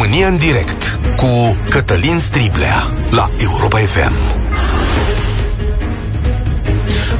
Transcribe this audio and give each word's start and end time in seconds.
România 0.00 0.28
în 0.28 0.38
direct 0.38 0.98
cu 1.16 1.56
Cătălin 1.70 2.18
Striblea 2.18 2.92
la 3.10 3.30
Europa 3.40 3.78
FM. 3.78 4.12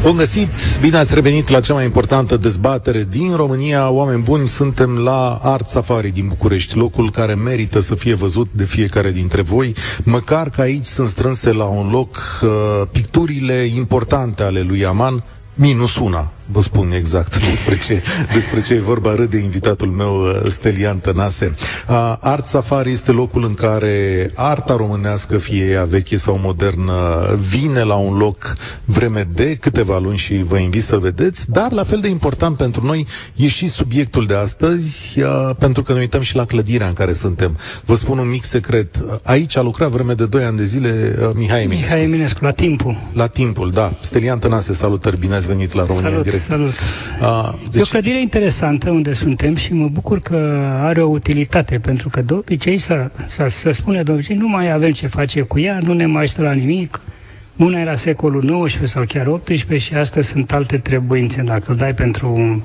Bun 0.02 0.16
găsit, 0.16 0.48
bine 0.80 0.96
ați 0.96 1.14
revenit 1.14 1.48
la 1.48 1.60
cea 1.60 1.74
mai 1.74 1.84
importantă 1.84 2.36
dezbatere 2.36 3.06
din 3.10 3.36
România. 3.36 3.90
Oameni 3.90 4.22
buni, 4.22 4.48
suntem 4.48 4.98
la 4.98 5.38
Art 5.42 5.66
Safari 5.66 6.08
din 6.08 6.28
București, 6.28 6.76
locul 6.76 7.10
care 7.10 7.34
merită 7.34 7.80
să 7.80 7.94
fie 7.94 8.14
văzut 8.14 8.48
de 8.52 8.64
fiecare 8.64 9.10
dintre 9.10 9.42
voi, 9.42 9.74
măcar 10.02 10.50
că 10.50 10.60
aici 10.60 10.86
sunt 10.86 11.08
strânse 11.08 11.52
la 11.52 11.64
un 11.64 11.90
loc 11.90 12.16
uh, 12.42 12.48
picturile 12.92 13.54
importante 13.54 14.42
ale 14.42 14.60
lui 14.60 14.84
Aman, 14.84 15.24
minus 15.54 15.96
una 15.96 16.32
vă 16.50 16.60
spun 16.62 16.92
exact 16.92 17.38
despre 17.50 17.78
ce, 17.78 18.02
despre 18.32 18.60
ce 18.60 18.74
e 18.74 18.80
vorba, 18.80 19.14
râde 19.14 19.38
invitatul 19.38 19.88
meu, 19.88 20.22
uh, 20.22 20.50
Stelian 20.50 20.98
Tănase. 20.98 21.54
Uh, 21.88 22.14
Art 22.20 22.46
Safari 22.46 22.90
este 22.90 23.10
locul 23.10 23.44
în 23.44 23.54
care 23.54 24.30
arta 24.34 24.76
românească, 24.76 25.38
fie 25.38 25.64
ea 25.64 25.84
veche 25.84 26.16
sau 26.16 26.38
modernă, 26.42 26.94
vine 27.48 27.82
la 27.82 27.94
un 27.94 28.16
loc 28.16 28.56
vreme 28.84 29.28
de 29.32 29.54
câteva 29.54 29.98
luni 29.98 30.16
și 30.16 30.42
vă 30.42 30.56
invit 30.58 30.82
să 30.82 30.96
vedeți, 30.96 31.50
dar 31.50 31.72
la 31.72 31.82
fel 31.82 32.00
de 32.00 32.08
important 32.08 32.56
pentru 32.56 32.84
noi 32.84 33.06
e 33.36 33.46
și 33.48 33.68
subiectul 33.68 34.26
de 34.26 34.34
astăzi, 34.34 35.20
uh, 35.20 35.50
pentru 35.58 35.82
că 35.82 35.92
ne 35.92 35.98
uităm 35.98 36.22
și 36.22 36.36
la 36.36 36.44
clădirea 36.44 36.86
în 36.86 36.92
care 36.92 37.12
suntem. 37.12 37.58
Vă 37.84 37.96
spun 37.96 38.18
un 38.18 38.28
mic 38.28 38.44
secret. 38.44 38.96
Aici 39.22 39.56
a 39.56 39.60
lucrat 39.60 39.88
vreme 39.88 40.14
de 40.14 40.26
2 40.26 40.44
ani 40.44 40.56
de 40.56 40.64
zile 40.64 41.16
Mihai 41.34 41.62
Eminescu. 41.62 41.86
Mihai 41.88 42.02
Eminescu, 42.02 42.44
la 42.44 42.50
timpul. 42.50 42.98
La 43.12 43.26
timpul, 43.26 43.70
da. 43.70 43.92
Stelian 44.00 44.38
Tănase, 44.38 44.72
salutări, 44.72 45.18
bine 45.18 45.34
ați 45.34 45.46
venit 45.46 45.72
la 45.72 45.84
România 45.86 46.08
Salut. 46.08 46.24
Direct. 46.24 46.37
Salut. 46.38 46.72
Uh, 47.20 47.52
deci... 47.70 47.80
E 47.80 47.82
o 47.82 47.88
clădire 47.88 48.20
interesantă 48.20 48.90
unde 48.90 49.12
suntem 49.12 49.54
și 49.54 49.72
mă 49.74 49.88
bucur 49.88 50.20
că 50.20 50.36
are 50.80 51.02
o 51.02 51.08
utilitate, 51.08 51.78
pentru 51.78 52.08
că 52.08 52.22
de 52.22 52.34
obicei 52.34 52.78
să, 52.78 53.10
să, 53.26 53.46
să 53.48 53.70
spune 53.70 54.02
de 54.02 54.12
obicei 54.12 54.36
nu 54.36 54.48
mai 54.48 54.72
avem 54.72 54.90
ce 54.90 55.06
face 55.06 55.40
cu 55.40 55.58
ea, 55.58 55.78
nu 55.82 55.92
ne 55.92 56.06
mai 56.06 56.28
stă 56.28 56.42
la 56.42 56.52
nimic, 56.52 57.00
una 57.56 57.80
era 57.80 57.94
secolul 57.94 58.64
XIX 58.66 58.90
sau 58.90 59.04
chiar 59.08 59.40
XVIII 59.44 59.78
și 59.78 59.94
astăzi 59.94 60.28
sunt 60.28 60.52
alte 60.52 60.78
trebuințe. 60.78 61.42
Dacă 61.42 61.64
îl 61.70 61.76
dai 61.76 61.94
pentru 61.94 62.32
un, 62.32 62.62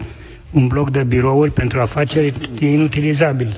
un 0.51 0.67
bloc 0.67 0.89
de 0.89 1.03
birouri, 1.03 1.51
pentru 1.51 1.79
afaceri, 1.79 2.33
e 2.59 2.71
inutilizabil. 2.71 3.57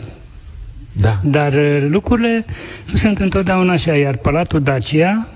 Da. 0.92 1.16
Dar 1.24 1.54
uh, 1.54 1.86
lucrurile 1.90 2.46
nu 2.92 2.96
sunt 2.96 3.20
întotdeauna 3.20 3.74
așa, 3.74 3.96
iar 3.96 4.16
Palatul 4.16 4.62
Dacia 4.62 5.28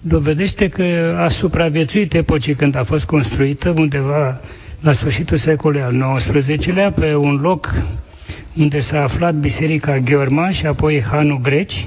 dovedește 0.00 0.68
că 0.68 1.16
a 1.18 1.28
supraviețuit 1.28 2.14
epocii 2.14 2.54
când 2.54 2.76
a 2.76 2.84
fost 2.84 3.06
construită 3.06 3.74
undeva 3.76 4.40
la 4.80 4.92
sfârșitul 4.92 5.36
secolului 5.36 5.82
al 5.82 6.16
XIX-lea 6.16 6.92
pe 6.92 7.14
un 7.14 7.38
loc 7.42 7.74
unde 8.56 8.80
s-a 8.80 9.02
aflat 9.02 9.34
Biserica 9.34 9.98
Gheorma 9.98 10.50
și 10.50 10.66
apoi 10.66 11.02
Hanul 11.02 11.40
Greci 11.40 11.86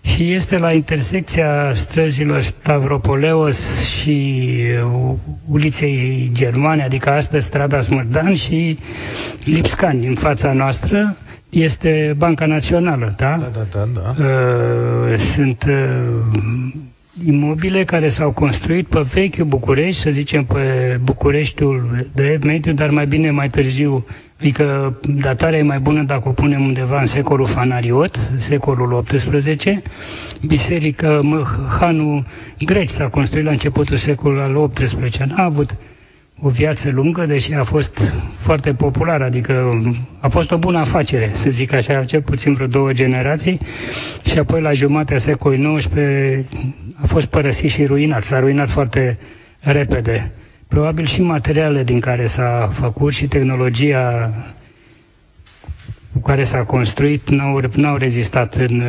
și 0.00 0.32
este 0.32 0.58
la 0.58 0.72
intersecția 0.72 1.70
străzilor 1.72 2.40
Stavropoleos 2.40 3.80
și 3.80 4.40
uliței 5.50 6.30
Germane, 6.32 6.82
adică 6.82 7.10
astăzi 7.10 7.46
strada 7.46 7.80
Smârdan 7.80 8.34
și 8.34 8.78
Lipscani 9.44 10.06
în 10.06 10.14
fața 10.14 10.52
noastră 10.52 11.16
este 11.48 12.14
Banca 12.16 12.46
Națională, 12.46 13.14
da? 13.16 13.36
Da, 13.36 13.50
da, 13.52 13.66
da. 13.72 14.00
da. 14.00 14.24
Uh, 14.24 15.18
sunt 15.18 15.64
uh, 15.68 16.56
imobile 17.24 17.84
care 17.84 18.08
s-au 18.08 18.30
construit 18.30 18.86
pe 18.86 19.00
vechiul 19.14 19.44
București, 19.44 20.00
să 20.00 20.10
zicem 20.10 20.44
pe 20.44 20.98
Bucureștiul 21.02 22.06
de 22.14 22.38
mediu, 22.44 22.72
dar 22.72 22.90
mai 22.90 23.06
bine 23.06 23.30
mai 23.30 23.48
târziu, 23.48 24.06
adică 24.40 24.96
datarea 25.08 25.58
e 25.58 25.62
mai 25.62 25.78
bună 25.78 26.02
dacă 26.02 26.28
o 26.28 26.32
punem 26.32 26.64
undeva 26.64 27.00
în 27.00 27.06
secolul 27.06 27.46
Fanariot, 27.46 28.30
secolul 28.38 29.04
XVIII. 29.08 29.82
Biserica 30.46 31.20
Hanul 31.80 32.24
Greci 32.58 32.88
s-a 32.88 33.08
construit 33.08 33.44
la 33.44 33.50
începutul 33.50 33.96
secolului 33.96 34.42
al 34.42 34.70
XVIII. 34.74 35.28
N-a 35.28 35.44
avut 35.44 35.76
o 36.40 36.48
viață 36.48 36.90
lungă, 36.90 37.26
deși 37.26 37.52
a 37.52 37.64
fost 37.64 38.00
foarte 38.36 38.74
popular, 38.74 39.22
adică 39.22 39.82
a 40.20 40.28
fost 40.28 40.50
o 40.50 40.56
bună 40.58 40.78
afacere, 40.78 41.30
să 41.32 41.50
zic 41.50 41.72
așa, 41.72 42.04
cel 42.04 42.22
puțin 42.22 42.52
vreo 42.52 42.66
două 42.66 42.92
generații, 42.92 43.58
și 44.24 44.38
apoi 44.38 44.60
la 44.60 44.72
jumatea 44.72 45.18
secolului 45.18 45.76
XIX 45.76 45.96
a 46.94 47.06
fost 47.06 47.26
părăsit 47.26 47.70
și 47.70 47.84
ruinat, 47.84 48.22
s-a 48.22 48.38
ruinat 48.38 48.70
foarte 48.70 49.18
repede. 49.60 50.32
Probabil 50.68 51.04
și 51.04 51.22
materialele 51.22 51.82
din 51.82 52.00
care 52.00 52.26
s-a 52.26 52.68
făcut 52.72 53.12
și 53.12 53.26
tehnologia 53.26 54.32
cu 56.12 56.18
care 56.18 56.44
s-a 56.44 56.58
construit 56.58 57.30
n-au, 57.30 57.60
n-au 57.74 57.96
rezistat 57.96 58.54
în, 58.54 58.82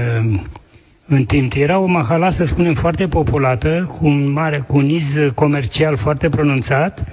în 1.07 1.23
timp. 1.23 1.53
Era 1.55 1.79
o 1.79 1.85
mahala, 1.85 2.29
să 2.29 2.43
spunem, 2.45 2.73
foarte 2.73 3.07
populată, 3.07 3.93
cu 3.97 4.07
un 4.07 4.31
mare, 4.31 4.63
cu 4.67 4.77
un 4.77 4.89
iz 4.89 5.17
comercial 5.33 5.95
foarte 5.95 6.29
pronunțat 6.29 7.07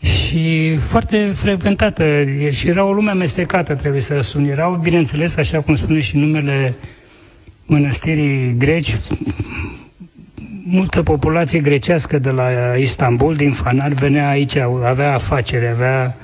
și 0.00 0.76
foarte 0.76 1.32
frecventată. 1.34 2.04
Și 2.50 2.68
era 2.68 2.84
o 2.84 2.92
lume 2.92 3.10
amestecată, 3.10 3.74
trebuie 3.74 4.00
să 4.00 4.20
spun. 4.20 4.48
Erau, 4.48 4.74
bineînțeles, 4.82 5.36
așa 5.36 5.60
cum 5.60 5.74
spune 5.74 6.00
și 6.00 6.16
numele 6.16 6.74
mănăstirii 7.66 8.54
greci, 8.58 8.96
multă 10.64 11.02
populație 11.02 11.60
grecească 11.60 12.18
de 12.18 12.30
la 12.30 12.48
Istanbul, 12.78 13.34
din 13.34 13.52
Fanar, 13.52 13.92
venea 13.92 14.28
aici, 14.28 14.56
avea 14.84 15.14
afaceri, 15.14 15.68
avea 15.68 16.16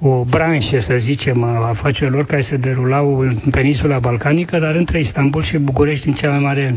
o 0.00 0.22
branșă, 0.22 0.78
să 0.78 0.94
zicem, 0.96 1.42
a 1.42 1.68
afacerilor 1.68 2.24
care 2.24 2.40
se 2.40 2.56
derulau 2.56 3.18
în 3.18 3.34
peninsula 3.50 3.98
balcanică, 3.98 4.58
dar 4.58 4.74
între 4.74 4.98
Istanbul 4.98 5.42
și 5.42 5.58
București 5.58 6.08
în 6.08 6.14
cea 6.14 6.30
mai 6.30 6.38
mare 6.38 6.76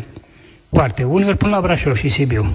parte. 0.69 1.03
Uneori 1.03 1.37
până 1.37 1.55
la 1.55 1.61
Brașov 1.61 1.95
și 1.95 2.07
Sibiu. 2.07 2.51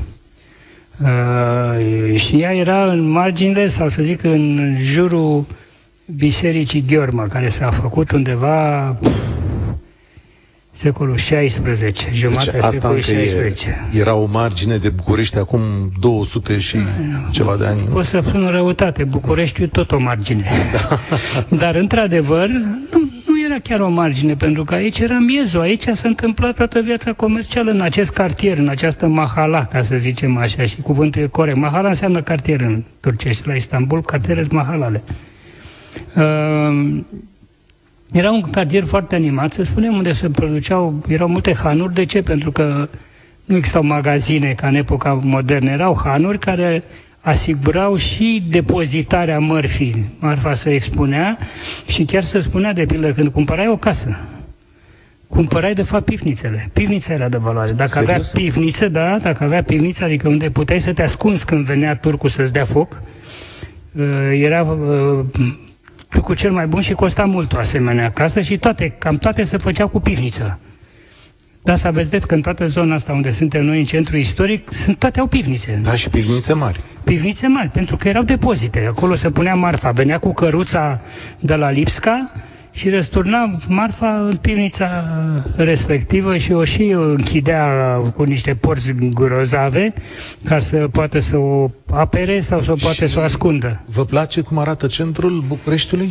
Uh, 1.02 2.14
și 2.14 2.40
ea 2.40 2.54
era 2.54 2.84
în 2.84 3.08
marginile, 3.08 3.66
sau 3.66 3.88
să 3.88 4.02
zic, 4.02 4.22
în 4.22 4.74
jurul 4.80 5.44
Bisericii 6.16 6.84
Gheormă, 6.86 7.22
care 7.22 7.48
s-a 7.48 7.70
făcut 7.70 8.10
undeva 8.10 8.96
secolul 10.76 11.14
XVI, 11.14 11.94
jumătatea 12.12 12.52
deci, 12.52 12.72
secolului 12.72 13.02
XVI. 13.02 13.68
E, 13.94 13.98
era 13.98 14.14
o 14.14 14.26
margine 14.32 14.76
de 14.76 14.88
București 14.88 15.38
acum 15.38 15.60
200 16.00 16.58
și 16.58 16.76
nu, 16.76 16.84
ceva 17.30 17.56
de 17.56 17.66
ani. 17.66 17.80
O 17.92 18.02
să 18.02 18.22
spun 18.26 18.48
răutate, 18.50 19.04
Bucureștiul 19.04 19.68
tot 19.68 19.92
o 19.92 19.98
margine. 19.98 20.44
Da. 21.48 21.56
Dar, 21.56 21.74
într-adevăr, 21.74 22.48
nu, 22.48 23.10
nu 23.26 23.44
era 23.44 23.58
chiar 23.62 23.80
o 23.80 23.88
margine, 23.88 24.34
pentru 24.34 24.64
că 24.64 24.74
aici 24.74 24.98
era 24.98 25.18
miezul, 25.18 25.60
aici 25.60 25.82
s-a 25.92 26.08
întâmplat 26.08 26.56
toată 26.56 26.80
viața 26.80 27.12
comercială 27.12 27.70
în 27.70 27.80
acest 27.80 28.10
cartier, 28.10 28.58
în 28.58 28.68
această 28.68 29.06
mahala, 29.06 29.64
ca 29.64 29.82
să 29.82 29.96
zicem 29.96 30.36
așa, 30.36 30.62
și 30.62 30.76
cuvântul 30.80 31.22
e 31.22 31.26
corect. 31.26 31.56
Mahala 31.56 31.88
înseamnă 31.88 32.22
cartier 32.22 32.60
în 32.60 32.82
turcești, 33.00 33.46
la 33.46 33.54
Istanbul, 33.54 34.02
cartiere 34.02 34.44
mahalale. 34.50 35.02
Uh, 36.16 37.04
era 38.12 38.30
un 38.30 38.40
cartier 38.40 38.84
foarte 38.84 39.14
animat, 39.14 39.52
să 39.52 39.62
spunem, 39.62 39.94
unde 39.94 40.12
se 40.12 40.30
produceau, 40.30 41.02
erau 41.08 41.28
multe 41.28 41.54
hanuri. 41.54 41.94
De 41.94 42.04
ce? 42.04 42.22
Pentru 42.22 42.52
că 42.52 42.88
nu 43.44 43.56
existau 43.56 43.82
magazine 43.82 44.52
ca 44.52 44.68
în 44.68 44.74
epoca 44.74 45.18
modernă. 45.22 45.70
Erau 45.70 46.00
hanuri 46.04 46.38
care 46.38 46.82
asigurau 47.20 47.96
și 47.96 48.44
depozitarea 48.50 49.38
mărfii. 49.38 50.10
Marfa 50.18 50.54
se 50.54 50.70
expunea 50.70 51.38
și 51.86 52.04
chiar 52.04 52.22
se 52.22 52.38
spunea, 52.38 52.72
de 52.72 52.84
pildă, 52.84 53.12
când 53.12 53.28
cumpărai 53.28 53.68
o 53.68 53.76
casă, 53.76 54.16
cumpărai 55.28 55.74
de 55.74 55.82
fapt 55.82 56.04
pivnițele. 56.04 56.70
Pivnița 56.72 57.12
era 57.12 57.28
de 57.28 57.36
valoare. 57.36 57.72
Dacă 57.72 57.88
Serios? 57.88 58.08
avea 58.08 58.42
pivniță, 58.42 58.88
da, 58.88 59.18
dacă 59.22 59.44
avea 59.44 59.62
pivniță, 59.62 60.04
adică 60.04 60.28
unde 60.28 60.50
puteai 60.50 60.80
să 60.80 60.92
te 60.92 61.02
ascunzi 61.02 61.44
când 61.44 61.64
venea 61.64 61.96
turcul 61.96 62.28
să-ți 62.28 62.52
dea 62.52 62.64
foc, 62.64 63.02
uh, 63.92 64.04
era 64.32 64.62
uh, 64.62 65.24
cu 66.22 66.34
cel 66.34 66.52
mai 66.52 66.66
bun 66.66 66.80
și 66.80 66.92
costa 66.92 67.24
mult 67.24 67.52
o 67.52 67.58
asemenea 67.58 68.10
casă 68.10 68.40
și 68.40 68.58
toate, 68.58 68.94
cam 68.98 69.16
toate 69.16 69.42
se 69.42 69.56
făceau 69.56 69.88
cu 69.88 70.00
pivniță. 70.00 70.58
Dar 71.62 71.76
să 71.76 71.90
vedeți 71.92 72.26
că 72.26 72.34
în 72.34 72.40
toată 72.40 72.66
zona 72.66 72.94
asta 72.94 73.12
unde 73.12 73.30
suntem 73.30 73.64
noi, 73.64 73.78
în 73.78 73.84
centru 73.84 74.16
istoric, 74.16 74.72
sunt, 74.72 74.98
toate 74.98 75.20
au 75.20 75.26
pivnițe. 75.26 75.80
Da, 75.82 75.94
și 75.94 76.08
pivnițe 76.08 76.52
mari. 76.52 76.80
Pivnițe 77.04 77.46
mari, 77.46 77.68
pentru 77.68 77.96
că 77.96 78.08
erau 78.08 78.22
depozite. 78.22 78.86
Acolo 78.88 79.14
se 79.14 79.30
punea 79.30 79.54
marfa. 79.54 79.90
Venea 79.90 80.18
cu 80.18 80.32
căruța 80.32 81.00
de 81.38 81.54
la 81.54 81.70
Lipsca 81.70 82.32
și 82.76 82.90
răsturna 82.90 83.58
marfa 83.68 84.26
în 84.30 84.36
pivnița 84.40 85.04
respectivă 85.56 86.36
și 86.36 86.52
o 86.52 86.64
și 86.64 86.82
închidea 86.82 87.66
cu 88.16 88.22
niște 88.22 88.54
porți 88.54 88.92
grozave 88.92 89.94
ca 90.44 90.58
să 90.58 90.88
poată 90.92 91.18
să 91.18 91.36
o 91.36 91.70
apere 91.90 92.40
sau 92.40 92.60
să 92.60 92.72
o 92.72 92.74
poate 92.74 93.06
să 93.06 93.18
o 93.18 93.22
ascundă. 93.22 93.82
Vă 93.86 94.04
place 94.04 94.40
cum 94.40 94.58
arată 94.58 94.86
centrul 94.86 95.44
Bucureștiului? 95.46 96.10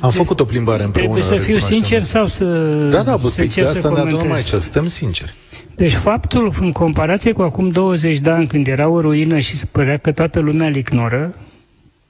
Am 0.00 0.10
deci, 0.10 0.18
făcut 0.18 0.40
o 0.40 0.44
plimbare 0.44 0.84
împreună. 0.84 1.18
Trebuie 1.18 1.38
să 1.38 1.46
fiu 1.46 1.58
sincer 1.58 2.02
sau 2.02 2.26
să 2.26 2.44
Da, 2.90 3.02
da, 3.02 3.16
bă, 3.16 3.32
de 3.54 3.62
asta 3.62 3.90
ne 3.90 4.00
adunăm 4.00 4.32
aici, 4.32 4.46
suntem 4.46 4.86
sinceri. 4.86 5.34
Deci 5.76 5.94
faptul, 5.94 6.52
în 6.60 6.72
comparație 6.72 7.32
cu 7.32 7.42
acum 7.42 7.68
20 7.68 8.18
de 8.18 8.30
ani, 8.30 8.46
când 8.46 8.66
era 8.66 8.88
o 8.88 9.00
ruină 9.00 9.38
și 9.38 9.56
se 9.56 9.66
părea 9.72 9.96
că 9.96 10.12
toată 10.12 10.40
lumea 10.40 10.66
îl 10.66 10.76
ignoră, 10.76 11.34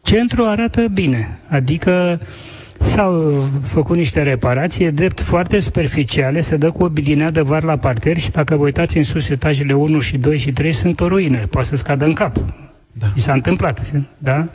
centrul 0.03 0.47
arată 0.47 0.87
bine. 0.93 1.39
Adică 1.49 2.21
S-au 2.85 3.45
făcut 3.63 3.97
niște 3.97 4.23
reparații, 4.23 4.91
drept 4.91 5.21
foarte 5.21 5.61
superficiale, 5.61 6.41
se 6.41 6.57
dă 6.57 6.71
cu 6.71 6.83
o 6.83 6.89
bidinea 6.89 7.31
de 7.31 7.41
var 7.41 7.63
la 7.63 7.77
parter 7.77 8.19
și 8.19 8.31
dacă 8.31 8.57
vă 8.57 8.63
uitați 8.65 8.97
în 8.97 9.05
sus, 9.05 9.29
etajele 9.29 9.73
1 9.73 10.01
și 10.01 10.17
2 10.17 10.39
și 10.39 10.53
3 10.53 10.73
sunt 10.73 11.01
o 11.01 11.09
ruină, 11.09 11.39
poate 11.51 11.69
să 11.69 11.77
scadă 11.77 12.05
în 12.05 12.13
cap. 12.13 12.37
Da. 12.93 13.07
I 13.15 13.21
s-a 13.21 13.33
întâmplat, 13.33 13.93
da? 14.19 14.49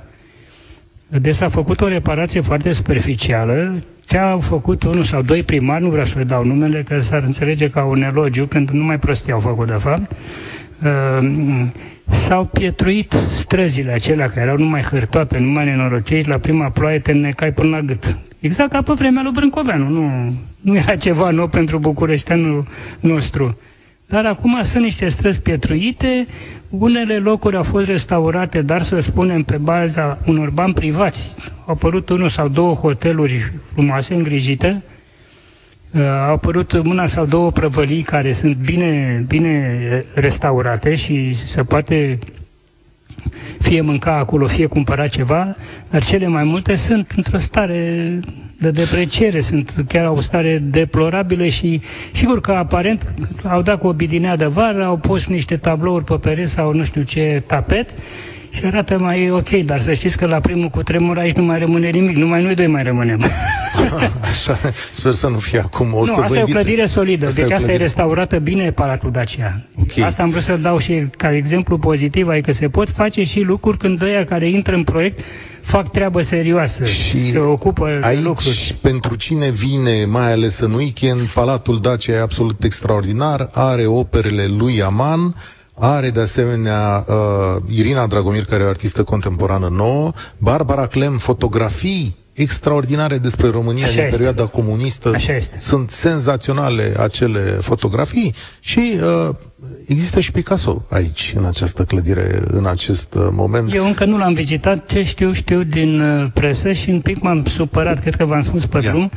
Deci 1.07 1.35
s-a 1.35 1.47
făcut 1.47 1.81
o 1.81 1.87
reparație 1.87 2.41
foarte 2.41 2.71
superficială, 2.71 3.73
ce 4.05 4.17
au 4.17 4.39
făcut 4.39 4.83
unul 4.83 5.03
sau 5.03 5.21
doi 5.21 5.43
primari, 5.43 5.83
nu 5.83 5.89
vreau 5.89 6.05
să 6.05 6.17
le 6.17 6.23
dau 6.23 6.45
numele, 6.45 6.83
că 6.83 6.99
s-ar 6.99 7.23
înțelege 7.25 7.69
ca 7.69 7.83
un 7.83 8.01
elogiu, 8.01 8.45
pentru 8.45 8.73
că 8.73 8.79
numai 8.79 8.99
prostii 8.99 9.31
au 9.31 9.39
făcut, 9.39 9.67
de 9.67 9.73
fapt, 9.73 10.11
uh, 10.11 10.17
s-au 12.05 12.45
pietruit 12.45 13.13
străzile 13.33 13.91
acelea 13.91 14.27
care 14.27 14.41
erau 14.41 14.57
numai 14.57 14.81
hârtoate, 14.81 15.37
numai 15.37 15.65
nenorociți, 15.65 16.29
la 16.29 16.37
prima 16.37 16.69
ploaie 16.69 16.99
te 16.99 17.11
necai 17.11 17.51
până 17.51 17.69
la 17.69 17.81
gât. 17.81 18.17
Exact 18.39 18.71
ca 18.71 18.81
pe 18.81 18.93
vremea 18.95 19.23
lui 19.23 19.31
Brâncoveanu, 19.31 19.89
nu, 19.89 20.33
nu 20.61 20.75
era 20.75 20.95
ceva 20.95 21.29
nou 21.29 21.47
pentru 21.47 21.77
bucureșteanul 21.77 22.67
nostru. 22.99 23.57
Dar 24.05 24.25
acum 24.25 24.59
sunt 24.61 24.83
niște 24.83 25.09
străzi 25.09 25.41
pietruite, 25.41 26.27
unele 26.69 27.17
locuri 27.17 27.55
au 27.55 27.63
fost 27.63 27.87
restaurate, 27.87 28.61
dar 28.61 28.81
să 28.81 28.99
spunem 28.99 29.43
pe 29.43 29.57
baza 29.57 30.17
unor 30.27 30.49
bani 30.49 30.73
privați. 30.73 31.31
Au 31.65 31.73
apărut 31.73 32.09
unul 32.09 32.29
sau 32.29 32.47
două 32.47 32.73
hoteluri 32.73 33.53
frumoase, 33.73 34.13
îngrijite, 34.13 34.83
uh, 34.83 34.88
au 35.97 36.33
apărut 36.33 36.71
una 36.71 37.07
sau 37.07 37.25
două 37.25 37.51
prăvălii 37.51 38.01
care 38.01 38.31
sunt 38.31 38.55
bine, 38.55 39.23
bine 39.27 40.03
restaurate 40.13 40.95
și 40.95 41.35
se 41.47 41.63
poate 41.63 42.19
fie 43.59 43.81
mânca 43.81 44.17
acolo, 44.17 44.47
fie 44.47 44.65
cumpăra 44.65 45.07
ceva, 45.07 45.55
dar 45.89 46.03
cele 46.03 46.27
mai 46.27 46.43
multe 46.43 46.75
sunt 46.75 47.13
într-o 47.15 47.39
stare 47.39 48.19
de 48.59 48.71
depreciere, 48.71 49.41
sunt 49.41 49.73
chiar 49.87 50.07
o 50.07 50.21
stare 50.21 50.57
deplorabilă 50.57 51.45
și 51.45 51.81
sigur 52.13 52.41
că 52.41 52.51
aparent 52.51 53.13
au 53.43 53.61
dat 53.61 53.79
cu 53.79 53.87
o 53.87 53.93
bidinea 53.93 54.35
de 54.35 54.45
vară, 54.45 54.83
au 54.83 54.97
pus 54.97 55.27
niște 55.27 55.57
tablouri 55.57 56.03
pe 56.03 56.15
pereți 56.15 56.51
sau 56.51 56.73
nu 56.73 56.83
știu 56.83 57.01
ce 57.01 57.43
tapet 57.45 57.93
și 58.49 58.65
arată 58.65 58.97
mai 58.99 59.29
ok, 59.31 59.49
dar 59.49 59.81
să 59.81 59.93
știți 59.93 60.17
că 60.17 60.25
la 60.25 60.39
primul 60.39 60.69
cu 60.69 60.83
tremur 60.83 61.17
aici 61.17 61.35
nu 61.35 61.43
mai 61.43 61.59
rămâne 61.59 61.89
nimic, 61.89 62.15
numai 62.15 62.43
noi 62.43 62.55
doi 62.55 62.67
mai 62.67 62.83
rămânem. 62.83 63.21
Așa, 64.29 64.59
sper 64.89 65.11
să 65.11 65.27
nu 65.27 65.37
fie 65.37 65.59
acum. 65.59 65.93
O 65.93 65.99
nu, 65.99 66.05
să 66.05 66.21
asta 66.21 66.37
e 66.37 66.41
o 66.41 66.45
clădire 66.45 66.85
solidă, 66.85 67.25
asta 67.25 67.41
deci 67.41 67.51
e 67.51 67.53
asta 67.53 67.71
e 67.71 67.77
restaurată 67.77 68.39
bine 68.39 68.71
Palatul 68.71 69.11
Dacia. 69.11 69.61
Okay. 69.81 70.03
Asta 70.03 70.23
am 70.23 70.29
vrut 70.29 70.43
să 70.43 70.57
dau 70.57 70.77
și 70.77 71.07
ca 71.17 71.35
exemplu 71.35 71.77
pozitiv, 71.77 72.27
adică 72.27 72.51
se 72.51 72.69
pot 72.69 72.89
face 72.89 73.23
și 73.23 73.41
lucruri 73.41 73.77
când 73.77 74.01
ăia 74.01 74.25
care 74.25 74.49
intră 74.49 74.75
în 74.75 74.83
proiect 74.83 75.19
fac 75.61 75.91
treabă 75.91 76.21
serioasă, 76.21 76.85
și 76.85 77.31
se 77.31 77.39
ocupă 77.39 77.99
aici, 78.01 78.23
lucruri. 78.23 78.77
pentru 78.81 79.15
cine 79.15 79.49
vine, 79.49 80.05
mai 80.05 80.31
ales 80.31 80.59
în 80.59 80.73
weekend, 80.73 81.21
Palatul 81.21 81.81
Dacia 81.81 82.13
e 82.13 82.21
absolut 82.21 82.63
extraordinar, 82.63 83.49
are 83.53 83.85
operele 83.85 84.45
lui 84.45 84.81
Aman, 84.81 85.35
are 85.79 86.09
de 86.09 86.19
asemenea 86.19 87.05
uh, 87.07 87.63
Irina 87.67 88.07
Dragomir, 88.07 88.45
care 88.45 88.63
e 88.63 88.65
o 88.65 88.69
artistă 88.69 89.03
contemporană 89.03 89.67
nouă, 89.67 90.11
Barbara 90.37 90.85
Clem, 90.85 91.17
fotografii 91.17 92.17
extraordinare 92.41 93.17
despre 93.17 93.49
România 93.49 93.83
Așa 93.83 93.93
din 93.93 94.03
este. 94.03 94.15
perioada 94.15 94.45
comunistă. 94.45 95.11
Așa 95.15 95.35
este. 95.35 95.55
Sunt 95.59 95.89
senzaționale 95.89 96.93
acele 96.97 97.39
fotografii 97.39 98.33
și 98.59 98.99
uh, 99.27 99.35
există 99.85 100.19
și 100.19 100.31
Picasso 100.31 100.85
aici, 100.89 101.33
în 101.37 101.45
această 101.45 101.83
clădire, 101.83 102.41
în 102.47 102.65
acest 102.65 103.13
uh, 103.13 103.27
moment. 103.31 103.73
Eu 103.73 103.85
încă 103.85 104.05
nu 104.05 104.17
l-am 104.17 104.33
vizitat, 104.33 104.85
ce 104.85 105.03
știu, 105.03 105.33
știu 105.33 105.63
din 105.63 106.01
uh, 106.01 106.31
presă 106.33 106.71
și 106.71 106.89
un 106.89 107.01
pic 107.01 107.21
m-am 107.21 107.45
supărat, 107.45 107.99
cred 107.99 108.15
că 108.15 108.25
v-am 108.25 108.41
spus 108.41 108.65
pe 108.65 108.79
drum, 108.79 109.11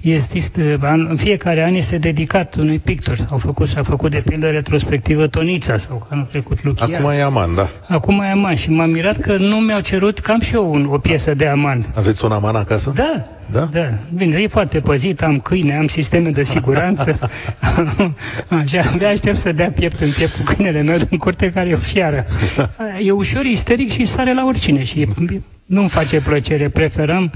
este, 0.00 0.36
este, 0.36 0.78
în 1.08 1.16
fiecare 1.16 1.64
an 1.64 1.74
este 1.74 1.98
dedicat 1.98 2.54
unui 2.54 2.78
pictor. 2.78 3.26
Au 3.30 3.38
făcut, 3.38 3.68
s-a 3.68 3.82
făcut 3.82 4.10
de 4.10 4.22
pildă 4.24 4.50
retrospectivă 4.50 5.26
Tonița 5.26 5.78
sau 5.78 6.06
anul 6.10 6.24
trecut 6.30 6.64
Luchia. 6.64 6.98
Acum 6.98 7.10
e 7.10 7.22
Aman, 7.22 7.54
da. 7.54 7.68
Acum 7.88 8.20
e 8.20 8.30
Aman 8.30 8.54
și 8.54 8.70
m-am 8.70 8.90
mirat 8.90 9.16
că 9.16 9.36
nu 9.36 9.56
mi-au 9.56 9.80
cerut 9.80 10.18
cam 10.18 10.40
și 10.40 10.54
eu 10.54 10.72
un, 10.72 10.88
o 10.90 10.98
piesă 10.98 11.34
de 11.34 11.46
Aman. 11.46 11.86
Aveți 11.94 12.24
un 12.24 12.32
Aman 12.32 12.54
acasă? 12.54 12.92
Da. 12.94 13.22
Da? 13.52 13.68
Da. 13.72 13.88
Bine, 14.14 14.40
e 14.40 14.46
foarte 14.46 14.80
păzit, 14.80 15.22
am 15.22 15.40
câine, 15.40 15.76
am 15.76 15.86
sisteme 15.86 16.30
de 16.30 16.42
siguranță. 16.42 17.18
Așa, 18.62 18.80
de 18.98 19.06
aștept 19.06 19.36
să 19.36 19.52
dea 19.52 19.70
piept 19.70 20.00
în 20.00 20.10
piept 20.10 20.32
cu 20.36 20.42
câinele 20.42 20.82
meu 20.82 20.96
din 20.96 21.18
curte 21.18 21.52
care 21.52 21.68
e 21.68 21.74
o 21.74 21.76
fiară. 21.76 22.26
E 23.06 23.10
ușor 23.10 23.44
isteric 23.44 23.92
și 23.92 24.06
sare 24.06 24.34
la 24.34 24.44
oricine 24.44 24.82
și 24.82 25.08
nu-mi 25.66 25.88
face 25.88 26.20
plăcere. 26.20 26.68
Preferăm 26.68 27.32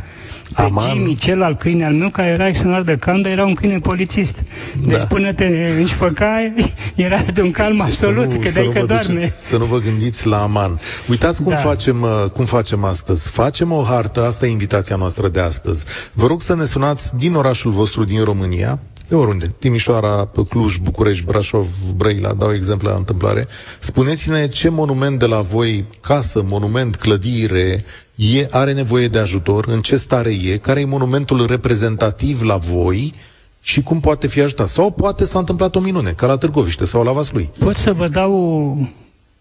pe 0.57 0.63
Aman. 0.63 0.91
Jimmy, 0.91 1.15
celălalt 1.15 1.59
câine 1.59 1.85
al 1.85 1.93
meu, 1.93 2.09
care 2.09 2.29
era 2.29 2.47
extraordinar 2.47 2.97
de 2.97 3.01
calm, 3.05 3.21
dar 3.21 3.33
era 3.33 3.45
un 3.45 3.55
câine 3.55 3.79
polițist. 3.79 4.43
Deci 4.87 4.97
da. 4.97 5.07
până 5.07 5.33
te 5.33 5.75
înșfăcai, 5.79 6.75
era 6.95 7.21
de 7.35 7.43
un 7.43 7.51
calm 7.51 7.77
deci 7.77 7.87
absolut, 7.87 8.31
să 8.31 8.37
nu, 8.37 8.41
credeai 8.41 8.71
că 8.75 8.85
doarme. 8.85 9.15
Duceți, 9.15 9.47
să 9.47 9.57
nu 9.57 9.65
vă 9.65 9.79
gândiți 9.79 10.27
la 10.27 10.43
Aman. 10.43 10.81
Uitați 11.09 11.43
cum, 11.43 11.53
da. 11.53 11.59
facem, 11.59 12.03
uh, 12.03 12.31
cum 12.33 12.45
facem 12.45 12.85
astăzi. 12.85 13.29
Facem 13.29 13.73
o 13.73 13.83
hartă, 13.83 14.25
asta 14.25 14.47
e 14.47 14.51
invitația 14.51 14.97
noastră 14.97 15.29
de 15.29 15.41
astăzi. 15.41 15.85
Vă 16.13 16.27
rog 16.27 16.43
să 16.43 16.55
ne 16.55 16.65
sunați 16.65 17.17
din 17.17 17.35
orașul 17.35 17.71
vostru, 17.71 18.05
din 18.05 18.25
România, 18.25 18.79
de 19.13 19.19
oriunde, 19.19 19.55
Timișoara, 19.59 20.31
Cluj, 20.49 20.77
București, 20.77 21.25
Brașov, 21.25 21.67
Brăila, 21.97 22.33
dau 22.33 22.53
exemple 22.53 22.89
la 22.89 22.97
întâmplare. 22.97 23.47
Spuneți-ne 23.79 24.49
ce 24.49 24.69
monument 24.69 25.19
de 25.19 25.27
la 25.27 25.41
voi, 25.41 25.85
casă, 26.01 26.45
monument, 26.49 26.97
clădire, 26.97 27.85
e, 28.23 28.49
are 28.51 28.73
nevoie 28.73 29.09
de 29.09 29.19
ajutor, 29.19 29.67
în 29.69 29.81
ce 29.81 29.97
stare 29.97 30.31
e, 30.43 30.57
care 30.57 30.81
e 30.81 30.85
monumentul 30.85 31.47
reprezentativ 31.47 32.43
la 32.43 32.57
voi 32.57 33.15
și 33.61 33.83
cum 33.83 34.01
poate 34.01 34.27
fi 34.27 34.41
ajutat. 34.41 34.69
Sau 34.69 34.91
poate 34.91 35.25
s-a 35.25 35.39
întâmplat 35.39 35.75
o 35.75 35.81
minune, 35.81 36.11
ca 36.11 36.27
la 36.27 36.37
Târgoviște 36.37 36.85
sau 36.85 37.05
la 37.05 37.13
Vaslui. 37.13 37.51
Pot 37.59 37.77
să 37.77 37.93
vă 37.93 38.09
dau 38.09 38.77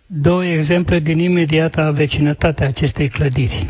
două 0.05 0.45
exemple 0.45 0.99
din 0.99 1.19
imediata 1.19 1.91
vecinătatea 1.91 2.67
acestei 2.67 3.09
clădiri. 3.09 3.67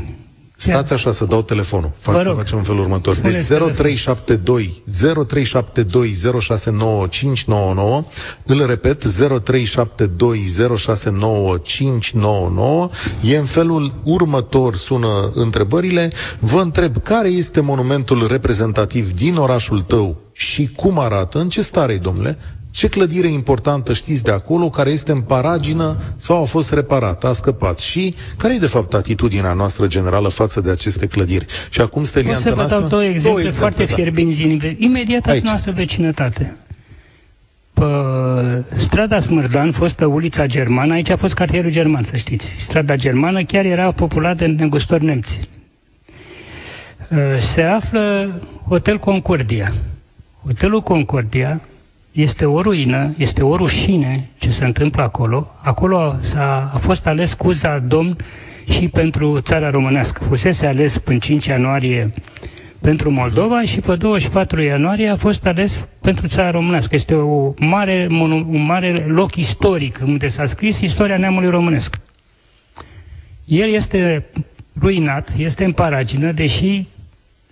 Stați 0.61 0.93
așa 0.93 1.11
să 1.11 1.25
dau 1.25 1.41
telefonul. 1.41 1.91
Fac 1.97 2.21
să 2.21 2.29
facem 2.29 2.57
în 2.57 2.63
felul 2.63 2.81
următor. 2.81 3.15
Deci 3.15 3.45
0372 3.45 4.83
0372 5.27 6.13
069599 6.39 8.03
îl 8.45 8.65
repet 8.65 9.03
0372 9.03 10.45
069599 10.77 12.89
e 13.21 13.37
în 13.37 13.45
felul 13.45 13.93
următor 14.03 14.75
sună 14.75 15.31
întrebările. 15.33 16.11
Vă 16.39 16.59
întreb 16.59 17.03
care 17.03 17.27
este 17.27 17.59
monumentul 17.59 18.27
reprezentativ 18.27 19.13
din 19.13 19.35
orașul 19.35 19.79
tău 19.79 20.17
și 20.33 20.69
cum 20.75 20.99
arată, 20.99 21.39
în 21.39 21.49
ce 21.49 21.61
stare 21.61 21.97
domnule? 21.97 22.37
Ce 22.71 22.87
clădire 22.87 23.27
importantă 23.27 23.93
știți 23.93 24.23
de 24.23 24.31
acolo 24.31 24.69
care 24.69 24.89
este 24.89 25.11
în 25.11 25.21
paragină 25.21 25.97
sau 26.17 26.41
a 26.41 26.45
fost 26.45 26.73
reparată, 26.73 27.27
a 27.27 27.33
scăpat? 27.33 27.79
Și 27.79 28.15
care 28.37 28.53
e 28.53 28.57
de 28.57 28.67
fapt 28.67 28.93
atitudinea 28.93 29.53
noastră 29.53 29.87
generală 29.87 30.27
față 30.27 30.61
de 30.61 30.71
aceste 30.71 31.07
clădiri? 31.07 31.45
Și 31.69 31.81
acum 31.81 32.03
Stelian 32.03 32.35
O 32.35 32.39
să 32.39 32.53
vă 32.53 32.65
dau 32.65 32.87
două 32.87 33.03
exemple, 33.03 33.29
două 33.29 33.39
exemple 33.39 33.59
foarte 33.59 33.83
da. 33.83 33.93
fierbinți 33.93 34.37
din 34.37 34.75
imediat 34.77 35.25
Aici. 35.27 35.43
noastră 35.43 35.71
vecinătate. 35.71 36.55
Pe 37.73 37.83
strada 38.75 39.19
Smârdan, 39.19 39.71
fostă 39.71 40.05
ulița 40.05 40.45
germană, 40.45 40.93
aici 40.93 41.09
a 41.09 41.15
fost 41.15 41.33
cartierul 41.33 41.71
german, 41.71 42.03
să 42.03 42.15
știți. 42.15 42.53
Strada 42.57 42.95
germană 42.95 43.43
chiar 43.43 43.65
era 43.65 43.91
populată 43.91 44.45
de 44.45 44.51
negustori 44.63 45.05
nemți. 45.05 45.39
Se 47.37 47.61
află 47.61 48.31
Hotel 48.67 48.97
Concordia. 48.97 49.73
Hotelul 50.43 50.81
Concordia 50.81 51.61
este 52.11 52.45
o 52.45 52.61
ruină, 52.61 53.13
este 53.17 53.43
o 53.43 53.55
rușine 53.55 54.29
ce 54.37 54.49
se 54.49 54.65
întâmplă 54.65 55.01
acolo. 55.01 55.51
Acolo 55.61 56.15
s-a, 56.19 56.71
a 56.73 56.77
fost 56.77 57.07
ales 57.07 57.33
Cuza 57.33 57.79
Domn 57.79 58.15
și 58.69 58.87
pentru 58.87 59.39
țara 59.39 59.69
românească. 59.69 60.23
Fusese 60.23 60.65
ales 60.65 61.01
în 61.05 61.19
5 61.19 61.45
ianuarie 61.45 62.09
pentru 62.81 63.11
Moldova 63.11 63.61
și 63.61 63.79
pe 63.79 63.95
24 63.95 64.61
ianuarie 64.61 65.09
a 65.09 65.15
fost 65.15 65.45
ales 65.45 65.87
pentru 66.01 66.27
țara 66.27 66.51
românească. 66.51 66.95
Este 66.95 67.15
o 67.15 67.53
mare, 67.59 68.07
un 68.09 68.63
mare 68.65 69.05
loc 69.07 69.35
istoric 69.35 69.99
unde 70.05 70.27
s-a 70.27 70.45
scris 70.45 70.79
istoria 70.79 71.17
neamului 71.17 71.49
românesc. 71.49 71.99
El 73.45 73.69
este 73.69 74.25
ruinat, 74.81 75.33
este 75.37 75.63
în 75.63 75.71
paragină, 75.71 76.31
deși 76.31 76.85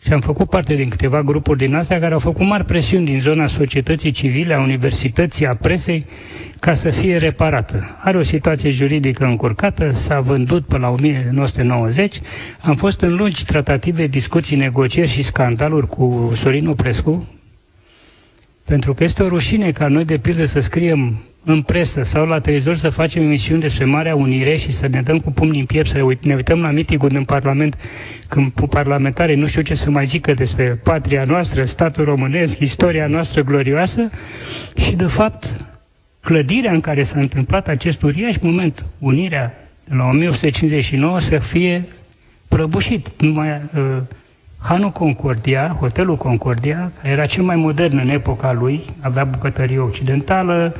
și 0.03 0.13
am 0.13 0.20
făcut 0.20 0.50
parte 0.50 0.75
din 0.75 0.89
câteva 0.89 1.24
grupuri 1.24 1.58
din 1.58 1.75
astea 1.75 2.00
care 2.00 2.13
au 2.13 2.20
făcut 2.20 2.46
mari 2.46 2.63
presiuni 2.63 3.06
din 3.06 3.20
zona 3.20 3.48
societății 3.48 4.12
civile, 4.12 4.53
a 4.53 4.62
universității, 4.62 5.48
a 5.48 5.56
presei, 5.56 6.06
ca 6.60 6.74
să 6.74 6.89
fie 6.89 7.18
reparată. 7.18 7.98
Are 8.00 8.18
o 8.18 8.24
situație 8.24 8.70
juridică 8.70 9.25
încurcată, 9.25 9.91
s-a 9.91 10.20
vândut 10.20 10.65
până 10.65 10.86
la 10.86 10.91
1990. 10.91 12.20
Am 12.62 12.75
fost 12.75 13.01
în 13.01 13.15
lungi 13.15 13.46
tratative, 13.46 14.08
discuții, 14.08 14.56
negocieri 14.56 15.10
și 15.10 15.22
scandaluri 15.22 15.88
cu 15.88 16.32
Sorin 16.36 16.68
Oprescu, 16.68 17.27
pentru 18.65 18.94
că 18.94 19.03
este 19.03 19.24
o 19.24 19.27
rușine 19.27 19.72
ca 19.72 19.88
noi, 19.88 20.06
de 20.06 20.18
pildă, 20.18 20.46
să 20.46 20.60
scriem 20.60 21.20
în 21.43 21.62
presă 21.62 22.03
sau 22.03 22.25
la 22.25 22.39
televizor 22.39 22.75
să 22.75 22.89
facem 22.89 23.24
emisiuni 23.24 23.62
despre 23.62 23.86
Marea 23.86 24.15
Unire 24.15 24.55
și 24.55 24.72
să 24.72 24.88
ne 24.88 25.01
dăm 25.01 25.19
cu 25.19 25.31
pumnii 25.31 25.60
în 25.60 25.65
piept, 25.65 25.88
să 25.88 26.15
ne 26.22 26.34
uităm 26.36 26.62
la 26.62 26.72
mitingul 26.72 27.10
din 27.10 27.24
Parlament, 27.24 27.77
când 28.27 28.51
parlamentarii 28.51 29.36
nu 29.36 29.48
știu 29.48 29.62
ce 29.62 29.74
să 29.74 29.89
mai 29.89 30.05
zică 30.05 30.34
despre 30.34 30.79
patria 30.84 31.24
noastră, 31.24 31.65
statul 31.65 32.03
românesc, 32.03 32.60
istoria 32.60 33.08
noastră 33.08 33.41
glorioasă 33.41 34.10
și, 34.77 34.96
de 34.96 35.05
fapt, 35.05 35.65
clădirea 36.19 36.72
în 36.72 36.81
care 36.81 37.03
s-a 37.03 37.19
întâmplat 37.19 37.67
acest 37.67 38.01
uriaș 38.01 38.38
moment, 38.41 38.86
unirea 39.00 39.69
de 39.84 39.96
la 39.96 40.03
1859, 40.03 41.19
să 41.19 41.38
fie 41.38 41.86
prăbușit. 42.48 43.22
Numai 43.22 43.50
uh, 43.50 43.81
Hanul 44.62 44.89
Concordia, 44.89 45.77
hotelul 45.79 46.15
Concordia, 46.15 46.91
care 47.01 47.13
era 47.13 47.25
cel 47.25 47.43
mai 47.43 47.55
modern 47.55 47.98
în 47.98 48.10
epoca 48.10 48.53
lui, 48.53 48.81
avea 49.00 49.24
bucătărie 49.24 49.79
occidentală, 49.79 50.75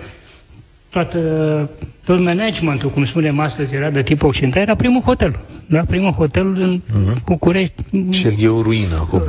toată, 0.90 1.70
tot 2.04 2.20
managementul, 2.20 2.90
cum 2.90 3.04
spunem 3.04 3.40
astăzi, 3.40 3.76
era 3.76 3.90
de 3.90 4.02
tip 4.02 4.24
occidental, 4.24 4.62
era 4.62 4.76
primul 4.76 5.02
hotel. 5.02 5.40
Era 5.72 5.84
primul 5.86 6.12
hotel 6.12 6.56
în 6.60 6.82
uh-huh. 6.82 7.24
București. 7.26 7.84
Și 8.10 8.26
el 8.26 8.34
e 8.40 8.48
o 8.48 8.62
ruină 8.62 8.96
acum. 8.96 9.22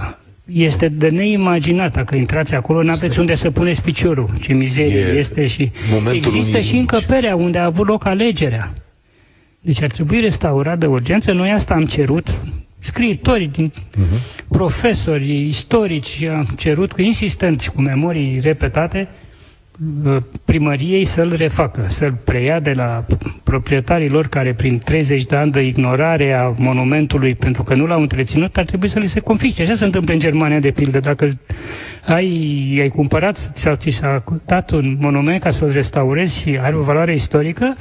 Este 0.45 0.88
de 0.88 1.09
neimaginat. 1.09 1.93
Dacă 1.93 2.17
intrați 2.17 2.55
acolo, 2.55 2.83
nu 2.83 2.90
aveți 2.90 3.19
unde 3.19 3.35
să 3.35 3.50
puneți 3.50 3.83
piciorul. 3.83 4.31
Ce 4.40 4.52
mizerie 4.52 5.00
e 5.00 5.19
este 5.19 5.47
și... 5.47 5.71
Există 6.12 6.61
și 6.61 6.76
încăperea 6.76 7.37
unde 7.37 7.59
a 7.59 7.64
avut 7.64 7.87
loc 7.87 8.07
alegerea. 8.07 8.73
Deci 9.61 9.83
ar 9.83 9.88
trebui 9.88 10.21
restaurat 10.21 10.79
de 10.79 10.87
urgență. 10.87 11.33
Noi 11.33 11.50
asta 11.50 11.75
am 11.75 11.87
cerut. 11.87 12.35
Scriitorii, 12.79 13.49
din, 13.49 13.73
uh-huh. 13.73 14.49
profesori, 14.49 15.47
istorici, 15.47 16.23
am 16.23 16.49
cerut 16.57 16.93
cu 16.93 17.02
insistent 17.02 17.61
și 17.61 17.71
cu 17.71 17.81
memorii 17.81 18.40
repetate 18.43 19.09
Uh, 19.09 19.20
primăriei 20.45 21.05
să-l 21.05 21.35
refacă, 21.37 21.85
să-l 21.89 22.13
preia 22.25 22.61
de 22.61 22.73
la 22.73 23.05
proprietarii 23.43 24.09
lor 24.09 24.27
care 24.27 24.53
prin 24.53 24.79
30 24.79 25.25
de 25.25 25.37
ani 25.37 25.53
de 25.53 25.61
ignorare 25.67 26.33
a 26.33 26.55
monumentului 26.57 27.35
pentru 27.35 27.63
că 27.63 27.75
nu 27.75 27.87
l-au 27.87 28.01
întreținut, 28.01 28.57
ar 28.57 28.65
trebui 28.65 28.89
să 28.89 28.99
li 28.99 29.07
se 29.07 29.21
confisce. 29.21 29.63
Așa 29.63 29.75
se 29.75 29.85
întâmplă 29.85 30.13
în 30.13 30.19
Germania, 30.19 30.59
de 30.59 30.71
pildă. 30.71 31.01
Dacă 31.01 31.29
ai, 32.07 32.79
ai 32.81 32.89
cumpărat 32.89 33.51
sau 33.55 33.75
ți 33.75 33.91
s-a 33.91 34.25
dat 34.47 34.71
un 34.71 34.97
monument 35.01 35.41
ca 35.41 35.51
să-l 35.51 35.71
restaurezi 35.73 36.41
și 36.41 36.59
are 36.63 36.77
o 36.77 36.81
valoare 36.81 37.15
istorică, 37.15 37.77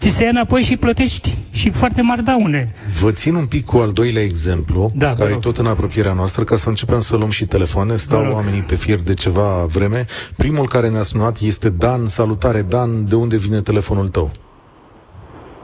ți 0.00 0.08
se 0.16 0.22
ia 0.24 0.28
înapoi 0.36 0.60
și 0.68 0.76
plătești 0.76 1.30
și 1.60 1.70
foarte 1.70 2.02
mari 2.02 2.22
daune. 2.30 2.62
Vă 3.02 3.10
țin 3.20 3.34
un 3.34 3.46
pic 3.54 3.64
cu 3.64 3.76
al 3.84 3.90
doilea 4.00 4.22
exemplu, 4.22 4.90
da, 4.94 5.12
care 5.12 5.32
e 5.32 5.46
tot 5.48 5.56
în 5.56 5.66
apropierea 5.66 6.12
noastră, 6.20 6.42
ca 6.44 6.56
să 6.56 6.68
începem 6.68 7.00
să 7.08 7.16
luăm 7.16 7.30
și 7.38 7.44
telefoane. 7.46 7.94
Stau 7.96 8.24
oamenii 8.36 8.64
pe 8.70 8.76
fier 8.84 9.00
de 9.10 9.14
ceva 9.14 9.48
vreme. 9.76 10.00
Primul 10.36 10.66
care 10.74 10.88
ne-a 10.88 11.06
sunat 11.12 11.36
este 11.50 11.68
Dan. 11.84 12.02
Salutare, 12.18 12.62
Dan. 12.74 12.90
De 13.08 13.16
unde 13.24 13.36
vine 13.36 13.60
telefonul 13.70 14.08
tău? 14.08 14.30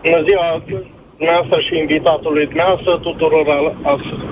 Bună 0.04 0.20
ziua, 0.28 0.46
dumneavoastră 1.16 1.58
și 1.66 1.72
invitatului 1.84 2.46
dumneavoastră, 2.52 2.92
tuturor 3.08 3.46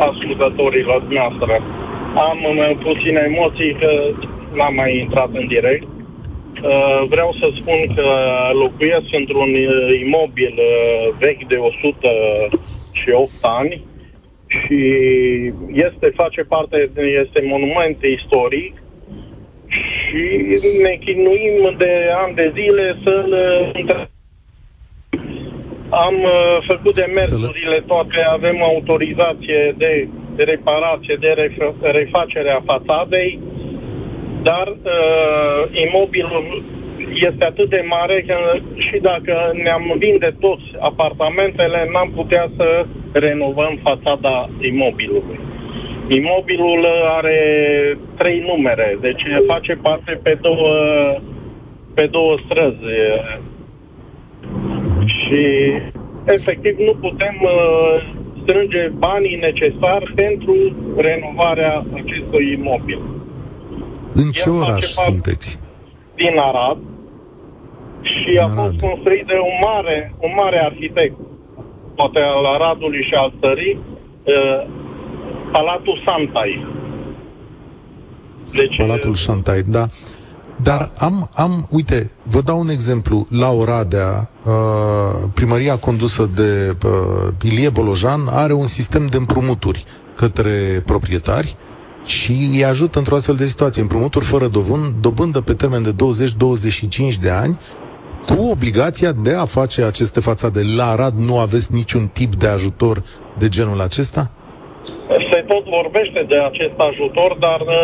ascultătorilor 0.08 1.00
dumneavoastră. 1.00 1.52
Am 2.28 2.38
puține 2.88 3.20
emoții 3.30 3.72
că 3.80 3.90
n-am 4.56 4.74
mai 4.74 4.92
intrat 5.04 5.30
în 5.40 5.46
direct. 5.54 5.86
Uh, 6.64 7.04
vreau 7.08 7.32
să 7.40 7.48
spun 7.60 7.94
că 7.94 8.08
locuiesc 8.52 9.08
într-un 9.12 9.54
uh, 9.54 10.00
imobil 10.04 10.54
uh, 10.56 11.14
vechi 11.18 11.46
de 11.48 11.56
108 11.56 13.30
ani 13.40 13.84
și 14.46 14.80
este, 15.72 16.12
face 16.14 16.42
parte, 16.42 16.90
este 17.22 17.42
monument 17.44 18.02
istoric 18.02 18.82
și 19.66 20.22
ne 20.82 20.98
chinuim 21.04 21.74
de 21.78 21.92
ani 22.24 22.34
de 22.34 22.52
zile 22.54 22.98
să-l 23.04 23.34
am 25.90 26.14
făcut 26.66 26.94
demersurile 26.94 27.80
toate, 27.86 28.20
avem 28.30 28.62
autorizație 28.62 29.74
de 29.78 30.08
reparație, 30.36 31.16
de 31.20 31.50
refacere 31.80 32.50
a 32.50 32.60
fațadei, 32.64 33.40
dar 34.48 34.66
uh, 34.68 35.60
imobilul 35.86 36.62
este 37.14 37.44
atât 37.44 37.68
de 37.68 37.84
mare 37.88 38.24
că 38.26 38.36
și 38.76 38.98
dacă 39.02 39.34
ne-am 39.62 39.94
vinde 39.98 40.36
toți 40.40 40.64
apartamentele, 40.78 41.88
n-am 41.92 42.10
putea 42.14 42.50
să 42.56 42.86
renovăm 43.12 43.78
fațada 43.82 44.50
imobilului. 44.60 45.38
Imobilul 46.08 46.86
are 47.18 47.40
trei 48.16 48.44
numere, 48.46 48.98
deci 49.00 49.22
face 49.46 49.78
parte 49.82 50.20
pe 50.22 50.38
două, 50.40 50.72
pe 51.94 52.06
două 52.06 52.36
străzi. 52.44 52.84
Și 55.06 55.42
efectiv 56.26 56.78
nu 56.78 56.94
putem 56.94 57.36
uh, 57.42 57.96
strânge 58.42 58.90
banii 58.98 59.36
necesari 59.36 60.12
pentru 60.14 60.54
renovarea 60.96 61.84
acestui 61.94 62.52
imobil. 62.52 63.00
În 64.14 64.30
ce 64.30 64.48
El 64.48 64.54
oraș 64.54 64.84
sunteți? 64.84 65.58
Din 66.14 66.38
Arad 66.38 66.78
și 68.02 68.38
Arad. 68.38 68.58
a 68.58 68.62
fost 68.62 68.80
construit 68.80 69.26
de 69.26 69.38
un 69.48 69.56
mare, 69.68 70.14
un 70.20 70.32
mare 70.36 70.58
arhitect, 70.58 71.16
poate 71.94 72.18
al 72.18 72.44
Aradului 72.44 73.02
și 73.08 73.14
al 73.14 73.32
țării, 73.40 73.78
uh, 74.24 74.66
Palatul 75.52 76.02
Santai. 76.06 76.66
Deci, 78.52 78.76
Palatul 78.76 79.14
Santai, 79.14 79.62
da. 79.62 79.86
Dar 80.62 80.90
am, 80.98 81.30
am, 81.34 81.66
uite, 81.70 82.10
vă 82.22 82.40
dau 82.40 82.58
un 82.58 82.68
exemplu. 82.68 83.26
La 83.30 83.50
Oradea, 83.50 84.30
uh, 84.44 85.28
primăria 85.34 85.76
condusă 85.78 86.30
de 86.34 86.76
uh, 86.84 87.50
Ilie 87.50 87.68
Bolojan 87.68 88.20
are 88.30 88.52
un 88.52 88.66
sistem 88.66 89.06
de 89.06 89.16
împrumuturi 89.16 89.84
către 90.16 90.82
proprietari 90.86 91.56
și 92.04 92.32
îi 92.52 92.64
ajută 92.64 92.98
într-o 92.98 93.14
astfel 93.14 93.34
de 93.34 93.46
situație. 93.46 93.82
Împrumuturi 93.82 94.24
fără 94.24 94.46
dovân, 94.46 94.80
dobândă 95.00 95.40
pe 95.40 95.54
termen 95.54 95.82
de 95.82 95.92
20-25 95.92 97.20
de 97.20 97.30
ani, 97.30 97.58
cu 98.26 98.50
obligația 98.56 99.12
de 99.26 99.34
a 99.34 99.44
face 99.44 99.82
aceste 99.82 100.20
fațade. 100.20 100.60
La 100.76 100.86
Arad 100.94 101.14
nu 101.28 101.38
aveți 101.38 101.74
niciun 101.74 102.04
tip 102.18 102.34
de 102.34 102.46
ajutor 102.46 102.96
de 103.38 103.48
genul 103.48 103.80
acesta? 103.80 104.30
Se 105.30 105.44
tot 105.52 105.64
vorbește 105.78 106.20
de 106.28 106.38
acest 106.50 106.76
ajutor, 106.90 107.36
dar 107.46 107.60
uh, 107.60 107.76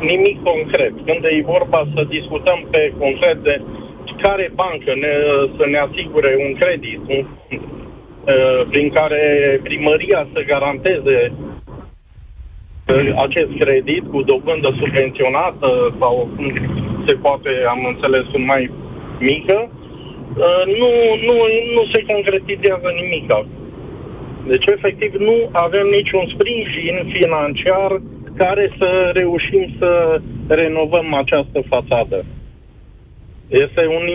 nimic 0.00 0.42
concret. 0.42 0.94
Când 1.06 1.24
e 1.24 1.52
vorba 1.56 1.80
să 1.94 2.00
discutăm 2.16 2.58
pe 2.70 2.92
concret 2.98 3.38
de 3.42 3.62
care 4.22 4.52
bancă 4.54 4.92
ne, 5.02 5.14
să 5.56 5.64
ne 5.66 5.78
asigure 5.86 6.30
un 6.46 6.52
credit, 6.60 7.00
un, 7.14 7.20
uh, 7.20 8.60
prin 8.70 8.88
care 8.90 9.22
primăria 9.62 10.26
să 10.32 10.40
garanteze 10.52 11.32
acest 13.26 13.50
credit 13.58 14.04
cu 14.10 14.22
dobândă 14.22 14.74
subvenționată 14.78 15.96
sau 15.98 16.28
cum 16.36 16.52
se 17.06 17.14
poate, 17.14 17.50
am 17.68 17.84
înțeles, 17.84 18.26
un 18.34 18.44
mai 18.44 18.70
mică, 19.18 19.70
uh, 19.70 20.62
nu, 20.78 20.90
nu, 21.26 21.34
nu 21.74 21.82
se 21.92 22.04
concretizează 22.12 22.88
nimic. 23.00 23.30
Deci, 24.46 24.66
efectiv, 24.66 25.14
nu 25.14 25.48
avem 25.52 25.86
niciun 25.86 26.24
sprijin 26.34 27.12
financiar 27.18 28.00
care 28.36 28.72
să 28.78 29.10
reușim 29.14 29.74
să 29.78 30.20
renovăm 30.48 31.14
această 31.14 31.62
fațadă. 31.68 32.24
Este 33.48 33.86
un 33.86 34.06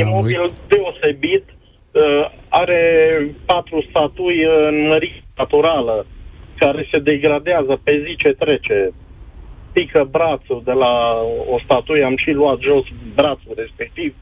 imobil 0.00 0.52
deosebit, 0.68 1.44
uh, 1.92 2.30
are 2.48 2.82
patru 3.46 3.84
statui 3.88 4.44
în 4.68 4.86
mărire 4.86 5.22
naturală, 5.36 6.06
care 6.58 6.88
se 6.92 6.98
degradează 6.98 7.80
pe 7.82 8.04
zi 8.06 8.16
ce 8.16 8.32
trece. 8.32 8.92
Pică 9.72 10.08
brațul 10.10 10.62
de 10.64 10.72
la 10.72 11.22
o 11.50 11.58
statuie, 11.64 12.04
am 12.04 12.16
și 12.16 12.30
luat 12.30 12.58
jos 12.60 12.84
brațul 13.14 13.54
respectiv 13.56 14.14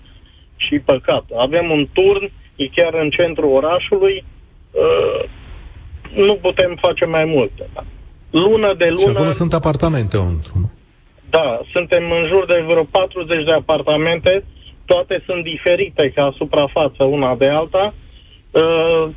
și 0.57 0.79
păcat. 0.79 1.25
Avem 1.37 1.71
un 1.71 1.89
turn, 1.93 2.31
e 2.57 2.67
chiar 2.69 2.95
în 2.95 3.11
centrul 3.11 3.51
orașului, 3.51 4.25
uh, 4.71 5.29
nu 6.15 6.35
putem 6.35 6.79
face 6.81 7.05
mai 7.05 7.25
multe. 7.25 7.69
Da. 7.75 7.85
Lună 8.31 8.75
de 8.75 8.89
lună... 8.89 9.01
Și 9.01 9.17
acolo 9.17 9.31
sunt 9.31 9.53
apartamente 9.53 10.17
într 10.17 10.51
Da, 11.31 11.61
suntem 11.73 12.11
în 12.11 12.27
jur 12.27 12.47
de 12.47 12.65
vreo 12.67 12.85
40 12.85 13.45
de 13.45 13.53
apartamente, 13.53 14.45
toate 14.85 15.23
sunt 15.27 15.43
diferite 15.43 16.13
ca 16.15 16.35
suprafață 16.37 17.05
una 17.05 17.35
de 17.35 17.49
alta. 17.49 17.95
Uh, 18.51 19.09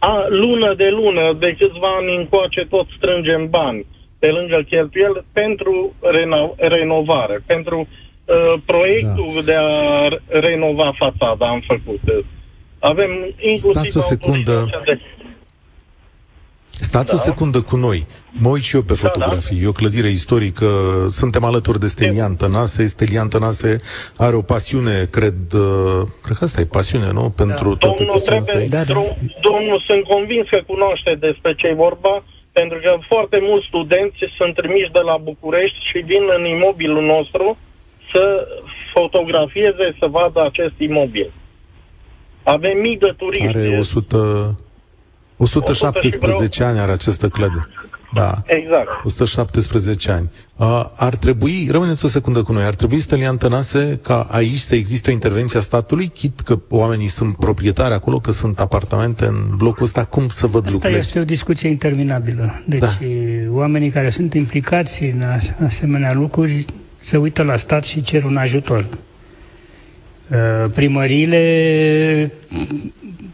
a, 0.00 0.26
lună 0.28 0.74
de 0.74 0.88
lună, 0.88 1.36
de 1.38 1.56
câțiva 1.58 1.90
ani 2.00 2.16
încoace, 2.16 2.66
tot 2.70 2.86
strângem 2.96 3.48
bani 3.50 3.86
pe 4.18 4.26
lângă 4.26 4.64
cheltuiel 4.70 5.24
pentru 5.32 5.94
reno- 6.16 6.54
renovare, 6.56 7.42
pentru 7.46 7.78
uh, 7.88 8.54
proiectul 8.64 9.32
da. 9.34 9.40
de 9.40 9.54
a 9.54 10.08
renova 10.28 10.92
fațada 10.98 11.48
am 11.48 11.62
făcut. 11.66 12.24
Avem 12.78 13.10
inclusiv 13.38 13.90
Stați 13.90 13.96
o 13.96 14.00
secundă. 14.00 14.68
De... 14.84 15.00
Stați 16.80 17.10
da. 17.10 17.16
o 17.16 17.18
secundă 17.18 17.60
cu 17.60 17.76
noi. 17.76 18.06
Mă 18.30 18.48
uit 18.48 18.62
și 18.62 18.74
eu 18.74 18.82
pe 18.82 18.94
fotografii. 18.94 19.56
Da, 19.56 19.60
da. 19.60 19.66
E 19.66 19.68
o 19.68 19.72
clădire 19.72 20.08
istorică. 20.08 20.66
Suntem 21.08 21.44
alături 21.44 21.80
de 21.80 21.86
Stelian 21.86 22.36
Tănase. 22.36 22.86
Stelian 22.86 23.28
Tănase 23.28 23.80
are 24.16 24.36
o 24.36 24.42
pasiune, 24.42 25.08
cred, 25.10 25.52
uh, 25.54 26.02
cred 26.22 26.36
că 26.36 26.44
asta 26.44 26.60
e 26.60 26.64
pasiune, 26.64 27.10
nu? 27.12 27.32
Pentru 27.36 27.68
da. 27.68 27.76
toate 27.76 28.02
domnul 28.04 28.20
trebuie, 28.20 28.66
da, 28.68 28.84
da. 28.84 28.94
Domnul, 29.48 29.84
sunt 29.88 30.02
convins 30.04 30.48
că 30.48 30.60
cunoaște 30.66 31.16
despre 31.20 31.54
ce 31.54 31.66
e 31.66 31.74
vorba, 31.74 32.24
pentru 32.52 32.78
că 32.84 32.98
foarte 33.08 33.38
mulți 33.42 33.66
studenți 33.66 34.18
sunt 34.36 34.54
trimiși 34.54 34.90
de 34.92 35.02
la 35.10 35.16
București 35.16 35.78
și 35.90 35.98
vin 35.98 36.24
în 36.38 36.44
imobilul 36.56 37.04
nostru 37.04 37.58
să 38.12 38.46
fotografieze, 38.94 39.86
să 39.98 40.06
vadă 40.06 40.40
acest 40.44 40.74
imobil. 40.78 41.32
Avem 42.42 42.78
mii 42.78 42.98
de 42.98 43.14
turiști. 43.16 43.56
Are 43.56 43.76
100... 43.78 44.54
117 45.40 46.64
ani 46.64 46.78
are 46.78 46.92
această 46.92 47.28
clădire. 47.28 47.66
Da. 48.14 48.42
Exact. 48.46 48.88
117 49.04 50.10
ani. 50.10 50.30
Uh, 50.56 50.84
ar 50.96 51.14
trebui, 51.14 51.68
rămâneți 51.70 52.04
o 52.04 52.08
secundă 52.08 52.42
cu 52.42 52.52
noi, 52.52 52.62
ar 52.62 52.74
trebui, 52.74 52.98
Stelian 52.98 53.36
Tănase, 53.36 53.98
ca 54.02 54.26
aici 54.30 54.56
să 54.58 54.74
existe 54.74 55.10
o 55.10 55.12
intervenție 55.12 55.58
a 55.58 55.62
statului, 55.62 56.08
chit 56.08 56.40
că 56.40 56.58
oamenii 56.68 57.08
sunt 57.08 57.36
proprietari 57.36 57.94
acolo, 57.94 58.18
că 58.18 58.32
sunt 58.32 58.60
apartamente 58.60 59.24
în 59.24 59.56
blocul 59.56 59.84
ăsta, 59.84 60.04
cum 60.04 60.28
să 60.28 60.46
văd 60.46 60.62
Asta 60.62 60.72
lucrurile? 60.72 60.98
este 60.98 61.18
o 61.18 61.24
discuție 61.24 61.68
interminabilă. 61.68 62.62
Deci 62.66 62.80
da. 62.80 62.88
oamenii 63.50 63.90
care 63.90 64.10
sunt 64.10 64.34
implicați 64.34 65.02
în 65.02 65.22
asemenea 65.64 66.12
lucruri 66.12 66.64
se 67.04 67.16
uită 67.16 67.42
la 67.42 67.56
stat 67.56 67.84
și 67.84 68.02
cer 68.02 68.24
un 68.24 68.36
ajutor. 68.36 68.86
Uh, 70.30 70.70
primăriile 70.74 72.32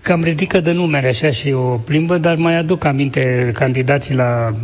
cam 0.02 0.22
ridică 0.22 0.60
de 0.60 0.72
numere 0.72 1.08
așa 1.08 1.30
și 1.30 1.52
o 1.52 1.76
plimbă, 1.76 2.18
dar 2.18 2.36
mai 2.36 2.56
aduc 2.56 2.84
aminte 2.84 3.50
candidații 3.54 4.14
la 4.14 4.54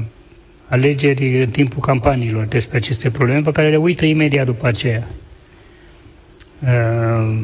alegeri 0.68 1.42
în 1.42 1.48
timpul 1.48 1.80
campaniilor 1.80 2.44
despre 2.44 2.76
aceste 2.76 3.10
probleme, 3.10 3.40
pe 3.40 3.50
care 3.50 3.70
le 3.70 3.76
uită 3.76 4.04
imediat 4.04 4.46
după 4.46 4.66
aceea. 4.66 5.08
Uh, 6.58 7.42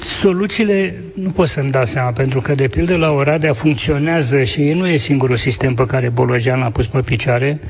soluțiile 0.00 0.94
nu 1.14 1.30
pot 1.30 1.48
să-mi 1.48 1.70
dau 1.70 1.84
seama, 1.84 2.10
pentru 2.10 2.40
că, 2.40 2.54
de 2.54 2.68
pildă, 2.68 2.96
la 2.96 3.10
Oradea 3.10 3.52
funcționează 3.52 4.42
și 4.42 4.62
nu 4.62 4.86
e 4.86 4.96
singurul 4.96 5.36
sistem 5.36 5.74
pe 5.74 5.86
care 5.86 6.08
Bolojan 6.08 6.58
l-a 6.58 6.70
pus 6.70 6.86
pe 6.86 7.00
picioare 7.00 7.60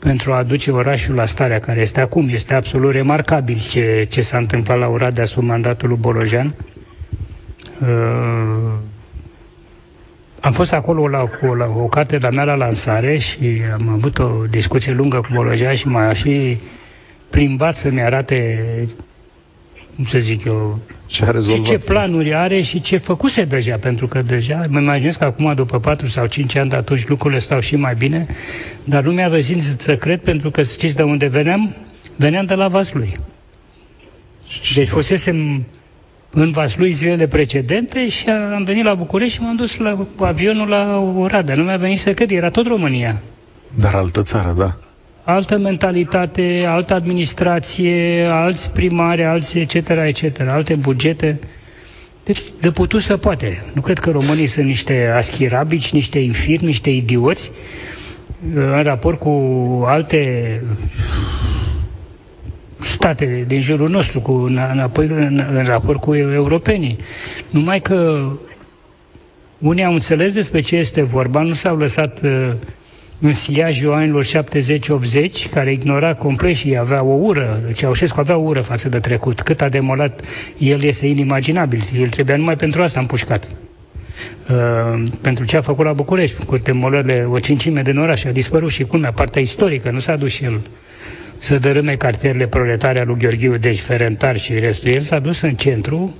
pentru 0.00 0.32
a 0.32 0.36
aduce 0.36 0.70
orașul 0.70 1.14
la 1.14 1.26
starea 1.26 1.58
care 1.58 1.80
este 1.80 2.00
acum. 2.00 2.28
Este 2.28 2.54
absolut 2.54 2.92
remarcabil 2.92 3.58
ce, 3.70 4.06
ce 4.10 4.22
s-a 4.22 4.38
întâmplat 4.38 4.78
la 4.78 4.88
Oradea 4.88 5.24
sub 5.24 5.42
mandatul 5.42 5.88
lui 5.88 5.98
Bolojan. 6.00 6.46
Uh, 6.46 6.70
Uh, 7.80 8.72
am 10.40 10.52
fost 10.52 10.72
acolo 10.72 11.08
la, 11.08 11.18
cu, 11.18 11.54
la 11.54 11.66
o 11.76 11.86
catedra 11.86 12.30
mea 12.30 12.44
la 12.44 12.54
lansare 12.54 13.18
și 13.18 13.62
am 13.72 13.88
avut 13.88 14.18
o 14.18 14.30
discuție 14.50 14.92
lungă 14.92 15.16
cu 15.16 15.28
Bologea 15.32 15.74
și 15.74 15.88
m-a 15.88 16.12
și 16.12 16.58
plimbat 17.30 17.76
să-mi 17.76 18.02
arate, 18.02 18.64
cum 20.00 20.08
să 20.08 20.18
zic 20.18 20.44
eu, 20.44 20.78
ce, 21.06 21.24
a 21.24 21.40
și 21.40 21.62
ce 21.62 21.78
planuri 21.78 22.34
are 22.34 22.60
și 22.60 22.80
ce 22.80 22.96
făcuse 22.96 23.44
deja, 23.44 23.76
pentru 23.76 24.06
că 24.08 24.22
deja, 24.22 24.60
mă 24.68 24.80
imaginez 24.80 25.16
că 25.16 25.24
acum, 25.24 25.54
după 25.54 25.80
4 25.80 26.08
sau 26.08 26.26
5 26.26 26.56
ani 26.56 26.70
de 26.70 26.76
atunci, 26.76 27.06
lucrurile 27.06 27.40
stau 27.40 27.60
și 27.60 27.76
mai 27.76 27.94
bine, 27.94 28.26
dar 28.84 29.04
lumea 29.04 29.28
văzând 29.28 29.62
să 29.78 29.96
cred, 29.96 30.20
pentru 30.20 30.50
că 30.50 30.62
știți 30.62 30.96
de 30.96 31.02
unde 31.02 31.26
veneam? 31.26 31.76
Veneam 32.16 32.46
de 32.46 32.54
la 32.54 32.68
Vaslui. 32.68 33.16
Deci 34.74 34.88
fusesem 34.88 35.64
în 36.30 36.50
Vaslui 36.50 36.90
zilele 36.90 37.26
precedente 37.26 38.08
și 38.08 38.28
am 38.28 38.64
venit 38.64 38.84
la 38.84 38.94
București 38.94 39.36
și 39.36 39.42
m-am 39.42 39.56
dus 39.56 39.76
la 39.76 40.06
cu 40.16 40.24
avionul 40.24 40.68
la 40.68 41.12
Oradea. 41.18 41.54
Nu 41.54 41.62
mi-a 41.62 41.76
venit 41.76 41.98
să 41.98 42.14
cred, 42.14 42.30
era 42.30 42.50
tot 42.50 42.66
România. 42.66 43.22
Dar 43.74 43.94
altă 43.94 44.22
țară, 44.22 44.54
da. 44.58 44.76
Altă 45.22 45.58
mentalitate, 45.58 46.64
altă 46.68 46.94
administrație, 46.94 48.24
alți 48.24 48.70
primari, 48.70 49.24
alți 49.24 49.58
etc., 49.58 49.74
etc., 49.88 50.40
alte 50.48 50.74
bugete. 50.74 51.38
Deci, 52.24 52.42
de 52.60 52.70
putut 52.70 53.02
să 53.02 53.16
poate. 53.16 53.64
Nu 53.72 53.80
cred 53.80 53.98
că 53.98 54.10
românii 54.10 54.46
sunt 54.46 54.66
niște 54.66 55.12
aschirabici, 55.16 55.92
niște 55.92 56.18
infirmi, 56.18 56.66
niște 56.66 56.90
idioți 56.90 57.50
în 58.54 58.82
raport 58.82 59.18
cu 59.18 59.30
alte 59.86 60.62
state 62.78 63.44
din 63.46 63.60
jurul 63.60 63.88
nostru, 63.88 64.20
cu, 64.20 64.32
înapoi 64.32 65.06
în, 65.06 65.44
în 65.54 65.64
raport 65.64 66.00
cu 66.00 66.14
europenii. 66.14 66.96
Numai 67.50 67.80
că 67.80 68.28
unii 69.58 69.84
au 69.84 69.92
înțeles 69.92 70.34
despre 70.34 70.60
ce 70.60 70.76
este 70.76 71.02
vorba, 71.02 71.42
nu 71.42 71.54
s-au 71.54 71.76
lăsat 71.76 72.20
uh, 72.22 72.52
în 73.20 73.32
siajul 73.32 73.92
anilor 73.92 74.24
70-80, 74.24 74.28
care 75.50 75.72
ignora 75.72 76.14
complet 76.14 76.54
și 76.54 76.76
avea 76.76 77.02
o 77.02 77.12
ură, 77.12 77.60
Ceaușescu 77.74 78.20
avea 78.20 78.36
o 78.36 78.42
ură 78.42 78.60
față 78.60 78.88
de 78.88 78.98
trecut. 78.98 79.40
Cât 79.40 79.60
a 79.60 79.68
demolat 79.68 80.20
el 80.58 80.82
este 80.82 81.06
inimaginabil. 81.06 81.82
El 82.00 82.08
trebuia 82.08 82.36
numai 82.36 82.56
pentru 82.56 82.82
asta 82.82 83.00
împușcat. 83.00 83.48
Uh, 84.50 85.08
pentru 85.20 85.44
ce 85.44 85.56
a 85.56 85.60
făcut 85.60 85.84
la 85.84 85.92
București, 85.92 86.44
cu 86.44 86.56
demolările 86.56 87.28
o 87.30 87.38
cincime 87.38 87.82
din 87.82 87.98
oraș, 87.98 88.24
a 88.24 88.30
dispărut 88.30 88.70
și 88.70 88.84
culmea, 88.84 89.12
partea 89.12 89.42
istorică, 89.42 89.90
nu 89.90 89.98
s-a 89.98 90.16
dus 90.16 90.32
și 90.32 90.44
el 90.44 90.60
să 91.38 91.58
dărâme 91.58 91.94
cartierele 91.94 92.46
proletare 92.46 93.00
al 93.00 93.06
lui 93.06 93.18
Gheorghiu 93.18 93.56
deci 93.56 93.80
Ferentar 93.80 94.38
și 94.38 94.58
restul. 94.58 94.88
El 94.88 95.00
s-a 95.00 95.18
dus 95.18 95.40
în 95.40 95.54
centru, 95.54 96.14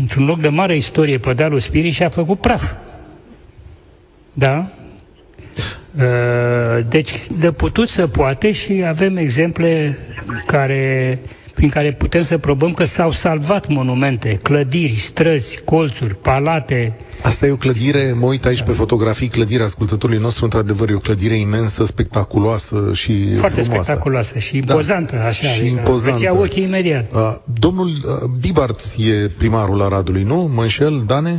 într-un 0.00 0.24
loc 0.24 0.40
de 0.40 0.48
mare 0.48 0.76
istorie 0.76 1.18
pe 1.18 1.32
dealul 1.32 1.60
Spirii 1.60 1.90
și 1.90 2.02
a 2.02 2.08
făcut 2.08 2.40
praf. 2.40 2.72
Da? 4.32 4.70
Uh, 5.96 6.84
deci, 6.88 7.12
de 7.38 7.52
putut 7.52 7.88
să 7.88 8.06
poate 8.06 8.52
și 8.52 8.84
avem 8.86 9.16
exemple 9.16 9.98
care 10.46 11.18
prin 11.54 11.72
care 11.72 11.92
putem 11.92 12.22
să 12.22 12.38
probăm 12.38 12.72
că 12.72 12.84
s-au 12.84 13.10
salvat 13.10 13.68
monumente, 13.68 14.38
clădiri, 14.42 14.96
străzi, 14.96 15.64
colțuri, 15.64 16.14
palate. 16.14 16.96
Asta 17.22 17.46
e 17.46 17.50
o 17.50 17.56
clădire, 17.56 18.12
mă 18.20 18.26
uit 18.26 18.46
aici 18.46 18.62
pe 18.62 18.72
fotografii, 18.72 19.28
clădirea 19.28 19.64
ascultătorului 19.64 20.22
nostru, 20.22 20.44
într-adar 20.44 20.88
e 20.90 20.94
o 20.94 20.98
clădire 20.98 21.34
imensă, 21.34 21.84
spectaculoasă 21.84 22.90
și 22.94 23.34
Foarte 23.34 23.60
frumoasă. 23.60 23.82
spectaculoasă 23.82 24.38
și 24.38 24.52
da. 24.52 24.58
impozantă, 24.58 25.16
da. 25.16 25.24
așa. 25.24 25.46
Și 25.46 25.60
adică 25.60 25.78
impozantă. 25.78 26.36
ochii 26.38 26.62
imediat. 26.62 27.12
Uh, 27.12 27.18
domnul 27.60 27.86
uh, 27.86 28.30
Bibart 28.40 28.80
e 28.98 29.28
primarul 29.38 29.82
Aradului, 29.82 30.22
nu? 30.22 30.50
Mă 30.54 30.62
înșel, 30.62 31.02
Dane? 31.06 31.34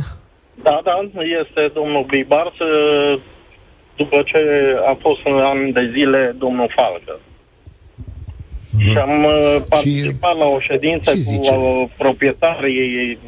Da, 0.62 0.80
da, 0.84 0.94
este 1.40 1.70
domnul 1.74 2.06
Bibart, 2.10 2.58
uh, 2.60 3.20
după 4.02 4.22
ce 4.30 4.40
a 4.86 4.94
fost 5.00 5.20
în 5.24 5.38
an 5.38 5.72
de 5.72 5.92
zile 5.96 6.34
domnul 6.38 6.72
Falcă. 6.76 7.20
Mm-hmm. 7.20 8.90
Și 8.90 8.98
am 8.98 9.24
uh, 9.24 9.56
participat 9.68 10.32
și 10.32 10.38
la 10.38 10.46
o 10.46 10.60
ședință 10.60 11.10
cu 11.12 11.54
uh, 11.54 11.88
proprietarii, 11.98 13.18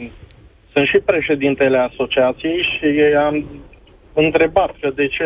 sunt 0.72 0.86
și 0.86 0.98
președintele 1.04 1.78
asociației 1.78 2.60
și 2.72 2.86
am 3.26 3.44
întrebat 4.12 4.70
că 4.80 4.90
de 4.94 5.06
ce 5.06 5.24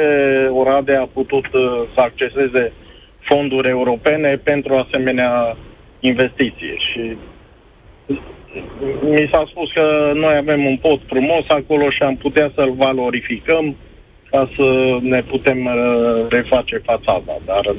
Oradea 0.52 1.00
a 1.00 1.08
putut 1.12 1.46
uh, 1.52 1.62
să 1.94 2.00
acceseze 2.00 2.72
fonduri 3.20 3.68
europene 3.68 4.36
pentru 4.36 4.74
asemenea 4.74 5.56
investiții. 6.00 6.76
Și 6.92 7.16
mi 9.00 9.28
s-a 9.32 9.44
spus 9.50 9.72
că 9.72 10.12
noi 10.14 10.34
avem 10.36 10.64
un 10.64 10.76
pod 10.76 11.00
frumos 11.06 11.44
acolo 11.48 11.90
și 11.90 12.02
am 12.02 12.16
putea 12.16 12.52
să-l 12.54 12.72
valorificăm 12.72 13.76
ca 14.30 14.50
să 14.56 14.98
ne 15.02 15.22
putem 15.22 15.58
reface 16.28 16.76
fațada, 16.84 17.36
dar 17.44 17.74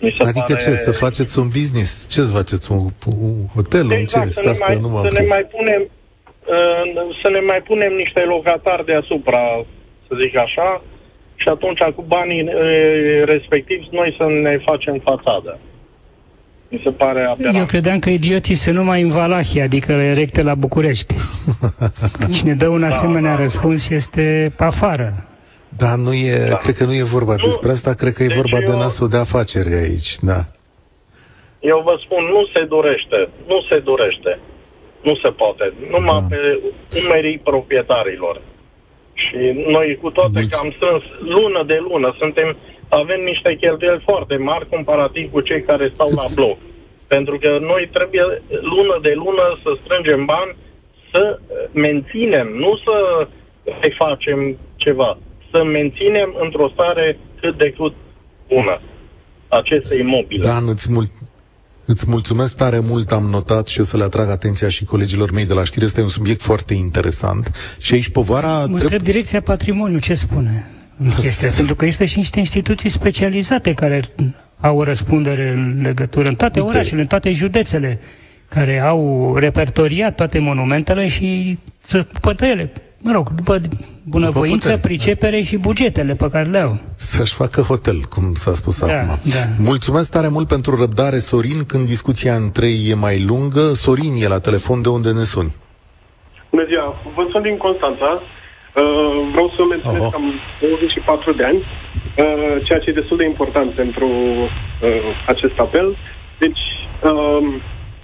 mi 0.00 0.14
se 0.18 0.28
adică 0.28 0.44
pare... 0.48 0.62
ce, 0.62 0.74
să 0.74 0.92
faceți 0.92 1.38
un 1.38 1.48
business? 1.48 2.08
Ce 2.08 2.22
să 2.22 2.32
faceți? 2.32 2.72
Un, 2.72 2.78
un 3.06 3.46
hotel? 3.54 3.90
Exact, 3.90 4.24
un 4.24 4.30
ce? 4.30 4.40
Stați 4.40 4.60
mai, 4.66 4.74
nu 4.80 5.08
să 5.08 5.20
ne 5.20 5.24
mai 5.28 5.46
punem 5.56 5.82
uh, 6.56 7.16
să 7.22 7.30
ne 7.30 7.40
mai 7.40 7.60
punem 7.62 7.92
niște 7.92 8.20
locatari 8.20 8.84
deasupra, 8.84 9.64
să 10.06 10.12
zic 10.22 10.36
așa, 10.36 10.82
și 11.34 11.48
atunci 11.48 11.80
cu 11.96 12.02
banii 12.02 12.42
uh, 12.42 13.24
respectivi 13.24 13.88
noi 13.90 14.14
să 14.18 14.24
ne 14.42 14.58
facem 14.64 15.00
fațadă. 15.04 15.58
Mi 16.70 16.80
se 16.84 16.90
pare 16.90 17.26
aberant. 17.30 17.56
Eu 17.56 17.64
credeam 17.64 17.98
că 17.98 18.10
idioții 18.10 18.54
se 18.54 18.70
numai 18.70 19.02
în 19.02 19.08
Valahia, 19.08 19.64
adică 19.64 19.92
erecte 19.92 20.42
la 20.42 20.54
București. 20.54 21.14
Cine 22.36 22.54
dă 22.54 22.68
un 22.68 22.80
da, 22.80 22.86
asemenea 22.86 23.34
da, 23.36 23.42
răspuns 23.42 23.88
este 23.88 24.52
afară. 24.56 25.28
Da, 25.76 25.94
nu 25.94 26.12
e, 26.12 26.46
da. 26.48 26.56
cred 26.56 26.74
că 26.74 26.84
nu 26.84 26.94
e 26.94 27.02
vorba 27.02 27.34
nu. 27.36 27.44
despre 27.44 27.70
asta, 27.70 27.94
cred 27.94 28.12
că 28.12 28.22
e 28.22 28.26
deci 28.26 28.36
vorba 28.36 28.58
eu, 28.58 28.70
de 28.70 28.72
nasul 28.76 29.08
de 29.08 29.16
afaceri 29.16 29.74
aici, 29.74 30.16
da. 30.20 30.40
Eu 31.60 31.82
vă 31.84 31.98
spun, 32.04 32.24
nu 32.24 32.46
se 32.54 32.64
dorește, 32.64 33.28
nu 33.46 33.60
se 33.70 33.78
dorește. 33.78 34.38
Nu 35.02 35.14
se 35.22 35.30
poate. 35.30 35.72
Numai 35.90 36.20
da. 36.20 36.26
pe 36.30 36.60
umerii 37.04 37.38
proprietarilor. 37.38 38.40
Și 39.14 39.64
noi 39.70 39.98
cu 40.02 40.10
toate 40.10 40.30
Mulți. 40.34 40.50
că 40.50 40.58
am 40.62 40.72
strâns 40.76 41.02
lună 41.18 41.62
de 41.66 41.78
lună, 41.88 42.14
suntem, 42.18 42.56
avem 42.88 43.20
niște 43.24 43.56
cheltuieli 43.60 44.02
foarte 44.04 44.36
mari 44.36 44.68
comparativ 44.68 45.30
cu 45.30 45.40
cei 45.40 45.62
care 45.62 45.90
stau 45.94 46.06
Cât? 46.06 46.16
la 46.16 46.26
bloc. 46.34 46.58
Pentru 47.06 47.38
că 47.38 47.58
noi 47.60 47.88
trebuie 47.92 48.42
lună 48.60 48.98
de 49.02 49.12
lună 49.14 49.58
să 49.62 49.70
strângem 49.84 50.24
bani, 50.24 50.56
să 51.12 51.38
menținem, 51.72 52.48
nu 52.48 52.76
să 52.76 53.26
refacem 53.80 54.56
ceva 54.76 55.18
să 55.52 55.64
menținem 55.64 56.36
într-o 56.42 56.70
stare 56.72 57.18
cât 57.40 57.58
de 57.58 57.70
cât 57.70 57.94
bună 58.48 58.80
aceste 59.48 59.94
imobile. 59.96 60.42
Dan, 60.46 60.68
îți, 60.68 60.90
mul- 60.90 61.10
îți 61.86 62.04
mulțumesc 62.08 62.56
tare 62.56 62.78
mult, 62.80 63.12
am 63.12 63.24
notat 63.24 63.66
și 63.66 63.80
o 63.80 63.84
să 63.84 63.96
le 63.96 64.04
atrag 64.04 64.28
atenția 64.28 64.68
și 64.68 64.84
colegilor 64.84 65.30
mei 65.30 65.46
de 65.46 65.54
la 65.54 65.64
știri. 65.64 65.84
Este 65.84 66.00
un 66.02 66.08
subiect 66.08 66.42
foarte 66.42 66.74
interesant 66.74 67.52
și 67.78 67.94
aici 67.94 68.08
povara... 68.08 68.48
Mă 68.48 68.54
trebuie- 68.64 68.82
întreb 68.82 69.02
direcția 69.02 69.40
patrimoniu, 69.40 69.98
ce 69.98 70.14
spune 70.14 70.70
în 70.98 71.10
chestia? 71.10 71.48
Pentru 71.56 71.74
că 71.74 71.84
există 71.84 72.04
și 72.04 72.18
niște 72.18 72.38
instituții 72.38 72.88
specializate 72.90 73.74
care 73.74 74.02
au 74.60 74.78
o 74.78 74.82
răspundere 74.82 75.52
în 75.56 75.80
legătură 75.82 76.28
în 76.28 76.34
toate 76.34 76.60
Uite. 76.60 76.76
orașele, 76.76 77.00
în 77.00 77.06
toate 77.06 77.32
județele, 77.32 78.00
care 78.48 78.80
au 78.82 79.34
repertoriat 79.36 80.14
toate 80.14 80.38
monumentele 80.38 81.08
și 81.08 81.58
să 81.80 82.06
după 82.12 82.34
ele, 82.40 82.72
mă 83.00 83.12
rog, 83.12 83.28
după 83.34 83.60
bunăvoință, 84.02 84.56
putere, 84.68 84.78
pricepere 84.80 85.40
și 85.40 85.56
bugetele 85.56 86.14
pe 86.14 86.28
care 86.30 86.50
le 86.50 86.58
au. 86.58 86.80
Să-și 86.94 87.34
facă 87.34 87.60
hotel, 87.60 88.00
cum 88.08 88.34
s-a 88.34 88.52
spus 88.52 88.80
Da, 88.80 89.00
acum. 89.00 89.18
da. 89.22 89.38
Mulțumesc 89.58 90.10
tare 90.10 90.28
mult 90.28 90.48
pentru 90.48 90.76
răbdare, 90.76 91.18
Sorin, 91.18 91.64
când 91.64 91.86
discuția 91.86 92.34
între 92.34 92.66
ei 92.66 92.88
e 92.90 92.94
mai 92.94 93.24
lungă. 93.28 93.72
Sorin 93.72 94.12
e 94.22 94.28
la 94.28 94.38
telefon, 94.38 94.82
de 94.82 94.88
unde 94.88 95.12
ne 95.12 95.22
suni? 95.22 95.54
Bună 96.50 96.64
ziua, 96.70 96.94
vă 97.16 97.26
sunt 97.32 97.42
din 97.42 97.56
Constanța. 97.56 98.10
Uh, 98.22 99.28
vreau 99.32 99.48
să 99.56 99.62
menționez 99.70 100.00
Oho. 100.00 100.08
că 100.10 100.16
am 100.16 100.32
24 100.60 101.32
de 101.32 101.44
ani, 101.44 101.58
uh, 101.58 102.56
ceea 102.66 102.78
ce 102.78 102.90
e 102.90 103.00
destul 103.00 103.16
de 103.16 103.24
important 103.26 103.70
pentru 103.70 104.06
uh, 104.06 105.00
acest 105.26 105.56
apel. 105.58 105.96
Deci, 106.38 106.62
uh, 107.02 107.60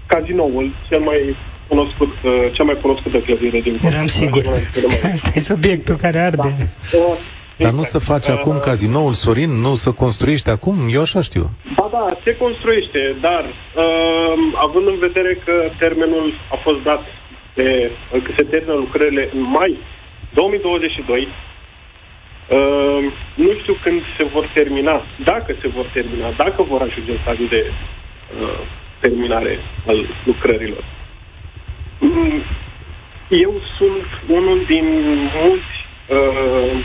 cazinoul, 0.07 0.67
cel 0.89 1.01
mai 1.01 1.37
cunoscut, 1.69 2.13
uh, 2.25 2.33
cea 2.53 2.65
mai 2.65 2.79
cunoscută 2.81 3.19
clădire 3.19 3.61
din 3.61 3.79
Constanța. 3.81 3.97
Eram 3.97 4.07
sigur. 4.07 4.43
Asta 5.13 5.31
e 5.35 5.39
subiectul 5.39 5.97
care 5.97 6.19
arde. 6.19 6.55
Uh, 6.93 7.19
Dar 7.59 7.73
nu 7.73 7.83
se 7.83 7.99
face 7.99 8.31
Uh, 8.31 8.39
acum 8.39 8.59
cazinoul, 8.59 9.13
Sorin? 9.13 9.51
Nu 9.51 9.75
se 9.75 9.95
construiește 9.95 10.51
acum? 10.51 10.75
Eu 10.91 11.01
așa 11.01 11.21
știu. 11.21 11.51
Ba 11.77 11.89
da, 11.93 12.07
se 12.25 12.37
construiește, 12.37 13.17
dar 13.21 13.45
uh, 13.45 14.35
având 14.55 14.87
în 14.87 14.99
vedere 14.99 15.39
că 15.45 15.53
termenul 15.79 16.33
a 16.51 16.57
fost 16.63 16.83
dat 16.83 17.03
de, 17.55 17.91
că 18.11 18.31
se 18.37 18.43
termină 18.43 18.75
lucrările 18.75 19.31
în 19.35 19.41
mai 19.41 19.79
2022, 20.33 21.29
uh, 22.49 23.13
nu 23.35 23.51
știu 23.61 23.77
când 23.83 24.01
se 24.19 24.25
vor 24.25 24.51
termina, 24.55 25.03
dacă 25.25 25.57
se 25.61 25.69
vor 25.69 25.87
termina, 25.93 26.31
dacă 26.37 26.63
vor 26.63 26.81
ajunge 26.83 27.11
în 27.11 27.19
stadiul 27.23 27.49
de 27.49 27.65
uh, 27.71 28.59
terminare 29.01 29.59
al 29.87 30.07
lucrărilor. 30.25 30.85
Mm, 32.01 32.43
Eu 33.29 33.55
sunt 33.79 34.37
unul 34.39 34.65
din 34.67 34.85
mulți 35.35 35.75
uh, 36.09 36.85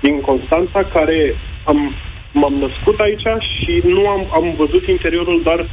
din 0.00 0.20
Constanța 0.20 0.84
care 0.84 1.34
am, 1.64 1.94
m-am 2.32 2.54
născut 2.54 3.00
aici 3.00 3.26
și 3.60 3.82
nu 3.84 4.08
am, 4.08 4.26
am 4.34 4.54
văzut 4.56 4.86
interiorul 4.86 5.42
doar 5.42 5.68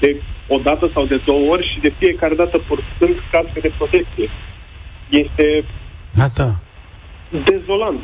de 0.00 0.16
o 0.48 0.58
dată 0.58 0.90
sau 0.92 1.06
de 1.06 1.20
două 1.24 1.50
ori 1.50 1.72
și 1.72 1.80
de 1.80 1.92
fiecare 1.98 2.34
dată 2.34 2.58
purtând 2.58 3.22
cască 3.30 3.60
de 3.60 3.72
protecție. 3.76 4.30
Este 5.08 5.64
Da, 6.14 6.26
da. 6.34 6.50
dezolant, 7.44 8.00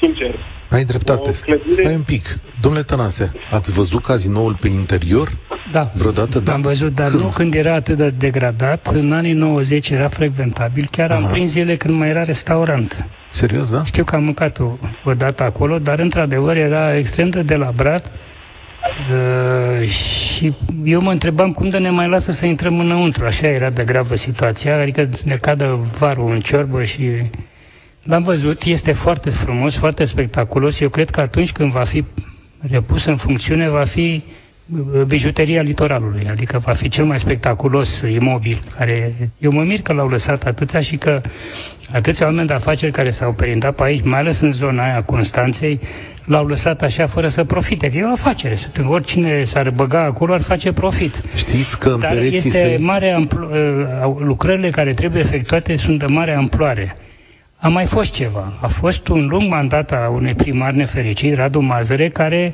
sincer. 0.00 0.34
Ai 0.70 0.84
dreptate. 0.84 1.28
O 1.28 1.32
clădire- 1.44 1.72
Stai 1.72 1.94
un 1.94 2.02
pic. 2.02 2.38
Domnule 2.60 2.82
Tănase, 2.84 3.32
ați 3.50 3.72
văzut 3.72 4.02
cazinoul 4.04 4.56
pe 4.60 4.68
interior? 4.68 5.28
Da. 5.72 5.90
Vreodată, 5.94 6.38
da. 6.40 6.52
Am 6.52 6.60
văzut, 6.60 6.94
dar 6.94 7.08
Când? 7.08 7.20
nu 7.22 7.28
când 7.28 7.54
era 7.54 7.74
atât 7.74 7.96
de 7.96 8.10
degradat. 8.10 8.86
În 8.92 9.12
anii 9.12 9.32
90 9.32 9.90
era 9.90 10.08
frecventabil. 10.08 10.88
Chiar 10.90 11.10
am 11.10 11.22
Aha. 11.24 11.30
prins 11.32 11.50
zile 11.50 11.76
când 11.76 11.98
mai 11.98 12.08
era 12.08 12.22
restaurant. 12.24 13.06
Serios, 13.30 13.70
da? 13.70 13.84
Știu 13.84 14.04
că 14.04 14.14
am 14.14 14.24
mâncat 14.24 14.58
o, 14.58 14.70
o 15.04 15.12
dată 15.12 15.42
acolo, 15.42 15.78
dar 15.78 15.98
într-adevăr 15.98 16.56
era 16.56 16.96
extrem 16.96 17.28
de 17.28 17.42
delabrat 17.42 18.10
uh, 19.80 19.88
și 19.88 20.52
eu 20.84 21.00
mă 21.00 21.10
întrebam 21.10 21.52
cum 21.52 21.68
de 21.68 21.78
ne 21.78 21.90
mai 21.90 22.08
lasă 22.08 22.32
să 22.32 22.46
intrăm 22.46 22.78
înăuntru. 22.78 23.24
Așa 23.26 23.46
era 23.46 23.70
de 23.70 23.84
gravă 23.84 24.14
situația, 24.14 24.80
adică 24.80 25.08
ne 25.24 25.36
cadă 25.36 25.78
varul 25.98 26.30
în 26.32 26.40
ciorbă 26.40 26.84
și... 26.84 27.08
L-am 28.02 28.22
văzut, 28.22 28.62
este 28.62 28.92
foarte 28.92 29.30
frumos, 29.30 29.76
foarte 29.76 30.04
spectaculos. 30.04 30.80
Eu 30.80 30.88
cred 30.88 31.10
că 31.10 31.20
atunci 31.20 31.52
când 31.52 31.70
va 31.70 31.84
fi 31.84 32.04
repus 32.70 33.04
în 33.04 33.16
funcțiune, 33.16 33.68
va 33.68 33.84
fi 33.84 34.22
uh, 34.94 35.02
bijuteria 35.02 35.62
litoralului, 35.62 36.26
adică 36.30 36.58
va 36.58 36.72
fi 36.72 36.88
cel 36.88 37.04
mai 37.04 37.18
spectaculos 37.18 38.02
imobil, 38.12 38.62
care 38.78 39.14
eu 39.38 39.52
mă 39.52 39.62
mir 39.62 39.80
că 39.80 39.92
l-au 39.92 40.08
lăsat 40.08 40.46
atâția 40.46 40.80
și 40.80 40.96
că 40.96 41.20
atâția 41.92 42.26
oameni 42.26 42.46
de 42.46 42.52
afaceri 42.52 42.92
care 42.92 43.10
s-au 43.10 43.32
perindat 43.32 43.74
pe 43.74 43.82
aici, 43.82 44.04
mai 44.04 44.18
ales 44.18 44.40
în 44.40 44.52
zona 44.52 44.84
aia 44.84 44.96
a 44.96 45.02
Constanței, 45.02 45.80
l-au 46.24 46.46
lăsat 46.46 46.82
așa 46.82 47.06
fără 47.06 47.28
să 47.28 47.44
profite, 47.44 47.90
că 47.90 47.96
e 47.96 48.04
o 48.04 48.10
afacere. 48.10 48.56
Oricine 48.86 49.44
s-ar 49.44 49.70
băga 49.70 50.02
acolo 50.02 50.32
ar 50.32 50.40
face 50.40 50.72
profit. 50.72 51.22
Știți 51.34 51.78
că 51.78 51.88
în 51.88 52.00
Dar 52.00 52.10
pereții 52.12 52.36
este 52.36 52.50
se... 52.50 52.76
mare 52.80 53.26
amplo- 53.26 53.50
uh, 54.04 54.14
lucrările 54.18 54.70
care 54.70 54.92
trebuie 54.94 55.22
efectuate 55.22 55.76
sunt 55.76 55.98
de 55.98 56.06
mare 56.06 56.34
amploare. 56.34 56.96
A 57.62 57.68
mai 57.68 57.84
fost 57.86 58.12
ceva. 58.12 58.52
A 58.60 58.66
fost 58.66 59.08
un 59.08 59.26
lung 59.26 59.50
mandat 59.50 59.92
a 59.92 60.10
unui 60.14 60.34
primar 60.34 60.72
nefericit, 60.72 61.34
Radu 61.34 61.60
Mazăre, 61.60 62.08
care 62.08 62.52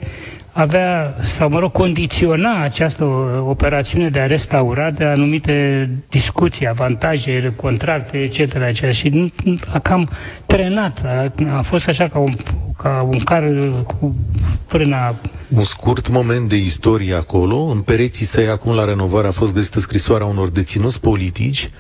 avea, 0.53 1.15
sau 1.21 1.49
mă 1.49 1.59
rog, 1.59 1.73
condiționa 1.73 2.61
această 2.63 3.05
operațiune 3.47 4.09
de 4.09 4.19
a 4.19 4.27
restaura 4.27 4.91
de 4.91 5.05
anumite 5.05 5.89
discuții, 6.09 6.69
avantaje, 6.69 7.53
contracte, 7.57 8.19
etc. 8.19 8.39
etc. 8.55 8.91
Și 8.91 9.09
nu- 9.09 9.59
a 9.73 9.79
cam 9.79 10.09
trenat. 10.47 11.05
A, 11.05 11.33
a 11.57 11.63
fost 11.63 11.89
așa 11.89 12.09
ca 12.09 12.19
un, 12.19 12.33
ca 12.77 13.07
un 13.11 13.19
car 13.19 13.45
cu 13.87 14.15
frâna 14.67 15.15
Un 15.49 15.65
scurt 15.65 16.09
moment 16.09 16.49
de 16.49 16.57
istorie 16.57 17.15
acolo, 17.15 17.57
în 17.57 17.81
pereții 17.81 18.27
săi 18.27 18.49
acum 18.49 18.75
la 18.75 18.85
renovare 18.85 19.27
a 19.27 19.31
fost 19.31 19.55
găsită 19.55 19.81
scrisoarea 19.81 20.27
unor 20.27 20.49
deținuți 20.51 21.01
politici. 21.01 21.71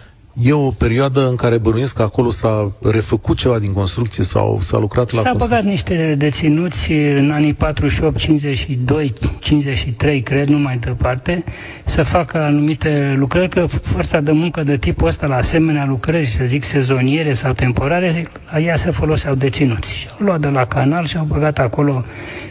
E 0.43 0.53
o 0.53 0.71
perioadă 0.71 1.29
în 1.29 1.37
care 1.37 1.59
bănuiesc 1.59 1.97
că 1.97 2.03
acolo 2.03 2.31
s-a 2.31 2.73
refăcut 2.83 3.37
ceva 3.37 3.59
din 3.59 3.73
construcție 3.73 4.25
sau 4.25 4.59
s-a 4.61 4.79
lucrat 4.79 5.13
la 5.13 5.21
S-a 5.21 5.29
construcție. 5.29 5.49
băgat 5.49 5.71
niște 5.71 6.15
deținuți 6.19 6.93
în 6.93 7.31
anii 7.31 7.55
48, 7.55 8.17
52, 8.17 9.13
53, 9.41 10.21
cred, 10.21 10.49
nu 10.49 10.59
mai 10.59 10.77
departe, 10.77 11.45
să 11.85 12.03
facă 12.03 12.39
anumite 12.39 13.15
lucrări, 13.17 13.49
că 13.49 13.67
forța 13.67 14.21
de 14.21 14.33
muncă 14.33 14.63
de 14.63 14.77
tipul 14.77 15.09
ăsta 15.09 15.27
la 15.27 15.37
asemenea 15.37 15.85
lucrări, 15.87 16.27
să 16.27 16.45
zic 16.45 16.65
sezoniere 16.65 17.33
sau 17.33 17.53
temporare, 17.53 18.27
la 18.53 18.61
ea 18.61 18.77
se 18.77 18.91
foloseau 18.91 19.35
deținuți. 19.35 19.95
Și 19.95 20.09
au 20.11 20.27
luat 20.27 20.41
de 20.41 20.49
la 20.49 20.65
canal 20.65 21.07
și 21.07 21.17
au 21.17 21.25
băgat 21.25 21.59
acolo 21.59 22.05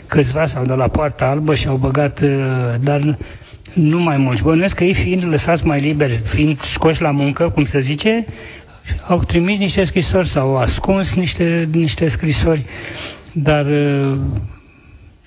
câțiva 0.07 0.45
sau 0.45 0.65
de 0.65 0.73
la 0.73 0.87
Poarta 0.87 1.25
Albă 1.25 1.55
și 1.55 1.67
au 1.67 1.75
băgat, 1.75 2.19
uh, 2.21 2.29
dar 2.79 3.17
nu 3.75 3.99
mai 3.99 4.17
mulți. 4.17 4.41
Bănuiesc 4.41 4.75
că 4.75 4.83
ei 4.83 4.93
fiind 4.93 5.25
lăsați 5.25 5.65
mai 5.65 5.79
liberi, 5.79 6.21
fiind 6.23 6.61
scoși 6.61 7.01
la 7.01 7.11
muncă, 7.11 7.49
cum 7.49 7.63
se 7.63 7.79
zice, 7.79 8.25
au 9.07 9.19
trimis 9.19 9.59
niște 9.59 9.83
scrisori 9.83 10.27
sau 10.27 10.47
au 10.47 10.57
ascuns 10.57 11.15
niște, 11.15 11.69
niște 11.71 12.07
scrisori, 12.07 12.63
dar 13.31 13.65
uh, 13.65 14.17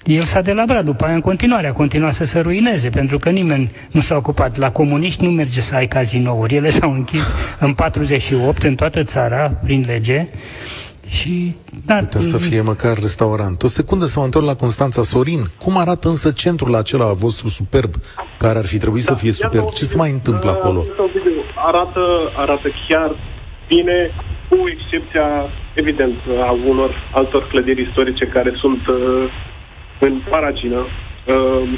el 0.04 0.22
s-a 0.22 0.40
delabrat 0.40 0.84
după 0.84 1.04
aia 1.04 1.14
în 1.14 1.20
continuare, 1.20 1.68
a 1.68 1.72
continuat 1.72 2.12
să 2.12 2.24
se 2.24 2.38
ruineze, 2.40 2.88
pentru 2.88 3.18
că 3.18 3.30
nimeni 3.30 3.70
nu 3.90 4.00
s-a 4.00 4.16
ocupat. 4.16 4.56
La 4.56 4.70
comuniști 4.70 5.24
nu 5.24 5.30
merge 5.30 5.60
să 5.60 5.74
ai 5.74 5.86
cazinouri, 5.86 6.54
ele 6.54 6.70
s-au 6.70 6.92
închis 6.92 7.34
în 7.58 7.74
48 7.74 8.62
în 8.62 8.74
toată 8.74 9.04
țara, 9.04 9.48
prin 9.64 9.84
lege, 9.86 10.26
și... 11.08 11.54
Dar, 11.86 11.98
Putea 12.02 12.20
să 12.20 12.36
fie 12.38 12.60
măcar 12.60 12.98
restaurant. 12.98 13.62
O 13.62 13.66
secundă 13.66 14.04
să 14.04 14.18
mă 14.18 14.24
întorc 14.24 14.44
la 14.46 14.54
Constanța 14.54 15.02
Sorin. 15.02 15.40
Cum 15.64 15.76
arată 15.76 16.08
însă 16.08 16.30
centrul 16.30 16.74
acela 16.74 17.12
vostru 17.12 17.48
superb, 17.48 17.90
care 18.38 18.58
ar 18.58 18.66
fi 18.66 18.78
trebuit 18.78 19.02
să 19.02 19.14
fie 19.14 19.32
superb? 19.32 19.54
iată 19.64 19.74
Ce 19.74 19.82
un 19.82 19.88
se 19.88 19.96
mai 19.96 20.10
video. 20.10 20.18
întâmplă 20.20 20.50
Uh, 20.50 20.56
acolo? 20.60 20.78
iată 20.86 21.02
un 21.02 21.10
video. 21.14 21.40
Arată, 21.70 22.00
arată 22.36 22.68
chiar 22.88 23.16
bine, 23.68 24.10
cu 24.48 24.56
excepția, 24.74 25.26
evident, 25.74 26.16
a 26.48 26.50
unor 26.68 27.10
altor 27.14 27.46
clădiri 27.48 27.82
istorice 27.88 28.24
care 28.26 28.52
sunt 28.56 28.86
uh, 28.86 28.96
în 30.00 30.20
paragină. 30.30 30.78
Uh, 31.26 31.68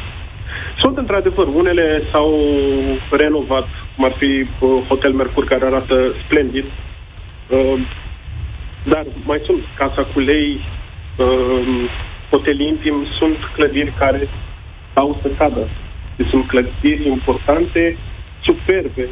sunt 0.78 0.96
într-adevăr, 0.98 1.46
unele 1.46 2.02
s-au 2.12 2.30
renovat, 3.10 3.66
cum 3.96 4.04
ar 4.04 4.14
fi 4.18 4.30
uh, 4.60 4.70
Hotel 4.88 5.12
Mercur, 5.12 5.44
care 5.44 5.64
arată 5.64 6.14
splendid, 6.24 6.64
uh, 7.48 7.74
dar 8.88 9.06
mai 9.24 9.40
sunt 9.46 9.58
Casa 9.78 10.02
cu 10.12 10.18
Lei, 10.20 10.60
uh, 11.16 11.90
Hotel 12.30 12.60
Intim, 12.60 12.94
sunt 13.18 13.36
clădiri 13.54 13.92
care 13.98 14.28
au 14.94 15.18
să 15.22 15.28
cadă. 15.38 15.68
Deci 16.16 16.26
sunt 16.28 16.46
clădiri 16.46 17.08
importante, 17.08 17.96
superbe, 18.44 19.08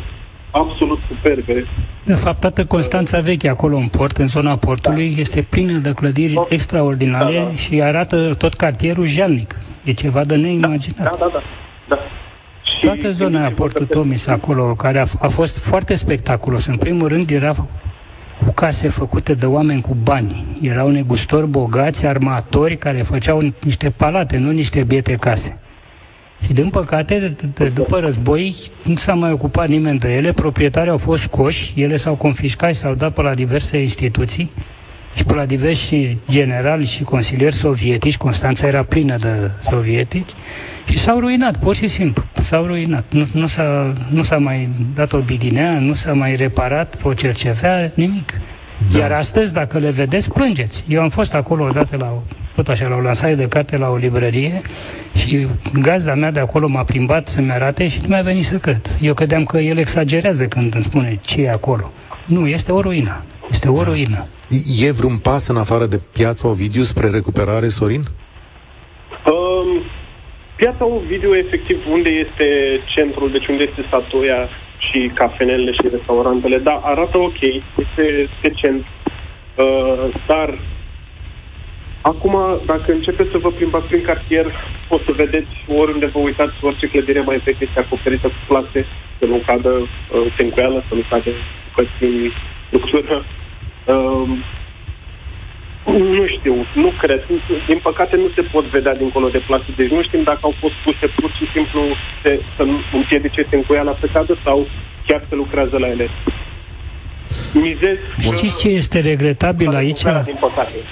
absolut 0.50 0.98
superbe. 1.08 1.64
De 2.04 2.14
fapt, 2.14 2.40
toată 2.40 2.64
Constanța 2.66 3.20
veche 3.20 3.48
acolo 3.48 3.76
în 3.76 3.88
port, 3.88 4.16
în 4.16 4.28
zona 4.28 4.56
portului, 4.56 5.14
este 5.18 5.42
plină 5.42 5.78
de 5.78 5.92
clădiri 5.92 6.40
extraordinare 6.48 7.36
Da, 7.38 7.42
da. 7.44 7.52
și 7.52 7.82
arată 7.82 8.34
tot 8.34 8.54
cartierul 8.54 9.06
jalnic. 9.06 9.54
E 9.84 9.92
ceva 9.92 10.24
de 10.24 10.34
Da, 10.34 10.40
neimaginat. 10.40 11.18
da, 11.18 11.28
da. 11.32 11.42
da. 11.88 11.96
Și 12.62 12.78
Toată 12.86 13.10
zona 13.10 13.40
aia, 13.40 13.50
Portul 13.50 13.86
Tomis, 13.86 14.26
acolo, 14.26 14.74
care 14.74 14.98
a, 14.98 15.04
f- 15.04 15.20
a 15.20 15.28
fost 15.28 15.66
foarte 15.68 15.94
spectaculos. 15.94 16.66
În 16.66 16.76
primul 16.76 17.08
rând, 17.08 17.30
era 17.30 17.52
cu 18.44 18.52
case 18.52 18.88
făcute 18.88 19.34
de 19.34 19.46
oameni 19.46 19.80
cu 19.80 19.96
bani. 20.02 20.58
Erau 20.62 20.90
negustori 20.90 21.46
bogați, 21.46 22.06
armatori 22.06 22.76
care 22.76 23.02
făceau 23.02 23.40
niște 23.62 23.90
palate, 23.90 24.36
nu 24.36 24.50
niște 24.50 24.82
biete 24.82 25.12
case. 25.12 25.58
Și 26.44 26.52
din 26.52 26.70
păcate, 26.70 27.36
după 27.74 27.98
război, 27.98 28.54
nu 28.84 28.96
s-a 28.96 29.14
mai 29.14 29.32
ocupat 29.32 29.68
nimeni 29.68 29.98
de 29.98 30.14
ele, 30.14 30.32
proprietarii 30.32 30.90
au 30.90 30.98
fost 30.98 31.22
scoși, 31.22 31.72
ele 31.76 31.96
s-au 31.96 32.14
confiscat 32.14 32.74
și 32.74 32.80
s-au 32.80 32.94
dat 32.94 33.12
pe 33.12 33.22
la 33.22 33.34
diverse 33.34 33.80
instituții 33.80 34.50
și 35.18 35.24
pe 35.24 35.34
la 35.34 35.44
diversi 35.44 36.16
generali 36.30 36.84
și 36.86 37.02
consilieri 37.02 37.54
sovietici, 37.54 38.16
Constanța 38.16 38.66
era 38.66 38.82
plină 38.82 39.16
de 39.16 39.50
sovietici, 39.70 40.30
și 40.88 40.98
s-au 40.98 41.20
ruinat, 41.20 41.56
pur 41.56 41.74
și 41.74 41.86
simplu, 41.86 42.24
s-au 42.42 42.66
ruinat. 42.66 43.04
Nu, 43.10 43.26
nu, 43.32 43.46
s-a, 43.46 43.92
nu 44.10 44.22
s-a 44.22 44.36
mai 44.36 44.68
dat 44.94 45.12
o 45.12 45.18
bidinea, 45.18 45.78
nu 45.78 45.94
s-a 45.94 46.12
mai 46.12 46.36
reparat 46.36 47.00
o 47.02 47.12
cercevea, 47.12 47.90
nimic. 47.94 48.40
Da. 48.92 48.98
Iar 48.98 49.12
astăzi, 49.12 49.52
dacă 49.52 49.78
le 49.78 49.90
vedeți, 49.90 50.32
plângeți. 50.32 50.84
Eu 50.88 51.02
am 51.02 51.08
fost 51.08 51.34
acolo 51.34 51.64
odată 51.64 51.96
la 51.96 52.22
tot 52.54 52.68
așa, 52.68 52.88
la 52.88 52.96
o 52.96 53.00
lansare 53.00 53.34
de 53.34 53.48
carte 53.48 53.76
la 53.76 53.88
o 53.88 53.96
librărie 53.96 54.62
și 55.14 55.46
gazda 55.80 56.14
mea 56.14 56.30
de 56.30 56.40
acolo 56.40 56.68
m-a 56.68 56.84
plimbat 56.84 57.28
să-mi 57.28 57.50
arate 57.50 57.88
și 57.88 58.00
nu 58.00 58.08
mi-a 58.08 58.22
venit 58.22 58.44
să 58.44 58.56
cred. 58.56 58.96
Eu 59.00 59.14
credeam 59.14 59.44
că 59.44 59.58
el 59.58 59.78
exagerează 59.78 60.44
când 60.44 60.74
îmi 60.74 60.84
spune 60.84 61.18
ce 61.20 61.40
e 61.40 61.50
acolo. 61.50 61.92
Nu, 62.26 62.46
este 62.46 62.72
o 62.72 62.80
ruină. 62.80 63.22
Este 63.50 63.68
o 63.68 63.76
da. 63.76 63.82
ruină. 63.82 64.26
E 64.86 64.92
vreun 64.92 65.18
pas 65.18 65.48
în 65.48 65.56
afară 65.56 65.86
de 65.86 66.00
piața 66.12 66.48
Ovidiu 66.48 66.82
spre 66.82 67.08
recuperare, 67.08 67.68
Sorin? 67.68 68.02
Um, 69.34 69.82
piața 70.56 70.84
Ovidiu, 70.86 71.34
efectiv, 71.34 71.78
unde 71.90 72.10
este 72.10 72.46
centrul, 72.94 73.30
deci 73.30 73.46
unde 73.46 73.64
este 73.68 73.84
statuia 73.86 74.48
și 74.78 75.10
cafenele 75.14 75.72
și 75.72 75.88
restaurantele, 75.90 76.58
da, 76.58 76.80
arată 76.84 77.18
ok, 77.18 77.40
este 77.76 78.28
decent, 78.42 78.84
uh, 79.56 80.14
dar 80.26 80.58
Acum, 82.00 82.34
dacă 82.66 82.92
începeți 82.92 83.30
să 83.30 83.38
vă 83.38 83.50
plimbați 83.50 83.88
prin 83.88 84.02
cartier, 84.02 84.46
o 84.88 84.98
să 84.98 85.12
vedeți 85.16 85.52
oriunde 85.66 86.06
vă 86.06 86.18
uitați, 86.18 86.52
orice 86.62 86.86
clădire 86.86 87.20
mai 87.20 87.40
veche 87.44 87.64
este 87.64 87.80
acoperită 87.80 88.26
cu 88.26 88.40
plase, 88.46 88.86
să 89.18 89.24
nu 89.24 89.42
cadă 89.46 89.68
uh, 89.68 90.34
tencuială, 90.36 90.84
să 90.88 90.94
nu 90.94 91.02
cadă 91.10 91.30
bucăți 91.66 92.04
în 92.04 92.30
structură. 92.66 93.24
Uh, 93.88 94.28
nu 96.16 96.26
știu, 96.38 96.54
nu 96.74 96.92
cred. 97.02 97.20
Din 97.66 97.78
păcate 97.82 98.16
nu 98.16 98.28
se 98.34 98.42
pot 98.42 98.64
vedea 98.64 98.94
dincolo 98.94 99.28
de 99.28 99.42
plase. 99.46 99.64
Deci 99.76 99.90
nu 99.90 100.02
știm 100.02 100.22
dacă 100.22 100.38
au 100.42 100.54
fost 100.60 100.74
puse 100.84 101.06
pur 101.16 101.30
și 101.38 101.44
simplu 101.54 101.80
de, 102.22 102.40
să 102.56 102.62
împiedice 102.92 103.42
tencuiala 103.42 103.96
să 104.00 104.06
cadă 104.12 104.38
sau 104.44 104.66
chiar 105.06 105.24
se 105.28 105.34
lucrează 105.34 105.78
la 105.78 105.88
ele. 105.88 106.10
Știți 108.20 108.58
ce 108.58 108.68
este 108.68 109.00
regretabil 109.00 109.74
aici? 109.74 110.00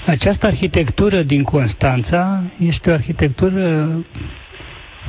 Această 0.05 0.45
arhitectură 0.45 1.21
din 1.21 1.43
Constanța 1.43 2.41
este 2.59 2.89
o 2.89 2.93
arhitectură 2.93 3.89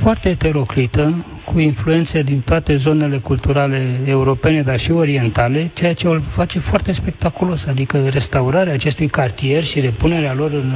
foarte 0.01 0.29
heteroclită, 0.29 1.25
cu 1.45 1.59
influențe 1.59 2.21
din 2.21 2.39
toate 2.39 2.75
zonele 2.75 3.17
culturale 3.17 3.99
europene, 4.05 4.61
dar 4.61 4.79
și 4.79 4.91
orientale, 4.91 5.69
ceea 5.73 5.93
ce 5.93 6.07
o 6.07 6.19
face 6.19 6.59
foarte 6.59 6.91
spectaculos, 6.91 7.65
adică 7.65 8.07
restaurarea 8.09 8.73
acestui 8.73 9.07
cartier 9.07 9.63
și 9.63 9.79
repunerea 9.79 10.33
lor 10.33 10.51
în, 10.51 10.73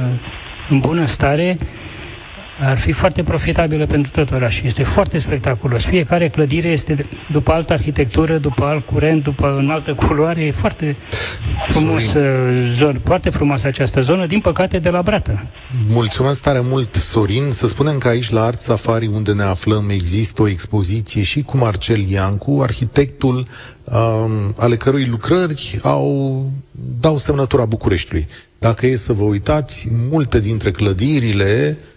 în 0.70 0.78
bună 0.78 1.04
stare 1.04 1.58
ar 2.60 2.78
fi 2.78 2.92
foarte 2.92 3.22
profitabilă 3.22 3.86
pentru 3.86 4.10
tot 4.10 4.30
orașul. 4.30 4.66
Este 4.66 4.82
foarte 4.82 5.18
spectaculos. 5.18 5.84
Fiecare 5.84 6.28
clădire 6.28 6.68
este 6.68 7.06
după 7.32 7.52
altă 7.52 7.72
arhitectură, 7.72 8.38
după 8.38 8.64
alt 8.64 8.86
curent, 8.86 9.22
după 9.22 9.56
în 9.58 9.70
altă 9.70 9.94
culoare. 9.94 10.42
E 10.42 10.50
foarte 10.50 10.96
frumos 11.66 12.12
uh, 12.14 12.22
zonă, 12.72 13.00
foarte 13.04 13.30
frumoasă 13.30 13.66
această 13.66 14.00
zonă, 14.00 14.26
din 14.26 14.40
păcate 14.40 14.78
de 14.78 14.90
la 14.90 15.02
Brată. 15.02 15.46
Mulțumesc 15.88 16.42
tare 16.42 16.60
mult, 16.62 16.94
Sorin. 16.94 17.50
Să 17.50 17.66
spunem 17.66 17.98
că 17.98 18.08
aici, 18.08 18.30
la 18.30 18.42
Art 18.42 18.60
Safari, 18.60 19.06
unde 19.06 19.32
ne 19.32 19.42
aflăm, 19.42 19.88
există 19.90 20.42
o 20.42 20.48
expoziție 20.48 21.22
și 21.22 21.42
cu 21.42 21.56
Marcel 21.56 22.08
Iancu, 22.08 22.60
arhitectul 22.62 23.46
um, 23.84 24.54
ale 24.58 24.76
cărui 24.76 25.04
lucrări 25.04 25.78
au 25.82 26.44
dau 27.00 27.18
semnătura 27.18 27.64
Bucureștiului. 27.64 28.28
Dacă 28.58 28.86
e 28.86 28.96
să 28.96 29.12
vă 29.12 29.24
uitați, 29.24 29.88
multe 30.10 30.40
dintre 30.40 30.70
clădirile 30.70 31.76
uh, 31.80 31.92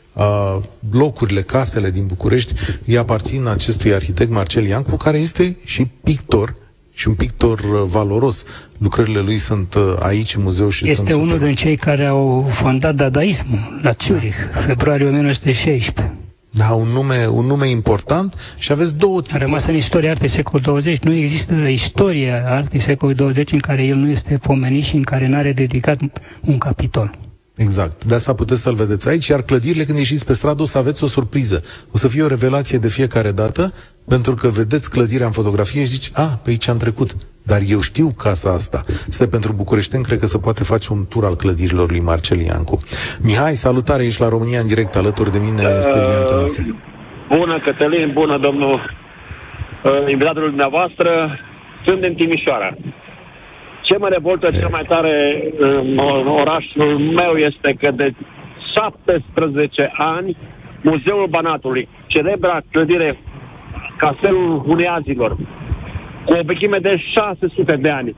blocurile, 0.80 1.42
casele 1.42 1.92
din 1.92 2.06
București 2.06 2.54
îi 2.86 2.98
aparțin 2.98 3.48
acestui 3.48 3.94
arhitect 3.94 4.32
Marcel 4.32 4.66
Iancu, 4.66 4.96
care 4.96 5.18
este 5.18 5.58
și 5.64 5.88
pictor 6.04 6.56
și 6.98 7.08
un 7.08 7.14
pictor 7.14 7.60
uh, 7.60 7.84
valoros. 7.86 8.44
Lucrările 8.78 9.20
lui 9.20 9.38
sunt 9.38 9.74
uh, 9.74 9.96
aici 10.00 10.36
în 10.36 10.44
muzeu 10.44 10.70
și 10.70 10.90
Este 10.90 10.96
sunt 10.96 11.22
unul 11.22 11.32
super. 11.32 11.46
din 11.46 11.56
cei 11.56 11.76
care 11.76 12.06
au 12.06 12.48
fondat 12.50 12.96
dadaismul 12.96 13.80
la 13.82 13.92
Zurich, 14.02 14.36
da. 14.54 14.60
februarie 14.60 15.06
1916. 15.06 16.14
Da, 16.50 16.74
un 16.74 16.88
nume, 16.94 17.28
un 17.28 17.46
nume 17.46 17.70
important 17.70 18.34
și 18.58 18.72
aveți 18.72 18.96
două 18.96 19.22
tipuri. 19.22 19.44
A 19.44 19.46
rămas 19.46 19.66
în 19.66 19.76
istoria 19.76 20.12
artei 20.12 20.28
secolul 20.28 20.62
20. 20.62 21.00
Nu 21.00 21.14
există 21.14 21.54
istoria 21.54 22.44
artei 22.48 22.80
secolului 22.80 23.20
20 23.20 23.52
în 23.52 23.60
care 23.60 23.84
el 23.86 23.96
nu 23.96 24.10
este 24.10 24.38
pomenit 24.38 24.84
și 24.84 24.96
în 24.96 25.04
care 25.04 25.28
nu 25.28 25.38
are 25.38 25.54
dedicat 25.54 26.00
un 26.42 26.58
capitol. 26.58 27.12
Exact. 27.58 28.04
De 28.04 28.14
asta 28.14 28.34
puteți 28.34 28.62
să-l 28.62 28.74
vedeți 28.74 29.10
aici, 29.10 29.28
iar 29.28 29.42
clădirile, 29.42 29.84
când 29.84 29.98
ieșiți 29.98 30.26
pe 30.26 30.34
stradă, 30.34 30.62
o 30.62 30.66
să 30.66 30.78
aveți 30.78 31.04
o 31.04 31.08
surpriză. 31.08 31.64
O 31.94 31.98
să 31.98 32.08
fie 32.08 32.24
o 32.24 32.28
revelație 32.28 32.78
de 32.78 32.88
fiecare 32.88 33.32
dată, 33.32 33.74
pentru 34.08 34.34
că 34.34 34.48
vedeți 34.48 34.90
clădirea 34.90 35.26
în 35.26 35.32
fotografie 35.32 35.80
și 35.80 35.88
zici, 35.88 36.12
a, 36.14 36.40
pe 36.44 36.50
aici 36.50 36.68
am 36.68 36.78
trecut. 36.78 37.16
Dar 37.44 37.62
eu 37.68 37.82
știu 37.82 38.08
casa 38.18 38.50
asta. 38.54 38.84
Este 39.08 39.28
pentru 39.28 39.54
bucureșteni, 39.54 40.04
cred 40.04 40.20
că 40.20 40.26
se 40.26 40.38
poate 40.38 40.64
face 40.64 40.94
un 40.94 41.06
tur 41.10 41.26
al 41.26 41.36
clădirilor 41.36 41.90
lui 41.90 42.00
Marcel 42.00 42.40
Iancu. 42.40 42.82
Mihai, 43.22 43.54
salutare, 43.54 44.06
ești 44.06 44.22
la 44.22 44.30
România 44.30 44.60
în 44.60 44.68
direct, 44.68 44.96
alături 44.96 45.32
de 45.32 45.38
mine 45.38 45.64
este 45.78 46.00
Lian 46.00 46.26
Tănase. 46.26 46.76
Bună, 47.30 47.60
Cătălin, 47.66 48.12
bună, 48.14 48.38
domnul 48.38 48.74
uh, 48.74 50.12
invitatul 50.12 50.48
dumneavoastră. 50.48 51.40
Sunt 51.86 52.02
din 52.02 52.16
Timișoara. 52.16 52.70
Ce 53.88 53.98
mă 53.98 54.08
revoltă 54.08 54.52
cel 54.52 54.68
mai 54.72 54.84
tare 54.88 55.44
în 55.58 55.98
orașul 56.28 56.98
meu 56.98 57.34
este 57.36 57.76
că 57.82 57.92
de 57.92 58.14
17 58.76 59.92
ani 59.94 60.38
Muzeul 60.82 61.28
Banatului, 61.30 61.88
celebra 62.08 62.62
clădire 62.72 63.20
Castelul 63.98 64.60
Huneazilor, 64.66 65.36
cu 66.26 66.34
o 66.34 66.42
vechime 66.46 66.78
de 66.78 67.02
600 67.14 67.76
de 67.76 67.90
ani, 67.90 68.16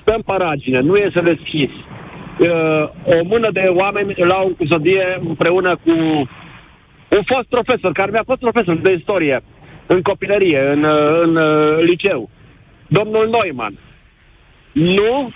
stă 0.00 0.14
în 0.14 0.22
paragine, 0.22 0.80
nu 0.80 0.94
este 0.94 1.20
deschis. 1.20 1.70
Uh, 1.70 2.88
o 3.04 3.24
mână 3.24 3.50
de 3.52 3.72
oameni 3.76 4.14
îl 4.16 4.30
au 4.30 4.46
în 4.46 4.54
custodie 4.54 5.20
împreună 5.28 5.78
cu 5.84 5.92
un 7.16 7.22
fost 7.24 7.48
profesor, 7.48 7.92
care 7.92 8.10
mi-a 8.10 8.24
fost 8.26 8.40
profesor 8.40 8.76
de 8.76 8.92
istorie 8.92 9.42
în 9.86 10.02
copilărie, 10.02 10.70
în, 10.72 10.84
în, 11.22 11.36
în 11.36 11.84
liceu, 11.84 12.30
domnul 12.86 13.28
Neumann 13.28 13.78
nu 14.72 15.32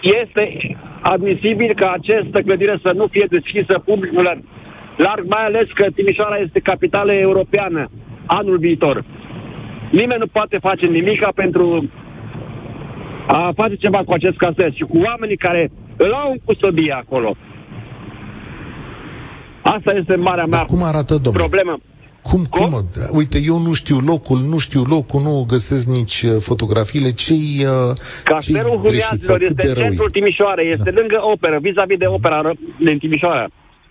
este 0.00 0.76
admisibil 1.00 1.72
ca 1.74 1.90
această 1.90 2.40
clădire 2.40 2.78
să 2.82 2.92
nu 2.94 3.06
fie 3.06 3.26
deschisă 3.30 3.78
publicului 3.84 4.42
larg, 4.96 5.24
mai 5.28 5.44
ales 5.44 5.66
că 5.74 5.86
Timișoara 5.94 6.36
este 6.36 6.60
capitală 6.60 7.12
europeană 7.12 7.90
anul 8.26 8.58
viitor. 8.58 9.04
Nimeni 9.90 10.20
nu 10.20 10.26
poate 10.26 10.58
face 10.58 10.86
nimic 10.86 11.26
pentru 11.34 11.88
a 13.26 13.52
face 13.54 13.74
ceva 13.74 13.98
cu 14.04 14.12
acest 14.12 14.36
castel 14.36 14.72
și 14.74 14.82
cu 14.82 14.98
oamenii 14.98 15.36
care 15.36 15.70
îl 15.96 16.12
au 16.12 16.30
în 16.30 16.38
custodie 16.44 16.92
acolo. 16.92 17.36
Asta 19.62 19.92
este 19.92 20.14
marea 20.16 20.44
mea 20.44 20.58
Dar 20.58 20.66
cum 20.66 20.82
arată, 20.82 21.14
domnule? 21.14 21.44
problemă. 21.44 21.78
Cum, 22.30 22.44
cum? 22.50 22.70
cum? 22.70 22.88
Uite, 23.12 23.38
eu 23.46 23.58
nu 23.58 23.72
știu 23.72 23.98
locul, 23.98 24.38
nu 24.38 24.58
știu 24.58 24.82
locul, 24.82 25.20
nu 25.22 25.44
găsesc 25.48 25.86
nici 25.86 26.22
uh, 26.22 26.36
fotografiile. 26.40 27.10
Ce-i, 27.10 27.64
uh, 27.64 27.96
Castelul 28.24 28.80
Huriazilor 28.84 29.42
este 29.42 29.68
în 29.68 29.74
centrul 29.74 30.10
Timișoarei, 30.10 30.72
este 30.72 30.90
da. 30.90 31.00
lângă 31.00 31.18
operă, 31.32 31.58
vis-a-vis 31.60 31.96
de 31.96 32.06
opera 32.06 32.52
din 32.78 32.98
Timișoara. 32.98 33.46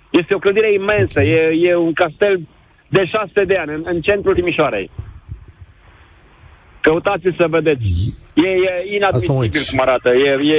Este 0.09 0.33
o 0.33 0.37
clădire 0.37 0.73
imensă, 0.73 1.19
okay. 1.19 1.29
e, 1.29 1.69
e 1.69 1.75
un 1.75 1.93
castel 1.93 2.47
de 2.87 3.05
șase 3.05 3.43
de 3.45 3.55
ani, 3.55 3.73
în, 3.73 3.81
în 3.85 4.01
centrul 4.01 4.33
Timișoarei. 4.33 4.89
Căutați 6.81 7.27
să 7.37 7.45
vedeți. 7.49 7.87
E, 8.33 8.47
e 8.47 8.95
inadmisibil 8.95 9.61
cum 9.69 9.79
arată. 9.81 10.09
E, 10.09 10.29
e, 10.53 10.57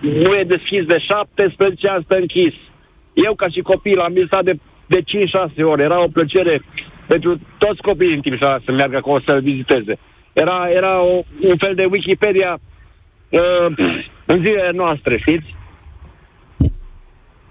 nu 0.00 0.32
e 0.32 0.44
deschis 0.44 0.84
de 0.84 0.98
17 0.98 1.88
ani, 1.88 2.04
stă 2.04 2.16
închis. 2.16 2.54
Eu, 3.12 3.34
ca 3.34 3.48
și 3.48 3.60
copil, 3.60 3.98
am 4.00 4.12
visat 4.12 4.44
de, 4.44 4.54
de 4.86 5.00
5-6 5.00 5.62
ore. 5.64 5.82
Era 5.82 6.02
o 6.02 6.08
plăcere 6.08 6.62
pentru 7.12 7.40
toți 7.58 7.80
copiii 7.82 8.12
din 8.12 8.20
Timișoara 8.20 8.62
să 8.64 8.72
meargă 8.72 8.96
acolo 8.96 9.20
să-l 9.26 9.40
viziteze. 9.40 9.98
Era, 10.32 10.68
era 10.70 11.02
o, 11.02 11.14
un 11.40 11.56
fel 11.56 11.74
de 11.74 11.84
Wikipedia 11.84 12.58
uh, 13.28 13.66
în 14.32 14.44
zilele 14.44 14.70
noastre, 14.74 15.18
știți? 15.18 15.54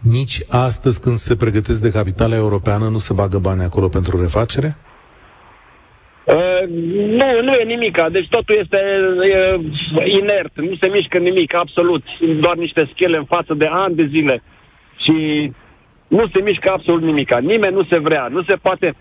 Nici 0.01 0.37
astăzi, 0.49 1.01
când 1.01 1.15
se 1.15 1.35
pregătesc 1.35 1.81
de 1.81 1.91
capitala 1.91 2.35
europeană, 2.35 2.85
nu 2.87 2.97
se 2.97 3.13
bagă 3.13 3.37
bani 3.37 3.63
acolo 3.63 3.87
pentru 3.87 4.21
refacere? 4.21 4.77
Uh, 6.23 6.63
nu, 7.19 7.27
nu 7.41 7.53
e 7.53 7.63
nimic, 7.63 7.97
deci 8.11 8.27
totul 8.29 8.55
este 8.63 8.79
e, 9.23 9.59
inert, 10.19 10.53
nu 10.55 10.75
se 10.81 10.87
mișcă 10.87 11.17
nimic, 11.17 11.55
absolut. 11.55 12.03
Doar 12.39 12.55
niște 12.55 12.89
schele 12.93 13.17
în 13.17 13.25
față 13.25 13.53
de 13.53 13.67
ani 13.71 13.95
de 13.95 14.09
zile. 14.13 14.43
Și 15.03 15.15
nu 16.07 16.27
se 16.33 16.41
mișcă 16.41 16.71
absolut 16.71 17.01
nimic. 17.01 17.33
Nimeni 17.39 17.75
nu 17.75 17.83
se 17.83 17.99
vrea, 17.99 18.27
nu 18.27 18.43
se 18.43 18.55
poate. 18.55 18.95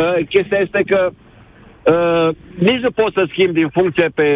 Uh, 0.00 0.26
chestia 0.28 0.58
este 0.58 0.82
că 0.86 1.10
uh, 1.10 2.36
nici 2.58 2.80
nu 2.80 2.90
pot 2.90 3.12
să 3.12 3.26
schimb 3.28 3.52
din 3.54 3.68
funcție 3.68 4.08
pe 4.14 4.28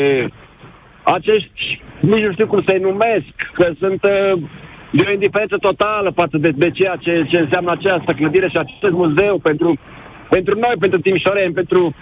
acești, 1.02 1.82
nici 2.00 2.24
nu 2.24 2.32
știu 2.32 2.46
cum 2.46 2.62
să-i 2.66 2.78
numesc, 2.78 3.34
că 3.52 3.70
sunt 3.78 4.02
uh, 4.02 4.42
de 4.90 5.04
o 5.08 5.12
indiferență 5.12 5.56
totală 5.56 6.10
față 6.10 6.36
de, 6.38 6.50
de 6.56 6.70
ceea 6.70 6.96
ce, 6.96 7.26
ce 7.30 7.38
înseamnă 7.40 7.70
această 7.70 8.12
clădire 8.12 8.48
și 8.48 8.56
acest 8.56 8.92
muzeu 8.92 9.38
pentru, 9.38 9.78
pentru 10.28 10.58
noi, 10.58 10.74
pentru 10.78 11.00
Timișoreni, 11.00 11.52
pentru 11.52 11.94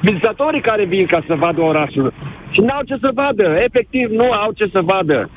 vizitatorii 0.00 0.60
care 0.60 0.84
vin 0.84 1.06
ca 1.06 1.24
să 1.26 1.34
vadă 1.34 1.60
orașul. 1.60 2.12
Și 2.50 2.60
n-au 2.60 2.82
ce 2.82 2.96
să 3.02 3.10
vadă, 3.14 3.56
efectiv 3.58 4.10
nu 4.10 4.30
au 4.32 4.52
ce 4.52 4.68
să 4.72 4.80
vadă. 4.80 5.30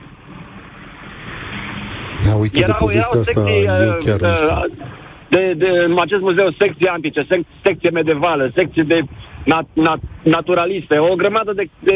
Da, 2.26 2.36
uite, 2.36 2.60
erau, 2.60 2.72
de 2.72 2.84
povestea 2.86 3.20
asta 3.20 3.42
secții, 3.42 3.66
eu 3.86 3.98
chiar 4.06 4.16
uh, 4.16 4.28
nu 4.28 4.36
știu. 4.36 5.00
De, 5.34 5.54
de, 5.58 5.70
în 5.88 5.98
acest 6.06 6.22
muzeu 6.22 6.50
secții 6.60 6.88
antice, 6.88 7.26
sec, 7.30 7.42
secție 7.64 7.90
medievală, 7.90 8.52
secție 8.56 8.84
de 8.84 9.00
nat, 9.46 9.68
nat, 9.74 10.00
naturaliste, 10.24 10.98
o 10.98 11.16
grămadă 11.16 11.52
de, 11.54 11.70
de, 11.80 11.96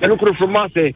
de 0.00 0.06
lucruri 0.06 0.36
frumoase 0.36 0.94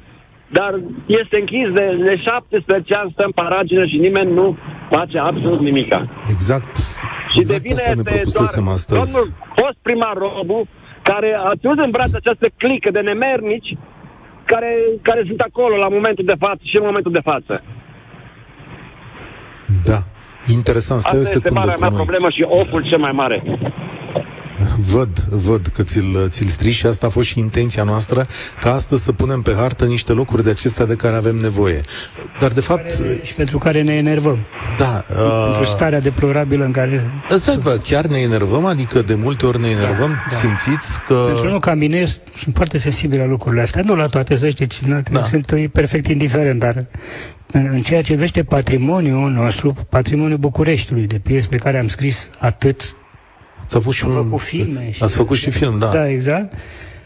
dar 0.58 0.72
este 1.06 1.36
închis 1.40 1.68
de, 1.78 1.86
de 2.08 2.16
17 2.16 2.94
ani, 2.94 3.10
stăm 3.12 3.30
paragină 3.30 3.84
și 3.86 3.96
nimeni 3.96 4.32
nu 4.32 4.56
face 4.90 5.18
absolut 5.18 5.60
nimic. 5.60 5.90
Exact. 6.28 6.76
Și 7.32 7.38
exact 7.38 7.62
devine 7.62 7.80
asta 7.80 7.94
ne 7.94 8.02
doar 8.02 8.72
astăzi. 8.72 9.12
domnul 9.12 9.26
fost 9.60 9.78
primar 9.82 10.16
Robu, 10.16 10.68
care 11.02 11.30
a 11.48 11.52
ținut 11.60 11.78
în 11.78 11.90
braț 11.90 12.12
această 12.14 12.46
clică 12.56 12.90
de 12.90 13.00
nemernici 13.00 13.76
care, 14.44 14.72
care 15.02 15.22
sunt 15.26 15.40
acolo 15.40 15.76
la 15.76 15.88
momentul 15.88 16.24
de 16.24 16.34
față 16.38 16.60
și 16.62 16.76
în 16.76 16.84
momentul 16.84 17.12
de 17.12 17.20
față. 17.30 17.62
Da. 19.84 19.98
Interesant. 20.46 21.00
Stai 21.00 21.20
Asta 21.20 21.32
o 21.32 21.36
este 21.36 21.50
marea 21.50 21.76
mea 21.80 21.88
problemă 21.88 22.28
și 22.30 22.44
oful 22.48 22.82
cel 22.82 22.98
mai 22.98 23.12
mare. 23.12 23.42
Văd, 24.90 25.18
văd 25.18 25.66
că 25.66 25.82
ți-l, 25.82 26.28
ți-l 26.28 26.46
strici 26.46 26.74
și 26.74 26.86
asta 26.86 27.06
a 27.06 27.10
fost 27.10 27.28
și 27.28 27.38
intenția 27.38 27.82
noastră, 27.82 28.26
ca 28.60 28.74
astăzi 28.74 29.04
să 29.04 29.12
punem 29.12 29.42
pe 29.42 29.54
hartă 29.56 29.84
niște 29.84 30.12
locuri 30.12 30.42
de 30.42 30.50
acestea 30.50 30.84
de 30.84 30.94
care 30.94 31.16
avem 31.16 31.36
nevoie. 31.36 31.80
Dar, 32.40 32.50
de 32.50 32.60
fapt... 32.60 32.90
Și 33.24 33.34
pentru 33.34 33.58
care 33.58 33.82
ne 33.82 33.94
enervăm. 33.94 34.38
Da. 34.78 35.04
Uh, 35.10 35.48
pentru 35.50 35.70
starea 35.70 36.00
deplorabilă 36.00 36.64
în 36.64 36.70
care... 36.70 37.10
Exact, 37.30 37.82
chiar 37.82 38.06
ne 38.06 38.18
enervăm, 38.18 38.64
adică 38.64 39.02
de 39.02 39.14
multe 39.14 39.46
ori 39.46 39.60
ne 39.60 39.72
da, 39.72 39.82
enervăm, 39.82 40.08
da, 40.08 40.26
da. 40.30 40.36
simțiți 40.36 41.00
că... 41.06 41.14
Pentru 41.32 41.50
nu, 41.50 41.58
ca 41.58 41.74
mine, 41.74 42.06
sunt 42.36 42.54
foarte 42.54 42.78
sensibil 42.78 43.18
la 43.18 43.26
lucrurile 43.26 43.62
astea, 43.62 43.82
nu 43.84 43.94
la 43.94 44.06
toate, 44.06 44.36
să 44.36 44.48
știți, 44.48 44.80
da. 45.10 45.22
sunt 45.22 45.70
perfect 45.72 46.06
indiferent, 46.06 46.58
dar 46.58 46.86
în 47.58 47.82
ceea 47.82 48.02
ce 48.02 48.14
vește 48.14 48.44
patrimoniul 48.44 49.30
nostru, 49.30 49.74
patrimoniul 49.88 50.38
Bucureștiului, 50.38 51.06
de 51.06 51.18
piese 51.22 51.46
pe 51.50 51.56
care 51.56 51.78
am 51.78 51.88
scris 51.88 52.30
atât 52.38 52.96
Ați 53.64 53.76
avut 53.76 53.94
și 53.94 54.04
un... 54.04 54.12
făcut 54.12 54.40
filme. 54.40 54.90
Și 54.92 55.02
Ați 55.02 55.16
făcut 55.16 55.36
și 55.36 55.50
film, 55.50 55.78
da. 55.78 55.86
Da, 55.86 56.08
exact. 56.08 56.54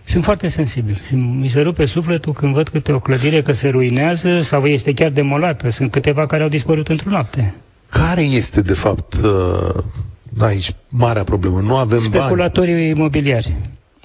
Sunt 0.04 0.24
foarte 0.24 0.48
sensibil 0.48 1.00
și 1.06 1.14
mi 1.14 1.48
se 1.48 1.60
rupe 1.60 1.86
sufletul 1.86 2.32
când 2.32 2.54
văd 2.54 2.68
câte 2.68 2.92
o 2.92 2.98
clădire 2.98 3.42
că 3.42 3.52
se 3.52 3.68
ruinează 3.68 4.40
sau 4.40 4.64
este 4.64 4.92
chiar 4.92 5.10
demolată. 5.10 5.70
Sunt 5.70 5.90
câteva 5.90 6.26
care 6.26 6.42
au 6.42 6.48
dispărut 6.48 6.88
într-o 6.88 7.10
noapte. 7.10 7.54
Care 7.88 8.22
este, 8.22 8.60
de 8.60 8.72
fapt, 8.72 9.14
uh, 9.14 9.82
aici 10.38 10.74
marea 10.88 11.24
problemă? 11.24 11.60
Nu 11.60 11.76
avem 11.76 11.98
Speculatorii 11.98 12.74
bani. 12.74 12.88
imobiliari. 12.88 13.56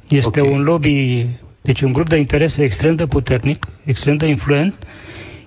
Este 0.08 0.40
okay. 0.40 0.54
un 0.54 0.64
lobby, 0.64 1.28
deci 1.62 1.82
un 1.82 1.94
grup 1.94 2.10
de 2.10 2.16
interese 2.16 2.64
extrem 2.64 2.96
de 2.96 3.06
puternic, 3.06 3.68
extrem 3.84 4.16
de 4.16 4.26
influent 4.26 4.74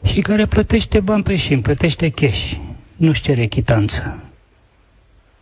și 0.07 0.21
care 0.21 0.47
plătește 0.47 1.01
bani 1.01 1.23
pe 1.23 1.37
șim, 1.37 1.61
plătește 1.61 2.09
cash. 2.09 2.53
Nu-și 2.97 3.23
cere 3.23 3.47
chitanță. 3.47 4.19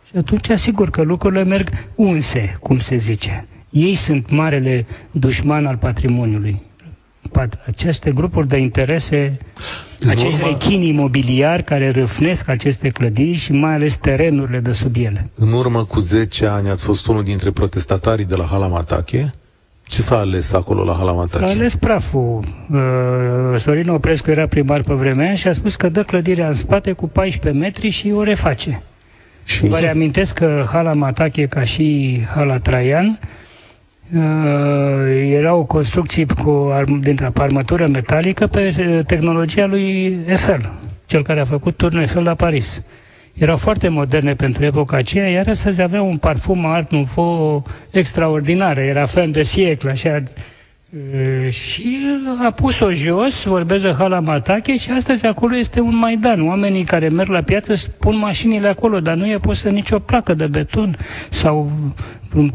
Și 0.07 0.17
atunci, 0.17 0.49
asigur 0.49 0.89
că 0.89 1.01
lucrurile 1.01 1.43
merg 1.43 1.69
unse, 1.95 2.57
cum 2.61 2.77
se 2.77 2.95
zice. 2.95 3.47
Ei 3.69 3.95
sunt 3.95 4.29
marele 4.29 4.85
dușman 5.11 5.65
al 5.65 5.77
patrimoniului. 5.77 6.61
Aceste 7.65 8.11
grupuri 8.11 8.47
de 8.47 8.57
interese, 8.57 9.37
în 9.99 10.09
acești 10.09 10.41
urma... 10.41 10.47
rechini 10.47 10.87
imobiliari 10.87 11.63
care 11.63 11.89
râfnesc 11.89 12.47
aceste 12.47 12.89
clădiri 12.89 13.37
și 13.37 13.51
mai 13.51 13.73
ales 13.73 13.97
terenurile 13.97 14.59
de 14.59 14.71
sub 14.71 14.95
ele. 14.95 15.29
În 15.35 15.51
urmă 15.53 15.83
cu 15.83 15.99
10 15.99 16.45
ani 16.45 16.69
ați 16.69 16.83
fost 16.83 17.07
unul 17.07 17.23
dintre 17.23 17.51
protestatarii 17.51 18.25
de 18.25 18.35
la 18.35 18.45
Halamatache. 18.45 19.33
Ce 19.87 20.01
s-a 20.01 20.17
ales 20.17 20.53
acolo 20.53 20.83
la 20.83 20.93
Halamatache? 20.93 21.45
S-a 21.45 21.51
ales 21.51 21.75
praful. 21.75 22.43
Uh, 22.71 23.59
Sorin 23.59 23.89
Oprescu 23.89 24.31
era 24.31 24.47
primar 24.47 24.81
pe 24.81 24.93
vremea 24.93 25.35
și 25.35 25.47
a 25.47 25.53
spus 25.53 25.75
că 25.75 25.89
dă 25.89 26.03
clădirea 26.03 26.47
în 26.47 26.53
spate 26.53 26.91
cu 26.91 27.07
14 27.07 27.61
metri 27.61 27.89
și 27.89 28.11
o 28.11 28.23
reface. 28.23 28.81
Și... 29.43 29.67
Vă 29.67 29.77
reamintesc 29.77 30.33
că 30.33 30.65
Hala 30.71 30.93
Matache, 30.93 31.45
ca 31.45 31.63
și 31.63 32.19
Hala 32.35 32.57
Traian, 32.57 33.19
uh, 34.15 34.21
erau 35.31 35.65
construcții 35.65 36.25
cu 36.25 36.73
dintre 37.01 37.31
armătură 37.33 37.87
metalică 37.87 38.47
pe 38.47 38.75
uh, 38.79 39.05
tehnologia 39.05 39.65
lui 39.65 40.17
Eiffel, 40.27 40.71
cel 41.05 41.23
care 41.23 41.39
a 41.39 41.45
făcut 41.45 41.77
turnul 41.77 42.01
Eiffel 42.01 42.23
la 42.23 42.33
Paris. 42.33 42.81
Erau 43.37 43.57
foarte 43.57 43.87
moderne 43.87 44.35
pentru 44.35 44.63
epoca 44.63 44.97
aceea, 44.97 45.29
iar 45.29 45.47
astăzi 45.47 45.81
aveau 45.81 46.07
un 46.07 46.17
parfum 46.17 46.65
art 46.65 46.91
nouveau 46.91 47.65
extraordinar, 47.91 48.77
era 48.77 49.05
fin 49.05 49.31
de 49.31 49.43
siècle, 49.43 49.91
așa 49.91 50.23
și 51.49 51.97
a 52.45 52.51
pus-o 52.51 52.91
jos, 52.91 53.43
vorbesc 53.43 53.83
de 53.83 53.93
Hala 53.97 54.19
Matache 54.19 54.77
și 54.77 54.91
astăzi 54.91 55.25
acolo 55.25 55.55
este 55.55 55.79
un 55.79 55.95
Maidan. 55.95 56.47
Oamenii 56.47 56.83
care 56.83 57.09
merg 57.09 57.29
la 57.29 57.41
piață 57.41 57.73
pun 57.99 58.17
mașinile 58.17 58.67
acolo, 58.67 58.99
dar 58.99 59.15
nu 59.15 59.29
e 59.29 59.37
pusă 59.37 59.69
nicio 59.69 59.99
placă 59.99 60.33
de 60.33 60.47
beton 60.47 60.97
sau 61.29 61.71
un, 62.35 62.51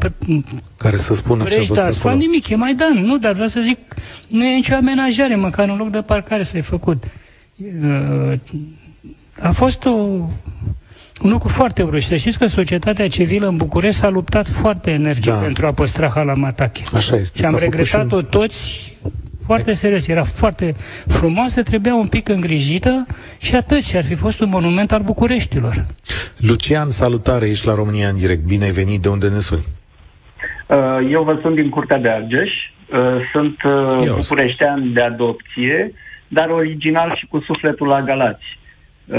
care 0.77 0.97
să 0.97 1.13
spună 1.13 1.43
ce 1.43 1.67
a 1.75 1.85
asfalt, 1.85 2.19
nimic, 2.19 2.49
e 2.49 2.55
Maidan, 2.55 2.97
nu, 2.97 3.17
dar 3.17 3.33
vreau 3.33 3.47
să 3.47 3.61
zic, 3.61 3.77
nu 4.27 4.45
e 4.45 4.55
nicio 4.55 4.75
amenajare, 4.75 5.35
măcar 5.35 5.69
un 5.69 5.77
loc 5.77 5.89
de 5.89 6.01
parcare 6.01 6.43
să-i 6.43 6.61
făcut. 6.61 7.03
A 9.41 9.51
fost 9.51 9.85
o 9.85 9.91
un 11.23 11.29
lucru 11.29 11.47
foarte 11.47 11.83
urât. 11.83 12.01
Să 12.01 12.15
știți 12.15 12.39
că 12.39 12.47
societatea 12.47 13.07
civilă 13.07 13.47
în 13.47 13.55
București 13.55 13.99
s-a 13.99 14.09
luptat 14.09 14.47
foarte 14.47 14.91
energic 14.91 15.31
da. 15.31 15.37
pentru 15.37 15.67
a 15.67 15.71
păstra 15.71 16.09
Halamatache. 16.15 16.83
Așa 16.93 17.15
este. 17.15 17.39
Și 17.39 17.45
am 17.45 17.57
regretat-o 17.59 18.19
și... 18.19 18.25
toți 18.25 18.97
foarte 19.45 19.73
serios. 19.73 20.07
Era 20.07 20.23
foarte 20.23 20.75
frumoasă, 21.07 21.63
trebuia 21.63 21.95
un 21.95 22.07
pic 22.07 22.29
îngrijită 22.29 23.05
și 23.39 23.55
atât. 23.55 23.83
Și 23.83 23.97
ar 23.97 24.03
fi 24.03 24.15
fost 24.15 24.39
un 24.39 24.49
monument 24.49 24.91
al 24.91 25.01
Bucureștilor. 25.01 25.85
Lucian, 26.37 26.89
salutare, 26.89 27.49
ești 27.49 27.67
la 27.67 27.73
România 27.73 28.07
în 28.07 28.17
direct. 28.17 28.43
Bine 28.43 28.63
ai 28.63 28.71
venit, 28.71 29.01
de 29.01 29.09
unde 29.09 29.27
ne 29.29 29.39
suni? 29.39 29.63
Uh, 30.67 30.77
eu 31.11 31.23
vă 31.23 31.39
sunt 31.41 31.55
din 31.55 31.69
Curtea 31.69 31.97
de 31.97 32.09
Argeș. 32.09 32.49
Uh, 32.93 32.99
sunt 33.31 33.55
uh, 33.63 34.13
bucureștean 34.15 34.93
de 34.93 35.01
adopție, 35.01 35.93
dar 36.27 36.49
original 36.49 37.15
și 37.19 37.25
cu 37.25 37.39
sufletul 37.39 37.87
la 37.87 38.01
Galați. 38.01 38.59
Uh, 39.11 39.17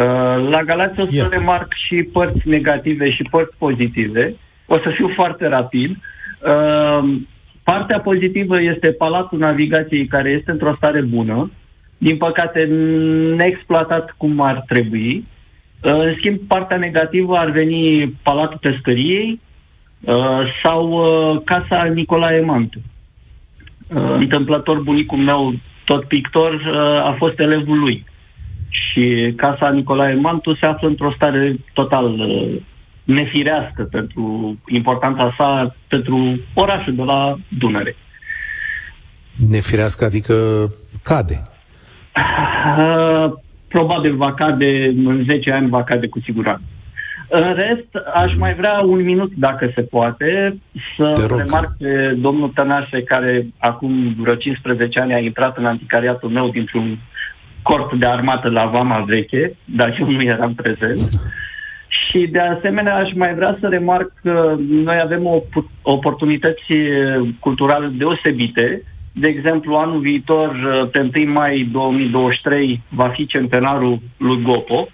la 0.51 0.63
Galați 0.65 1.01
o 1.01 1.05
să 1.05 1.11
yeah. 1.15 1.29
remarc 1.31 1.73
și 1.75 2.03
părți 2.03 2.49
negative 2.49 3.11
și 3.11 3.23
părți 3.31 3.57
pozitive. 3.59 4.35
O 4.67 4.75
să 4.75 4.91
fiu 4.95 5.11
foarte 5.15 5.47
rapid. 5.47 5.91
Uh, 5.91 7.15
partea 7.63 8.01
pozitivă 8.01 8.61
este 8.61 8.93
Palatul 8.93 9.39
Navigației, 9.39 10.07
care 10.07 10.31
este 10.31 10.51
într-o 10.51 10.75
stare 10.77 11.01
bună, 11.01 11.51
din 11.99 12.17
păcate 12.17 12.65
neexploatat 13.37 14.15
cum 14.17 14.41
ar 14.41 14.65
trebui. 14.69 15.25
Uh, 15.83 15.93
în 15.93 16.15
schimb, 16.17 16.39
partea 16.39 16.77
negativă 16.77 17.37
ar 17.37 17.51
veni 17.51 18.15
Palatul 18.23 18.59
Pescăriei 18.61 19.41
sau 20.63 21.03
Casa 21.45 21.85
Nicolae 21.85 22.41
Mantu. 22.41 22.79
Întâmplător 24.19 24.81
bunicul 24.81 25.19
meu, 25.19 25.55
tot 25.85 26.05
pictor, 26.05 26.63
a 26.99 27.15
fost 27.19 27.39
elevul 27.39 27.79
lui. 27.79 28.05
Și 28.73 29.33
casa 29.37 29.71
Nicolae 29.71 30.15
Mantu 30.15 30.55
se 30.55 30.67
află 30.67 30.89
într-o 30.89 31.13
stare 31.17 31.57
total 31.73 32.05
uh, 32.05 32.61
nefirească 33.05 33.83
pentru 33.83 34.57
importanța 34.67 35.35
sa 35.37 35.77
pentru 35.89 36.41
orașul 36.55 36.95
de 36.95 37.03
la 37.03 37.37
Dunăre. 37.59 37.97
Nefirească, 39.49 40.05
adică 40.05 40.35
cade? 41.03 41.43
Uh, 42.79 43.33
probabil 43.69 44.17
va 44.17 44.35
cade, 44.35 44.93
în 45.05 45.25
10 45.29 45.53
ani 45.53 45.69
va 45.69 45.85
cade 45.85 46.09
cu 46.09 46.21
siguranță. 46.21 46.63
În 47.29 47.55
rest, 47.55 48.07
aș 48.15 48.37
mai 48.37 48.55
vrea 48.55 48.81
un 48.81 49.03
minut, 49.03 49.33
dacă 49.35 49.73
se 49.75 49.83
poate, 49.83 50.59
să 50.97 51.29
remarc 51.37 51.77
pe 51.79 52.17
domnul 52.19 52.49
Tănase, 52.49 53.03
care 53.03 53.47
acum 53.59 54.15
vreo 54.19 54.35
15 54.35 55.01
ani 55.01 55.15
a 55.15 55.19
intrat 55.19 55.57
în 55.57 55.67
anticariatul 55.67 56.29
meu 56.29 56.49
dintr-un 56.49 56.99
corp 57.63 57.93
de 57.93 58.07
armată 58.07 58.49
la 58.49 58.67
Vama 58.67 59.05
Veche, 59.07 59.57
dar 59.65 59.97
eu 60.01 60.11
nu 60.11 60.21
eram 60.21 60.55
prezent. 60.55 61.01
Și 61.89 62.19
de 62.31 62.39
asemenea 62.39 62.97
aș 62.97 63.13
mai 63.15 63.35
vrea 63.35 63.57
să 63.61 63.69
remarc 63.69 64.13
că 64.23 64.57
noi 64.69 65.01
avem 65.03 65.27
o, 65.27 65.43
oportunități 65.83 66.73
culturale 67.39 67.87
deosebite. 67.87 68.83
De 69.13 69.29
exemplu, 69.29 69.75
anul 69.75 70.01
viitor, 70.01 70.51
pe 70.93 71.11
1 71.17 71.33
mai 71.33 71.69
2023, 71.73 72.83
va 72.89 73.09
fi 73.09 73.27
centenarul 73.27 73.99
lui 74.17 74.43
Gopo 74.43 74.89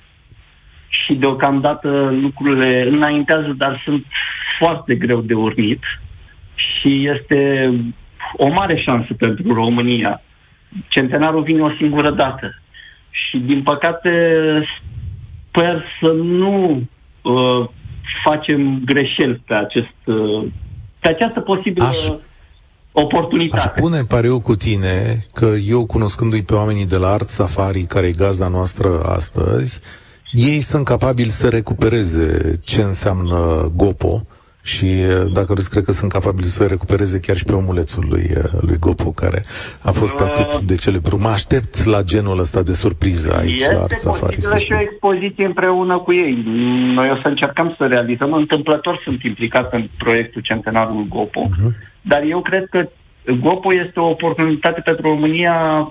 și 0.88 1.14
deocamdată 1.14 2.14
lucrurile 2.20 2.88
înaintează, 2.88 3.54
dar 3.56 3.82
sunt 3.84 4.04
foarte 4.58 4.94
greu 4.94 5.20
de 5.20 5.34
urnit 5.34 5.82
și 6.54 7.08
este 7.14 7.70
o 8.36 8.48
mare 8.48 8.80
șansă 8.80 9.14
pentru 9.14 9.54
România. 9.54 10.22
Centenarul 10.88 11.42
vine 11.42 11.62
o 11.62 11.70
singură 11.78 12.10
dată 12.10 12.54
și, 13.10 13.38
din 13.38 13.62
păcate, 13.62 14.10
sper 15.48 15.84
să 16.00 16.12
nu 16.12 16.82
uh, 17.22 17.68
facem 18.24 18.82
greșeli 18.84 19.42
pe, 19.46 19.54
acest, 19.54 19.94
uh, 20.04 20.46
pe 21.00 21.08
această 21.08 21.40
posibilă 21.40 21.84
Aș... 21.84 22.08
oportunitate. 22.92 23.68
Aș 23.68 23.80
pune 23.80 24.02
pariu 24.08 24.40
cu 24.40 24.54
tine 24.54 25.24
că 25.34 25.48
eu, 25.68 25.86
cunoscându-i 25.86 26.42
pe 26.42 26.54
oamenii 26.54 26.86
de 26.86 26.96
la 26.96 27.08
Art 27.08 27.28
Safari, 27.28 27.82
care 27.82 28.06
e 28.06 28.12
gazda 28.12 28.48
noastră 28.48 29.02
astăzi, 29.02 29.80
ei 30.30 30.60
sunt 30.60 30.84
capabili 30.84 31.28
să 31.28 31.48
recupereze 31.48 32.60
ce 32.64 32.82
înseamnă 32.82 33.72
GOPO, 33.76 34.26
și 34.62 34.86
dacă 35.32 35.52
vreți, 35.52 35.70
cred 35.70 35.84
că 35.84 35.92
sunt 35.92 36.12
capabili 36.12 36.46
să 36.46 36.66
recupereze 36.66 37.20
chiar 37.20 37.36
și 37.36 37.44
pe 37.44 37.52
omulețul 37.52 38.04
lui, 38.08 38.26
lui 38.60 38.78
Gopo, 38.78 39.10
care 39.10 39.42
a 39.82 39.90
fost 39.90 40.20
uh, 40.20 40.26
atât 40.28 40.60
de 40.60 40.74
celebru. 40.74 41.18
Mă 41.18 41.28
aștept 41.28 41.84
la 41.84 42.02
genul 42.02 42.38
ăsta 42.38 42.62
de 42.62 42.72
surpriză 42.72 43.36
aici 43.38 43.60
este 43.60 43.74
la 43.74 43.82
Art 43.82 43.98
Safari. 43.98 44.36
Este 44.36 44.58
și 44.58 44.72
o 44.72 44.80
expoziție 44.80 45.46
împreună 45.46 45.98
cu 45.98 46.12
ei. 46.12 46.42
Noi 46.94 47.10
o 47.10 47.16
să 47.22 47.28
încercăm 47.28 47.74
să 47.78 47.86
realizăm. 47.86 48.32
Întâmplător 48.32 49.00
sunt 49.04 49.22
implicat 49.22 49.72
în 49.72 49.88
proiectul 49.98 50.42
Centenarul 50.42 51.06
Gopo, 51.08 51.44
uh-huh. 51.44 51.72
dar 52.00 52.22
eu 52.22 52.40
cred 52.40 52.66
că 52.70 52.88
Gopo 53.40 53.74
este 53.74 54.00
o 54.00 54.08
oportunitate 54.08 54.80
pentru 54.80 55.08
România 55.08 55.88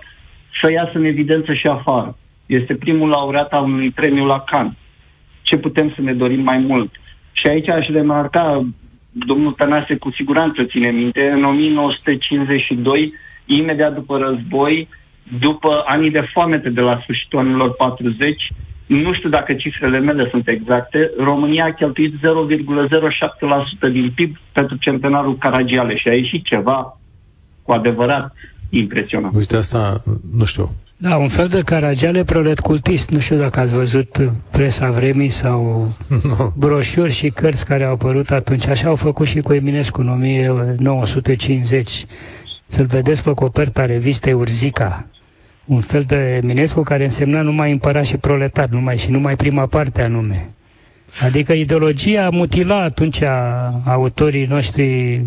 să 0.62 0.72
iasă 0.72 0.92
în 0.94 1.06
evidență 1.06 1.54
și 1.54 1.68
afară. 1.68 2.18
Este 2.46 2.76
primul 2.76 3.10
laureat 3.10 3.52
al 3.52 3.64
unui 3.64 3.92
premiu 3.92 4.26
la 4.26 4.40
Cannes. 4.40 4.74
Ce 5.42 5.58
putem 5.58 5.92
să 5.96 6.02
ne 6.02 6.14
dorim 6.14 6.42
mai 6.42 6.58
mult? 6.58 6.92
Și 7.40 7.48
aici 7.48 7.70
aș 7.70 7.88
remarca, 7.88 8.66
domnul 9.12 9.52
Tănase 9.52 9.96
cu 9.96 10.12
siguranță 10.12 10.64
ține 10.64 10.90
minte, 10.90 11.28
în 11.28 11.44
1952, 11.44 13.14
imediat 13.46 13.94
după 13.94 14.18
război, 14.18 14.88
după 15.40 15.84
anii 15.86 16.12
de 16.12 16.30
foamete 16.34 16.70
de 16.70 16.82
la 16.82 17.00
sfârșitul 17.02 17.40
anilor 17.40 17.74
40, 17.74 18.52
nu 18.86 19.14
știu 19.14 19.30
dacă 19.30 19.54
cifrele 19.54 20.00
mele 20.00 20.28
sunt 20.30 20.48
exacte, 20.48 21.12
România 21.18 21.66
a 21.66 21.74
cheltuit 21.74 22.14
0,07% 22.14 23.92
din 23.92 24.12
PIB 24.16 24.38
pentru 24.52 24.78
centenarul 24.78 25.38
Caragiale 25.38 25.98
și 25.98 26.08
a 26.08 26.14
ieșit 26.14 26.46
ceva 26.46 27.00
cu 27.64 27.72
adevărat 27.72 28.34
impresionant. 28.70 29.36
Uite, 29.36 29.56
asta 29.56 30.02
nu 30.32 30.46
știu. 30.46 30.72
Da, 31.00 31.18
un 31.18 31.28
fel 31.28 31.48
de 31.48 31.62
caragiale 31.62 32.24
prolet 32.24 32.60
cultist. 32.60 33.10
Nu 33.10 33.20
știu 33.20 33.38
dacă 33.38 33.60
ați 33.60 33.74
văzut 33.74 34.32
presa 34.52 34.90
vremii 34.90 35.30
sau 35.30 35.88
no. 36.38 36.52
broșuri 36.56 37.12
și 37.12 37.30
cărți 37.30 37.66
care 37.66 37.84
au 37.84 37.92
apărut 37.92 38.32
atunci. 38.32 38.68
Așa 38.68 38.88
au 38.88 38.96
făcut 38.96 39.28
și 39.28 39.40
cu 39.40 39.54
Eminescu 39.54 40.02
în 40.02 40.10
1950. 40.10 42.06
Să-l 42.68 42.86
vedeți 42.86 43.24
pe 43.24 43.34
coperta 43.34 43.86
revistei 43.86 44.34
Urzica. 44.34 45.06
Un 45.66 45.82
fel 45.82 46.02
de 46.02 46.40
Eminescu 46.44 46.82
care 46.82 47.04
însemna 47.04 47.42
numai 47.42 47.72
împărat 47.72 48.06
și 48.06 48.18
proletar, 48.18 48.68
numai 48.70 48.98
și 48.98 49.10
numai 49.10 49.36
prima 49.36 49.66
parte 49.66 50.02
anume. 50.04 50.50
Adică 51.22 51.54
ideologia 51.54 52.30
mutila 52.30 52.82
atunci 52.82 53.22
autorii 53.86 54.46
noștri 54.46 55.22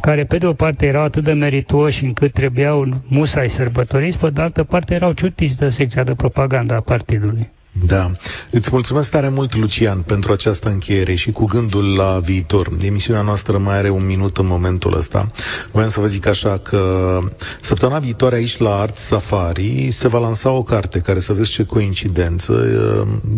care 0.00 0.24
pe 0.24 0.38
de 0.38 0.46
o 0.46 0.52
parte 0.52 0.86
erau 0.86 1.02
atât 1.02 1.24
de 1.24 1.32
merituoși 1.32 2.04
încât 2.04 2.32
trebuiau 2.32 2.86
musai 3.08 3.48
sărbătoriți, 3.48 4.18
pe 4.18 4.30
de 4.30 4.40
altă 4.40 4.64
parte 4.64 4.94
erau 4.94 5.12
ciutiți 5.12 5.58
de 5.58 5.68
secția 5.68 6.04
de 6.04 6.14
propaganda 6.14 6.74
a 6.76 6.80
partidului. 6.80 7.50
Da. 7.86 8.12
Îți 8.50 8.68
mulțumesc 8.72 9.10
tare 9.10 9.28
mult, 9.28 9.56
Lucian, 9.56 10.00
pentru 10.00 10.32
această 10.32 10.68
încheiere 10.68 11.14
și 11.14 11.30
cu 11.30 11.44
gândul 11.44 11.94
la 11.94 12.20
viitor. 12.22 12.68
Emisiunea 12.82 13.22
noastră 13.22 13.58
mai 13.58 13.76
are 13.76 13.90
un 13.90 14.06
minut 14.06 14.36
în 14.36 14.46
momentul 14.46 14.96
ăsta. 14.96 15.30
Voiam 15.72 15.90
să 15.90 16.00
vă 16.00 16.06
zic 16.06 16.26
așa 16.26 16.58
că 16.58 17.18
săptămâna 17.60 17.98
viitoare 17.98 18.36
aici 18.36 18.58
la 18.58 18.80
Art 18.80 18.94
Safari 18.94 19.88
se 19.90 20.08
va 20.08 20.18
lansa 20.18 20.50
o 20.50 20.62
carte 20.62 20.98
care 20.98 21.20
să 21.20 21.32
vezi 21.32 21.50
ce 21.50 21.64
coincidență. 21.64 22.66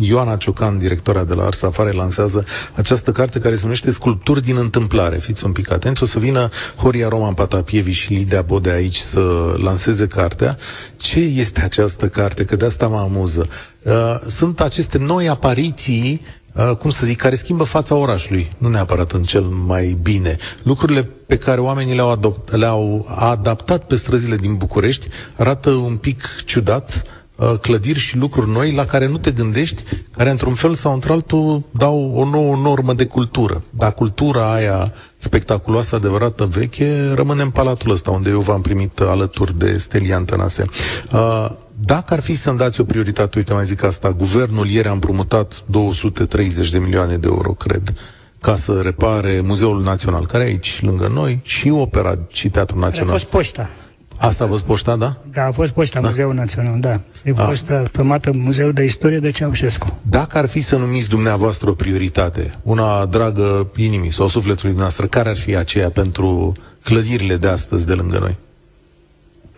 Ioana 0.00 0.36
Ciocan, 0.36 0.78
directora 0.78 1.24
de 1.24 1.34
la 1.34 1.44
Art 1.44 1.56
Safari, 1.56 1.96
lansează 1.96 2.44
această 2.74 3.12
carte 3.12 3.38
care 3.38 3.54
se 3.54 3.62
numește 3.62 3.90
Sculpturi 3.90 4.42
din 4.42 4.56
întâmplare. 4.56 5.18
Fiți 5.18 5.44
un 5.44 5.52
pic 5.52 5.72
atenți. 5.72 6.02
O 6.02 6.06
să 6.06 6.18
vină 6.18 6.48
Horia 6.76 7.08
Roman 7.08 7.34
Patapievi 7.34 7.92
și 7.92 8.12
Lidia 8.12 8.42
Bode 8.42 8.70
aici 8.70 8.98
să 8.98 9.54
lanseze 9.62 10.06
cartea. 10.06 10.56
Ce 10.96 11.20
este 11.20 11.60
această 11.60 12.08
carte? 12.08 12.44
Că 12.44 12.56
de 12.56 12.64
asta 12.64 12.88
mă 12.88 12.98
amuză. 12.98 13.48
Uh, 13.82 14.20
sunt 14.26 14.60
aceste 14.60 14.98
noi 14.98 15.28
apariții 15.28 16.22
Uh, 16.54 16.76
cum 16.76 16.90
să 16.90 17.06
zic, 17.06 17.18
care 17.18 17.34
schimbă 17.34 17.64
fața 17.64 17.94
orașului, 17.94 18.52
nu 18.58 18.68
neapărat 18.68 19.12
în 19.12 19.22
cel 19.22 19.42
mai 19.42 19.98
bine. 20.02 20.36
Lucrurile 20.62 21.08
pe 21.26 21.36
care 21.36 21.60
oamenii 21.60 21.94
le-au, 21.94 22.10
adopt, 22.10 22.56
le-au 22.56 23.06
adaptat 23.16 23.84
pe 23.84 23.96
străzile 23.96 24.36
din 24.36 24.54
București 24.54 25.08
arată 25.36 25.70
un 25.70 25.96
pic 25.96 26.24
ciudat, 26.44 27.02
uh, 27.36 27.52
clădiri 27.60 27.98
și 27.98 28.16
lucruri 28.16 28.50
noi 28.50 28.72
la 28.72 28.84
care 28.84 29.06
nu 29.06 29.18
te 29.18 29.30
gândești, 29.30 29.84
care 30.16 30.30
într-un 30.30 30.54
fel 30.54 30.74
sau 30.74 30.92
într-altul 30.92 31.62
dau 31.70 32.12
o 32.14 32.28
nouă 32.28 32.56
normă 32.56 32.92
de 32.92 33.04
cultură. 33.04 33.62
Dar 33.70 33.92
cultura 33.92 34.52
aia 34.52 34.92
spectaculoasă, 35.16 35.94
adevărată, 35.94 36.44
veche, 36.44 37.12
rămâne 37.14 37.42
în 37.42 37.50
palatul 37.50 37.90
ăsta, 37.90 38.10
unde 38.10 38.30
eu 38.30 38.40
v-am 38.40 38.60
primit 38.60 39.00
alături 39.00 39.58
de 39.58 39.78
Stelian 39.78 40.24
Tănase. 40.24 40.64
Uh, 41.12 41.50
dacă 41.84 42.14
ar 42.14 42.20
fi 42.20 42.34
să-mi 42.34 42.58
dați 42.58 42.80
o 42.80 42.84
prioritate, 42.84 43.38
uite, 43.38 43.52
mai 43.52 43.64
zic 43.64 43.82
asta, 43.82 44.12
guvernul 44.12 44.68
ieri 44.68 44.88
a 44.88 44.92
împrumutat 44.92 45.62
230 45.66 46.70
de 46.70 46.78
milioane 46.78 47.16
de 47.16 47.26
euro, 47.30 47.52
cred, 47.52 47.94
ca 48.40 48.56
să 48.56 48.80
repare 48.82 49.40
Muzeul 49.44 49.82
Național, 49.82 50.26
care 50.26 50.44
e 50.44 50.46
aici, 50.46 50.82
lângă 50.82 51.10
noi, 51.12 51.40
și 51.42 51.68
Opera 51.68 52.18
și 52.28 52.48
Teatrul 52.48 52.80
Național. 52.80 53.08
A 53.08 53.12
fost 53.12 53.24
poșta. 53.24 53.70
Asta 54.16 54.44
a 54.44 54.46
fost 54.46 54.62
poșta, 54.62 54.96
da? 54.96 55.16
Da, 55.32 55.46
a 55.46 55.52
fost 55.52 55.72
poșta, 55.72 56.00
da. 56.00 56.08
Muzeul 56.08 56.34
Național, 56.34 56.80
da. 56.80 57.00
E 57.24 57.32
a. 57.36 57.44
poșta 57.44 57.82
pămată 57.92 58.32
Muzeul 58.34 58.72
de 58.72 58.84
Istorie 58.84 59.18
de 59.18 59.30
Ceaușescu. 59.30 59.98
Dacă 60.02 60.38
ar 60.38 60.46
fi 60.46 60.60
să 60.60 60.76
numiți 60.76 61.08
dumneavoastră 61.08 61.70
o 61.70 61.72
prioritate, 61.72 62.58
una 62.62 63.06
dragă 63.06 63.70
inimii 63.76 64.12
sau 64.12 64.28
sufletului 64.28 64.74
noastră, 64.74 65.06
care 65.06 65.28
ar 65.28 65.36
fi 65.36 65.56
aceea 65.56 65.90
pentru 65.90 66.52
clădirile 66.82 67.36
de 67.36 67.48
astăzi 67.48 67.86
de 67.86 67.92
lângă 67.92 68.18
noi? 68.18 68.36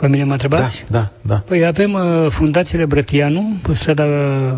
Pe 0.03 0.09
mine 0.09 0.25
mă 0.25 0.33
întrebați? 0.33 0.85
Da, 0.91 0.99
da, 0.99 1.11
da. 1.21 1.35
Păi 1.35 1.67
avem 1.67 1.93
uh, 1.93 2.31
fundațiile 2.31 2.85
Brătianu, 2.85 3.57
pe 3.63 3.75
strada 3.75 4.05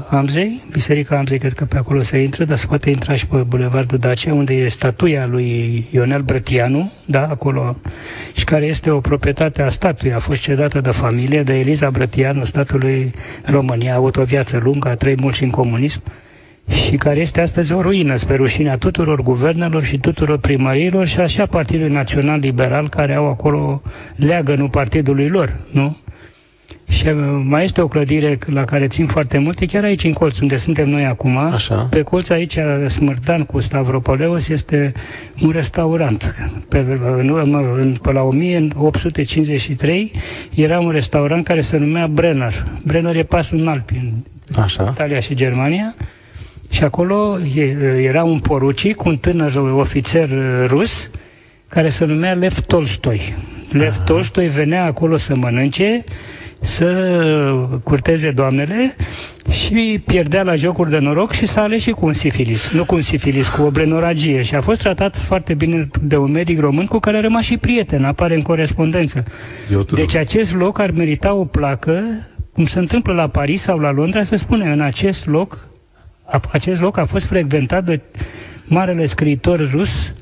Amzei, 0.08 0.62
Biserica 0.72 1.16
Amzei, 1.16 1.38
cred 1.38 1.52
că 1.52 1.64
pe 1.64 1.76
acolo 1.76 2.02
se 2.02 2.18
intră, 2.18 2.44
dar 2.44 2.56
se 2.56 2.66
poate 2.66 2.90
intra 2.90 3.14
și 3.14 3.26
pe 3.26 3.36
Bulevardul 3.36 3.98
Dacia, 3.98 4.32
unde 4.32 4.54
e 4.54 4.68
statuia 4.68 5.26
lui 5.26 5.88
Ionel 5.90 6.22
Brătianu, 6.22 6.92
da, 7.04 7.26
acolo, 7.26 7.76
și 8.34 8.44
care 8.44 8.64
este 8.64 8.90
o 8.90 9.00
proprietate 9.00 9.62
a 9.62 9.68
statului, 9.68 10.12
a 10.12 10.18
fost 10.18 10.42
cedată 10.42 10.80
de 10.80 10.90
familie, 10.90 11.42
de 11.42 11.58
Eliza 11.58 11.90
Brătianu, 11.90 12.44
statului 12.44 13.12
România, 13.44 13.92
a 13.92 13.96
avut 13.96 14.16
o 14.16 14.24
viață 14.24 14.60
lungă, 14.62 14.88
a 14.88 14.94
trăit 14.94 15.20
mult 15.20 15.34
și 15.34 15.42
în 15.42 15.50
comunism, 15.50 16.02
și 16.68 16.96
care 16.96 17.20
este 17.20 17.40
astăzi 17.40 17.72
o 17.72 17.80
ruină 17.80 18.16
spre 18.16 18.36
rușinea 18.36 18.76
tuturor 18.76 19.22
guvernelor 19.22 19.84
și 19.84 19.98
tuturor 19.98 20.38
primărilor 20.38 21.06
și 21.06 21.20
așa 21.20 21.46
Partidului 21.46 21.92
Național 21.92 22.38
Liberal 22.38 22.88
care 22.88 23.14
au 23.14 23.28
acolo 23.28 23.82
leagănul 24.16 24.68
partidului 24.68 25.28
lor, 25.28 25.56
nu? 25.70 25.96
Și 26.88 27.06
uh, 27.06 27.14
mai 27.44 27.64
este 27.64 27.80
o 27.80 27.88
clădire 27.88 28.38
la 28.46 28.64
care 28.64 28.86
țin 28.86 29.06
foarte 29.06 29.38
mult, 29.38 29.60
e 29.60 29.66
chiar 29.66 29.84
aici 29.84 30.04
în 30.04 30.12
colț, 30.12 30.38
unde 30.38 30.56
suntem 30.56 30.88
noi 30.88 31.06
acum. 31.06 31.36
Așa. 31.36 31.74
Pe 31.90 32.02
colț 32.02 32.28
aici, 32.28 32.58
Smârdan 32.86 33.42
cu 33.42 33.60
Stavropoleos, 33.60 34.48
este 34.48 34.92
un 35.40 35.50
restaurant. 35.50 36.34
Pe, 36.68 36.78
în, 37.16 37.94
pe 38.02 38.12
la 38.12 38.22
1853 38.22 40.12
era 40.54 40.80
un 40.80 40.90
restaurant 40.90 41.44
care 41.44 41.60
se 41.60 41.76
numea 41.76 42.06
Brenner. 42.06 42.64
Brenner 42.82 43.16
e 43.16 43.22
pasul 43.22 43.58
în 43.58 43.68
Alpi, 43.68 43.94
în 43.94 44.12
Așa. 44.62 44.88
Italia 44.92 45.20
și 45.20 45.34
Germania. 45.34 45.94
Și 46.70 46.84
acolo 46.84 47.38
era 48.00 48.24
un 48.24 48.38
porucic, 48.38 49.04
un 49.04 49.16
tânăr 49.16 49.54
ofițer 49.54 50.28
rus, 50.66 51.10
care 51.68 51.88
se 51.88 52.04
numea 52.04 52.32
Lev 52.32 52.58
Tolstoi. 52.58 53.34
Lev 53.70 53.96
Tolstoi 53.96 54.48
venea 54.48 54.84
acolo 54.84 55.16
să 55.16 55.36
mănânce, 55.36 56.04
să 56.60 56.88
curteze 57.82 58.30
doamnele 58.30 58.96
și 59.50 60.02
pierdea 60.06 60.42
la 60.42 60.54
jocuri 60.54 60.90
de 60.90 60.98
noroc 60.98 61.32
și 61.32 61.46
s-a 61.46 61.62
ales 61.62 61.82
și 61.82 61.90
cu 61.90 62.06
un 62.06 62.12
sifilis. 62.12 62.70
Nu 62.72 62.84
cu 62.84 62.94
un 62.94 63.00
sifilis, 63.00 63.48
cu 63.48 63.62
o 63.62 63.70
brenoragie. 63.70 64.42
Și 64.42 64.54
a 64.54 64.60
fost 64.60 64.80
tratat 64.80 65.16
foarte 65.16 65.54
bine 65.54 65.88
de 66.02 66.16
un 66.16 66.30
medic 66.30 66.60
român 66.60 66.86
cu 66.86 66.98
care 66.98 67.16
a 67.16 67.20
rămas 67.20 67.44
și 67.44 67.56
prieten, 67.56 68.04
apare 68.04 68.34
în 68.34 68.42
corespondență. 68.42 69.24
Deci 69.94 70.14
acest 70.14 70.54
loc 70.54 70.78
ar 70.78 70.90
merita 70.90 71.34
o 71.34 71.44
placă, 71.44 72.02
cum 72.52 72.66
se 72.66 72.78
întâmplă 72.78 73.12
la 73.12 73.28
Paris 73.28 73.62
sau 73.62 73.78
la 73.78 73.90
Londra, 73.90 74.22
să 74.22 74.36
spune 74.36 74.70
în 74.70 74.80
acest 74.80 75.26
loc 75.26 75.68
acest 76.52 76.80
loc 76.80 76.96
a 76.96 77.04
fost 77.04 77.24
frecventat 77.24 77.84
de 77.84 78.00
marele 78.66 79.06
scriitor 79.06 79.70
rus 79.70 80.12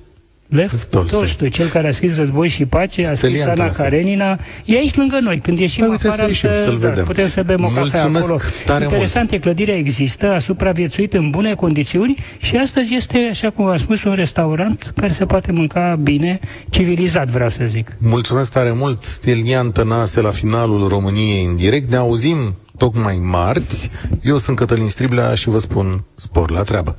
Lev 0.52 0.84
Tolstoi, 0.84 1.50
cel 1.50 1.68
care 1.68 1.88
a 1.88 1.92
scris 1.92 2.16
Război 2.16 2.48
și 2.48 2.64
Pace, 2.64 3.06
a 3.06 3.14
scris 3.14 3.44
Ana 3.44 3.68
Karenina, 3.68 4.38
e 4.64 4.76
aici 4.76 4.94
lângă 4.94 5.18
noi. 5.20 5.38
Când 5.38 5.58
ieșim 5.58 5.86
Păi, 5.86 5.94
afară, 5.94 6.14
să 6.14 6.26
ieșim, 6.26 6.48
să, 6.54 6.62
să-l 6.62 6.78
da, 6.78 6.88
vedem. 6.88 7.04
putem 7.04 7.28
să 7.28 7.42
bem 7.42 7.64
o 7.64 7.66
cafea 7.66 7.80
Mulțumesc 7.80 8.24
acolo. 8.24 8.40
tare 8.66 8.84
Interesant 8.84 9.30
mult. 9.30 9.42
e, 9.42 9.44
clădirea 9.44 9.76
există, 9.76 10.32
a 10.32 10.38
supraviețuit 10.38 11.12
în 11.12 11.30
bune 11.30 11.54
condiții 11.54 12.16
și 12.38 12.56
astăzi 12.56 12.94
este, 12.94 13.28
așa 13.30 13.50
cum 13.50 13.66
am 13.66 13.76
spus, 13.76 14.02
un 14.02 14.14
restaurant 14.14 14.92
care 14.96 15.12
se 15.12 15.26
poate 15.26 15.52
mânca 15.52 15.98
bine, 16.02 16.40
civilizat, 16.70 17.28
vreau 17.28 17.48
să 17.48 17.64
zic. 17.66 17.96
Mulțumesc 17.98 18.52
tare 18.52 18.72
mult, 18.72 19.04
Stelian 19.04 19.70
Tănase, 19.70 20.20
la 20.20 20.30
finalul 20.30 20.88
României 20.88 21.44
în 21.44 21.56
direct. 21.56 21.90
Ne 21.90 21.96
auzim 21.96 22.54
tocmai 22.76 23.16
marți. 23.22 23.90
Eu 24.22 24.36
sunt 24.36 24.56
Cătălin 24.56 24.88
Striblea 24.88 25.34
și 25.34 25.48
vă 25.48 25.58
spun 25.58 26.04
spor 26.14 26.50
la 26.50 26.62
treabă. 26.62 26.94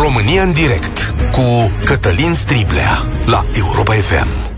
România 0.00 0.42
în 0.42 0.52
direct 0.52 1.14
cu 1.32 1.72
Cătălin 1.84 2.34
Striblea 2.34 3.08
la 3.26 3.44
Europa 3.56 3.92
FM. 3.92 4.51